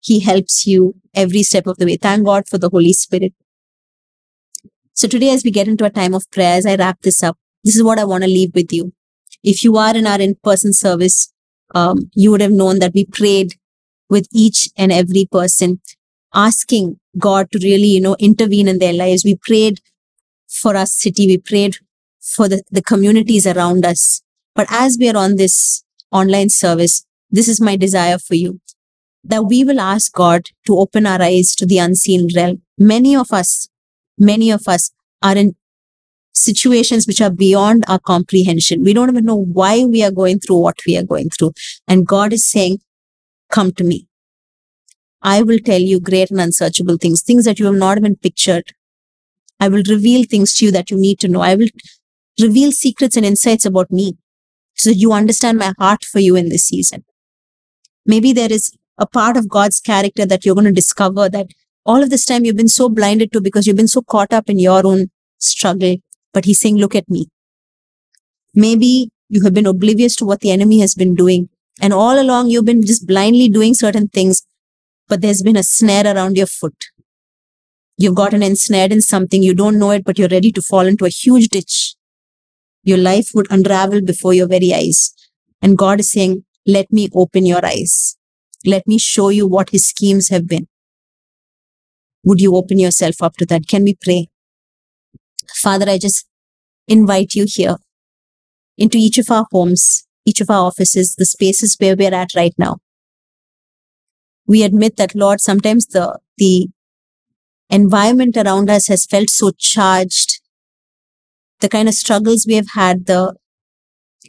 He 0.00 0.20
helps 0.20 0.66
you 0.66 0.94
every 1.14 1.42
step 1.42 1.66
of 1.66 1.78
the 1.78 1.86
way. 1.86 1.96
Thank 1.96 2.24
God 2.24 2.48
for 2.48 2.58
the 2.58 2.70
Holy 2.70 2.92
Spirit. 2.92 3.34
So 4.94 5.08
today, 5.08 5.30
as 5.30 5.44
we 5.44 5.50
get 5.50 5.68
into 5.68 5.84
a 5.84 5.90
time 5.90 6.14
of 6.14 6.30
prayer, 6.30 6.56
as 6.56 6.66
I 6.66 6.76
wrap 6.76 7.00
this 7.02 7.22
up, 7.22 7.36
this 7.64 7.74
is 7.76 7.82
what 7.82 7.98
I 7.98 8.04
want 8.04 8.22
to 8.22 8.30
leave 8.30 8.52
with 8.54 8.72
you. 8.72 8.92
If 9.42 9.64
you 9.64 9.76
are 9.76 9.96
in 9.96 10.06
our 10.06 10.20
in-person 10.20 10.72
service, 10.72 11.32
um, 11.74 12.10
you 12.14 12.30
would 12.30 12.40
have 12.40 12.52
known 12.52 12.78
that 12.78 12.92
we 12.94 13.04
prayed 13.04 13.54
with 14.08 14.26
each 14.32 14.68
and 14.76 14.92
every 14.92 15.26
person, 15.30 15.80
asking 16.34 17.00
God 17.18 17.50
to 17.52 17.58
really, 17.62 17.86
you 17.86 18.00
know, 18.00 18.16
intervene 18.18 18.68
in 18.68 18.78
their 18.78 18.92
lives. 18.92 19.24
We 19.24 19.36
prayed 19.36 19.80
for 20.48 20.76
our 20.76 20.86
city. 20.86 21.26
We 21.26 21.38
prayed 21.38 21.76
for 22.34 22.48
the, 22.48 22.62
the 22.70 22.82
communities 22.82 23.46
around 23.46 23.84
us. 23.84 24.22
But 24.54 24.66
as 24.70 24.96
we 24.98 25.08
are 25.08 25.16
on 25.16 25.36
this 25.36 25.84
online 26.10 26.50
service, 26.50 27.04
this 27.30 27.48
is 27.48 27.60
my 27.60 27.76
desire 27.76 28.18
for 28.18 28.34
you 28.34 28.60
that 29.22 29.42
we 29.42 29.64
will 29.64 29.80
ask 29.80 30.12
God 30.12 30.46
to 30.66 30.78
open 30.78 31.06
our 31.06 31.20
eyes 31.20 31.54
to 31.56 31.66
the 31.66 31.78
unseen 31.78 32.28
realm. 32.34 32.62
Many 32.78 33.14
of 33.14 33.32
us, 33.32 33.68
many 34.18 34.50
of 34.50 34.66
us 34.66 34.90
are 35.22 35.36
in 35.36 35.56
situations 36.32 37.06
which 37.06 37.20
are 37.20 37.30
beyond 37.30 37.84
our 37.86 37.98
comprehension. 37.98 38.82
We 38.82 38.94
don't 38.94 39.10
even 39.10 39.26
know 39.26 39.36
why 39.36 39.84
we 39.84 40.02
are 40.02 40.10
going 40.10 40.40
through 40.40 40.58
what 40.58 40.78
we 40.86 40.96
are 40.96 41.02
going 41.04 41.28
through. 41.28 41.52
And 41.86 42.06
God 42.06 42.32
is 42.32 42.50
saying, 42.50 42.78
come 43.50 43.72
to 43.72 43.84
me. 43.84 44.06
I 45.22 45.42
will 45.42 45.58
tell 45.58 45.80
you 45.80 46.00
great 46.00 46.30
and 46.30 46.40
unsearchable 46.40 46.96
things, 46.96 47.22
things 47.22 47.44
that 47.44 47.58
you 47.58 47.66
have 47.66 47.74
not 47.74 47.98
even 47.98 48.16
pictured. 48.16 48.72
I 49.58 49.68
will 49.68 49.82
reveal 49.86 50.24
things 50.24 50.54
to 50.54 50.64
you 50.64 50.72
that 50.72 50.90
you 50.90 50.98
need 50.98 51.18
to 51.20 51.28
know. 51.28 51.42
I 51.42 51.56
will 51.56 51.68
reveal 52.42 52.72
secrets 52.72 53.16
and 53.16 53.26
insights 53.26 53.64
about 53.64 53.90
me 53.90 54.16
so 54.74 54.90
you 54.90 55.12
understand 55.12 55.58
my 55.58 55.72
heart 55.78 56.04
for 56.04 56.20
you 56.20 56.36
in 56.36 56.48
this 56.48 56.64
season. 56.64 57.04
Maybe 58.06 58.32
there 58.32 58.52
is 58.52 58.72
a 58.98 59.06
part 59.06 59.36
of 59.36 59.48
God's 59.48 59.80
character 59.80 60.26
that 60.26 60.44
you're 60.44 60.54
going 60.54 60.66
to 60.66 60.72
discover 60.72 61.28
that 61.28 61.48
all 61.84 62.02
of 62.02 62.10
this 62.10 62.26
time 62.26 62.44
you've 62.44 62.56
been 62.56 62.68
so 62.68 62.88
blinded 62.88 63.32
to 63.32 63.40
because 63.40 63.66
you've 63.66 63.76
been 63.76 63.88
so 63.88 64.02
caught 64.02 64.32
up 64.32 64.48
in 64.48 64.58
your 64.58 64.86
own 64.86 65.10
struggle 65.38 65.96
but 66.32 66.44
he's 66.44 66.60
saying, 66.60 66.76
look 66.76 66.94
at 66.94 67.08
me. 67.08 67.28
Maybe 68.54 69.10
you 69.28 69.42
have 69.42 69.54
been 69.54 69.66
oblivious 69.66 70.16
to 70.16 70.24
what 70.24 70.40
the 70.40 70.50
enemy 70.50 70.80
has 70.80 70.94
been 70.94 71.14
doing. 71.14 71.48
And 71.80 71.92
all 71.92 72.20
along 72.20 72.50
you've 72.50 72.64
been 72.64 72.84
just 72.84 73.06
blindly 73.06 73.48
doing 73.48 73.74
certain 73.74 74.08
things, 74.08 74.42
but 75.08 75.20
there's 75.20 75.42
been 75.42 75.56
a 75.56 75.62
snare 75.62 76.06
around 76.06 76.36
your 76.36 76.46
foot. 76.46 76.86
You've 77.96 78.14
gotten 78.14 78.42
ensnared 78.42 78.92
in 78.92 79.02
something, 79.02 79.42
you 79.42 79.54
don't 79.54 79.78
know 79.78 79.90
it, 79.90 80.04
but 80.04 80.18
you're 80.18 80.28
ready 80.28 80.52
to 80.52 80.62
fall 80.62 80.86
into 80.86 81.04
a 81.04 81.10
huge 81.10 81.48
ditch. 81.48 81.94
Your 82.82 82.98
life 82.98 83.30
would 83.34 83.46
unravel 83.50 84.00
before 84.00 84.34
your 84.34 84.48
very 84.48 84.72
eyes. 84.72 85.14
And 85.60 85.76
God 85.76 86.00
is 86.00 86.12
saying, 86.12 86.44
let 86.66 86.92
me 86.92 87.08
open 87.14 87.46
your 87.46 87.64
eyes. 87.64 88.16
Let 88.64 88.86
me 88.86 88.98
show 88.98 89.28
you 89.28 89.46
what 89.46 89.70
his 89.70 89.86
schemes 89.86 90.28
have 90.28 90.46
been. 90.46 90.68
Would 92.24 92.40
you 92.40 92.54
open 92.54 92.78
yourself 92.78 93.22
up 93.22 93.36
to 93.36 93.46
that? 93.46 93.66
Can 93.66 93.84
we 93.84 93.96
pray? 94.00 94.28
Father, 95.54 95.88
I 95.88 95.98
just 95.98 96.26
invite 96.86 97.34
you 97.34 97.46
here 97.48 97.76
into 98.76 98.98
each 98.98 99.18
of 99.18 99.30
our 99.30 99.46
homes, 99.50 100.06
each 100.26 100.40
of 100.40 100.50
our 100.50 100.66
offices, 100.66 101.14
the 101.16 101.24
spaces 101.24 101.76
where 101.78 101.96
we're 101.96 102.14
at 102.14 102.34
right 102.34 102.54
now. 102.58 102.78
We 104.46 104.62
admit 104.62 104.96
that, 104.96 105.14
Lord, 105.14 105.40
sometimes 105.40 105.86
the, 105.86 106.18
the 106.36 106.68
environment 107.68 108.36
around 108.36 108.68
us 108.68 108.88
has 108.88 109.06
felt 109.06 109.30
so 109.30 109.52
charged. 109.56 110.29
The 111.60 111.68
kind 111.68 111.88
of 111.88 111.94
struggles 111.94 112.46
we 112.46 112.54
have 112.54 112.70
had, 112.74 113.06
the 113.06 113.34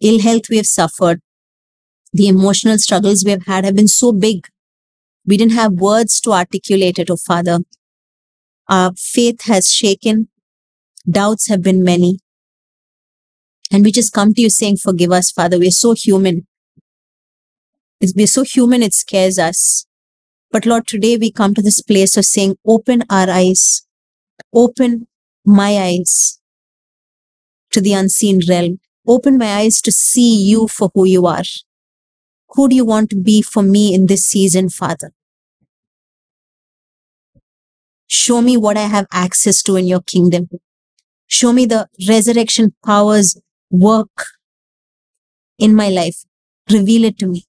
ill 0.02 0.20
health 0.22 0.50
we 0.50 0.58
have 0.58 0.66
suffered, 0.66 1.22
the 2.14 2.28
emotional 2.28 2.78
struggles 2.78 3.24
we 3.24 3.32
have 3.32 3.46
had 3.46 3.64
have 3.64 3.76
been 3.76 3.88
so 3.88 4.12
big. 4.12 4.48
We 5.26 5.38
didn't 5.38 5.54
have 5.54 5.74
words 5.74 6.20
to 6.22 6.32
articulate 6.32 7.00
it, 7.00 7.10
oh 7.10 7.16
Father. 7.16 7.60
Our 8.68 8.92
faith 8.98 9.44
has 9.44 9.72
shaken. 9.72 10.30
Doubts 11.10 11.48
have 11.48 11.62
been 11.62 11.84
many. 11.84 12.20
And 13.72 13.84
we 13.84 13.92
just 13.92 14.14
come 14.14 14.34
to 14.34 14.42
you 14.42 14.50
saying, 14.50 14.78
Forgive 14.78 15.12
us, 15.12 15.32
Father. 15.32 15.58
We're 15.58 15.72
so 15.72 15.94
human. 15.94 16.48
It's, 18.02 18.14
we're 18.16 18.28
so 18.28 18.44
human, 18.44 18.84
it 18.84 18.94
scares 18.94 19.40
us. 19.40 19.86
But 20.52 20.66
Lord, 20.66 20.86
today 20.86 21.16
we 21.16 21.32
come 21.32 21.54
to 21.54 21.62
this 21.62 21.82
place 21.82 22.18
of 22.18 22.26
saying, 22.26 22.58
open 22.68 23.04
our 23.10 23.30
eyes, 23.30 23.84
open 24.54 25.08
my 25.46 25.78
eyes 25.78 26.41
to 27.72 27.82
the 27.82 27.94
unseen 27.94 28.42
realm. 28.48 28.80
Open 29.08 29.38
my 29.38 29.56
eyes 29.56 29.82
to 29.82 29.92
see 29.92 30.44
you 30.44 30.68
for 30.68 30.92
who 30.94 31.06
you 31.06 31.26
are. 31.26 31.44
Who 32.50 32.68
do 32.70 32.76
you 32.76 32.86
want 32.86 33.10
to 33.12 33.16
be 33.16 33.42
for 33.42 33.64
me 33.64 33.94
in 33.94 34.08
this 34.08 34.26
season, 34.26 34.70
Father? 34.70 35.12
Show 38.08 38.42
me 38.42 38.58
what 38.58 38.78
I 38.78 38.88
have 38.88 39.08
access 39.12 39.64
to 39.64 39.78
in 39.78 39.88
your 39.88 40.02
kingdom. 40.02 40.50
Show 41.28 41.54
me 41.54 41.66
the 41.66 41.88
resurrection 42.08 42.76
powers 42.86 43.40
work 43.70 44.26
in 45.58 45.74
my 45.74 45.90
life. 45.90 46.26
Reveal 46.70 47.06
it 47.06 47.18
to 47.20 47.28
me. 47.28 47.46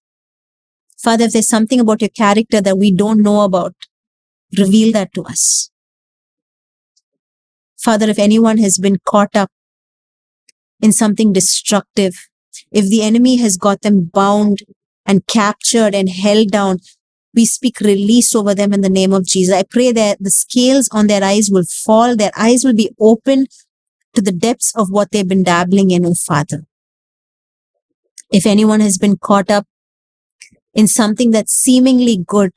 Father, 1.02 1.24
if 1.24 1.32
there's 1.32 1.48
something 1.48 1.80
about 1.80 2.00
your 2.00 2.10
character 2.10 2.60
that 2.60 2.78
we 2.78 2.92
don't 2.92 3.22
know 3.22 3.40
about, 3.42 3.74
reveal 4.56 4.92
that 4.92 5.12
to 5.14 5.24
us. 5.24 5.70
Father, 7.76 8.08
if 8.08 8.20
anyone 8.20 8.58
has 8.58 8.78
been 8.78 8.98
caught 9.04 9.34
up 9.34 9.50
in 10.82 10.92
something 10.92 11.32
destructive, 11.32 12.28
if 12.70 12.90
the 12.90 13.02
enemy 13.02 13.36
has 13.36 13.56
got 13.56 13.80
them 13.80 14.10
bound 14.12 14.58
and 15.06 15.26
captured 15.26 15.94
and 15.94 16.08
held 16.10 16.50
down, 16.50 16.80
we 17.34 17.46
speak 17.46 17.80
release 17.80 18.34
over 18.34 18.54
them 18.54 18.74
in 18.74 18.82
the 18.82 18.90
name 18.90 19.12
of 19.12 19.24
Jesus. 19.24 19.54
I 19.54 19.62
pray 19.62 19.92
that 19.92 20.18
the 20.20 20.30
scales 20.30 20.88
on 20.92 21.06
their 21.06 21.24
eyes 21.24 21.48
will 21.50 21.64
fall, 21.64 22.16
their 22.16 22.32
eyes 22.36 22.64
will 22.64 22.74
be 22.74 22.90
open 23.00 23.46
to 24.14 24.20
the 24.20 24.32
depths 24.32 24.74
of 24.76 24.90
what 24.90 25.10
they've 25.10 25.26
been 25.26 25.42
dabbling 25.44 25.90
in, 25.90 26.04
oh 26.04 26.14
Father. 26.14 26.64
If 28.30 28.44
anyone 28.44 28.80
has 28.80 28.98
been 28.98 29.16
caught 29.16 29.50
up 29.50 29.66
in 30.74 30.86
something 30.88 31.30
that's 31.30 31.52
seemingly 31.52 32.18
good, 32.26 32.52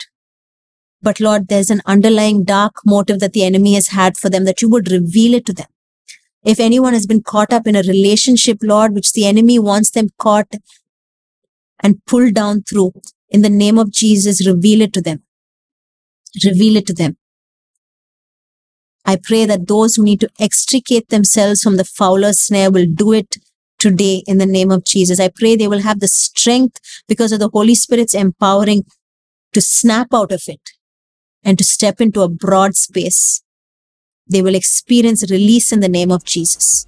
but 1.02 1.20
Lord, 1.20 1.48
there's 1.48 1.70
an 1.70 1.82
underlying 1.86 2.44
dark 2.44 2.74
motive 2.86 3.20
that 3.20 3.34
the 3.34 3.44
enemy 3.44 3.76
has 3.76 3.90
had 3.90 4.18
for 4.18 4.30
them, 4.30 4.44
that 4.46 4.62
you 4.62 4.70
would 4.70 4.92
reveal 4.92 5.36
it 5.36 5.46
to 5.46 5.54
them. 5.54 5.68
If 6.46 6.60
anyone 6.60 6.94
has 6.94 7.08
been 7.08 7.24
caught 7.24 7.52
up 7.52 7.66
in 7.66 7.76
a 7.76 7.82
relationship, 7.82 8.60
Lord, 8.62 8.94
which 8.94 9.14
the 9.14 9.26
enemy 9.26 9.58
wants 9.58 9.90
them 9.90 10.10
caught 10.20 10.54
and 11.82 12.06
pulled 12.06 12.36
down 12.36 12.62
through, 12.62 12.94
in 13.30 13.42
the 13.42 13.50
name 13.50 13.80
of 13.80 13.92
Jesus, 13.92 14.48
reveal 14.48 14.82
it 14.82 14.94
to 14.94 15.02
them. 15.02 15.24
Reveal 16.46 16.78
it 16.78 16.86
to 16.88 16.94
them. 16.94 17.18
I 19.06 19.18
pray 19.22 19.46
that 19.46 19.68
those 19.68 19.96
who 19.96 20.04
need 20.04 20.20
to 20.20 20.30
extricate 20.40 21.10
themselves 21.10 21.62
from 21.62 21.78
the 21.78 21.84
fowler's 21.84 22.40
snare 22.40 22.72
will 22.72 22.88
do 22.92 23.12
it 23.12 23.38
today 23.80 24.24
in 24.28 24.38
the 24.38 24.46
name 24.46 24.72
of 24.72 24.86
Jesus. 24.86 25.20
I 25.20 25.30
pray 25.36 25.56
they 25.56 25.68
will 25.68 25.82
have 25.82 26.00
the 26.00 26.08
strength 26.08 26.80
because 27.08 27.32
of 27.32 27.40
the 27.40 27.50
Holy 27.50 27.76
Spirit's 27.76 28.14
empowering 28.14 28.84
to 29.54 29.62
snap 29.62 30.08
out 30.14 30.32
of 30.32 30.44
it 30.48 30.72
and 31.44 31.58
to 31.58 31.64
step 31.64 32.02
into 32.02 32.22
a 32.22 32.30
broad 32.30 32.76
space. 32.76 33.42
They 34.28 34.42
will 34.42 34.56
experience 34.56 35.30
release 35.30 35.72
in 35.72 35.80
the 35.80 35.90
name 35.90 36.12
of 36.12 36.24
Jesus 36.26 36.88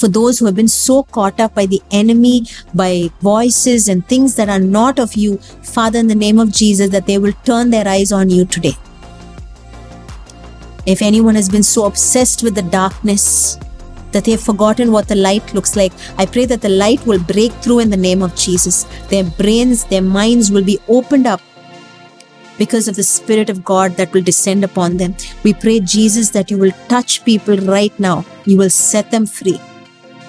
for 0.00 0.08
those 0.08 0.38
who 0.38 0.46
have 0.46 0.54
been 0.54 0.68
so 0.68 1.02
caught 1.02 1.38
up 1.40 1.54
by 1.54 1.66
the 1.66 1.82
enemy, 1.90 2.46
by 2.74 3.10
voices 3.20 3.88
and 3.88 4.06
things 4.06 4.34
that 4.36 4.48
are 4.48 4.58
not 4.58 4.98
of 4.98 5.14
you, 5.14 5.36
Father, 5.62 5.98
in 5.98 6.06
the 6.06 6.14
name 6.14 6.38
of 6.38 6.52
Jesus, 6.52 6.90
that 6.90 7.06
they 7.06 7.18
will 7.18 7.34
turn 7.44 7.70
their 7.70 7.86
eyes 7.86 8.12
on 8.12 8.30
you 8.30 8.44
today. 8.44 8.76
If 10.86 11.02
anyone 11.02 11.34
has 11.34 11.48
been 11.48 11.62
so 11.62 11.84
obsessed 11.84 12.42
with 12.42 12.54
the 12.54 12.62
darkness 12.62 13.58
that 14.12 14.24
they 14.24 14.32
have 14.32 14.42
forgotten 14.42 14.90
what 14.90 15.06
the 15.06 15.14
light 15.14 15.52
looks 15.54 15.76
like, 15.76 15.92
I 16.16 16.26
pray 16.26 16.46
that 16.46 16.62
the 16.62 16.68
light 16.68 17.04
will 17.06 17.22
break 17.22 17.52
through 17.54 17.80
in 17.80 17.90
the 17.90 17.96
name 17.96 18.22
of 18.22 18.34
Jesus. 18.34 18.84
Their 19.08 19.24
brains, 19.24 19.84
their 19.84 20.02
minds 20.02 20.50
will 20.50 20.64
be 20.64 20.78
opened 20.88 21.26
up 21.26 21.40
because 22.60 22.86
of 22.86 22.96
the 23.00 23.08
Spirit 23.10 23.50
of 23.50 23.64
God 23.64 23.96
that 23.96 24.12
will 24.12 24.22
descend 24.30 24.68
upon 24.68 24.98
them. 24.98 25.16
We 25.42 25.54
pray, 25.54 25.80
Jesus, 25.80 26.30
that 26.30 26.50
you 26.52 26.58
will 26.58 26.76
touch 26.94 27.24
people 27.24 27.56
right 27.74 27.98
now. 27.98 28.24
You 28.44 28.58
will 28.58 28.70
set 28.70 29.10
them 29.10 29.26
free 29.26 29.58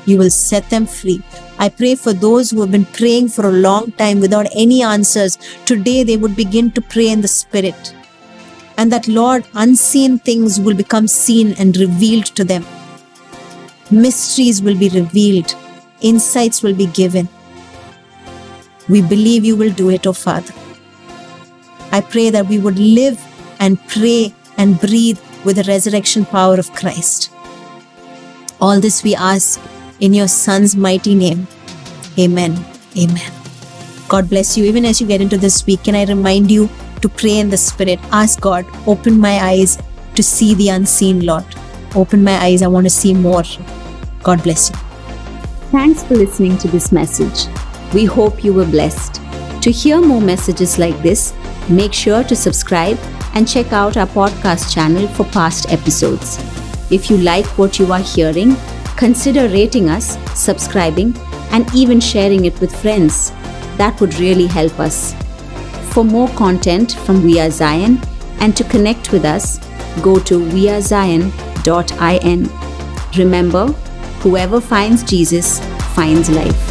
you 0.05 0.17
will 0.17 0.29
set 0.29 0.69
them 0.69 0.85
free. 0.85 1.21
I 1.59 1.69
pray 1.69 1.95
for 1.95 2.13
those 2.13 2.49
who 2.49 2.61
have 2.61 2.71
been 2.71 2.85
praying 2.85 3.29
for 3.29 3.47
a 3.47 3.51
long 3.51 3.91
time 3.93 4.19
without 4.19 4.47
any 4.55 4.81
answers. 4.83 5.37
Today 5.65 6.03
they 6.03 6.17
would 6.17 6.35
begin 6.35 6.71
to 6.71 6.81
pray 6.81 7.09
in 7.09 7.21
the 7.21 7.27
Spirit. 7.27 7.95
And 8.77 8.91
that, 8.91 9.07
Lord, 9.07 9.45
unseen 9.53 10.17
things 10.17 10.59
will 10.59 10.75
become 10.75 11.07
seen 11.07 11.53
and 11.59 11.77
revealed 11.77 12.25
to 12.37 12.43
them. 12.43 12.65
Mysteries 13.91 14.61
will 14.61 14.77
be 14.77 14.89
revealed, 14.89 15.53
insights 15.99 16.63
will 16.63 16.73
be 16.73 16.87
given. 16.87 17.27
We 18.89 19.01
believe 19.01 19.45
you 19.45 19.55
will 19.55 19.71
do 19.71 19.89
it, 19.89 20.07
O 20.07 20.09
oh 20.09 20.13
Father. 20.13 20.53
I 21.91 22.01
pray 22.01 22.29
that 22.29 22.47
we 22.47 22.59
would 22.59 22.79
live 22.79 23.19
and 23.59 23.79
pray 23.87 24.33
and 24.57 24.79
breathe 24.79 25.19
with 25.43 25.57
the 25.57 25.63
resurrection 25.63 26.25
power 26.25 26.55
of 26.55 26.71
Christ. 26.73 27.31
All 28.59 28.79
this 28.79 29.03
we 29.03 29.15
ask 29.15 29.59
in 29.99 30.13
your 30.13 30.27
Son's 30.27 30.75
mighty 30.75 31.15
name. 31.15 31.47
Amen. 32.19 32.63
Amen. 32.97 33.31
God 34.07 34.29
bless 34.29 34.57
you. 34.57 34.65
Even 34.65 34.85
as 34.85 34.99
you 34.99 35.07
get 35.07 35.21
into 35.21 35.37
this 35.37 35.65
week, 35.65 35.83
can 35.83 35.95
I 35.95 36.05
remind 36.05 36.51
you 36.51 36.69
to 37.01 37.09
pray 37.09 37.39
in 37.39 37.49
the 37.49 37.57
Spirit? 37.57 37.99
Ask 38.11 38.41
God, 38.41 38.65
open 38.85 39.17
my 39.17 39.39
eyes 39.39 39.77
to 40.15 40.21
see 40.21 40.53
the 40.53 40.69
unseen, 40.69 41.25
Lord. 41.25 41.45
Open 41.95 42.23
my 42.23 42.33
eyes. 42.33 42.61
I 42.61 42.67
want 42.67 42.85
to 42.85 42.89
see 42.89 43.13
more. 43.13 43.43
God 44.23 44.43
bless 44.43 44.69
you. 44.69 44.75
Thanks 45.71 46.03
for 46.03 46.15
listening 46.15 46.57
to 46.59 46.67
this 46.67 46.91
message. 46.91 47.47
We 47.93 48.05
hope 48.05 48.43
you 48.43 48.53
were 48.53 48.65
blessed. 48.65 49.21
To 49.63 49.71
hear 49.71 50.01
more 50.01 50.21
messages 50.21 50.77
like 50.77 51.01
this, 51.01 51.33
make 51.71 51.93
sure 51.93 52.23
to 52.23 52.35
subscribe 52.35 52.97
and 53.33 53.47
check 53.47 53.71
out 53.73 53.97
our 53.97 54.07
podcast 54.07 54.73
channel 54.73 55.07
for 55.09 55.25
past 55.25 55.71
episodes. 55.71 56.37
If 56.91 57.09
you 57.09 57.17
like 57.17 57.45
what 57.57 57.79
you 57.79 57.91
are 57.93 57.99
hearing, 57.99 58.55
consider 58.97 59.47
rating 59.47 59.89
us, 59.89 60.17
subscribing, 60.39 61.15
and 61.51 61.73
even 61.73 61.99
sharing 61.99 62.45
it 62.45 62.59
with 62.59 62.75
friends. 62.81 63.31
That 63.77 63.99
would 64.01 64.19
really 64.19 64.47
help 64.47 64.79
us. 64.79 65.13
For 65.93 66.03
more 66.03 66.29
content 66.29 66.93
from 67.05 67.23
We 67.23 67.39
Are 67.39 67.51
Zion 67.51 67.99
and 68.39 68.55
to 68.57 68.63
connect 68.63 69.11
with 69.11 69.25
us, 69.25 69.59
go 70.01 70.19
to 70.19 70.39
wearezion.in. 70.39 71.29
Remember, 73.17 73.67
whoever 74.21 74.61
finds 74.61 75.03
Jesus 75.03 75.59
finds 75.95 76.29
life. 76.29 76.70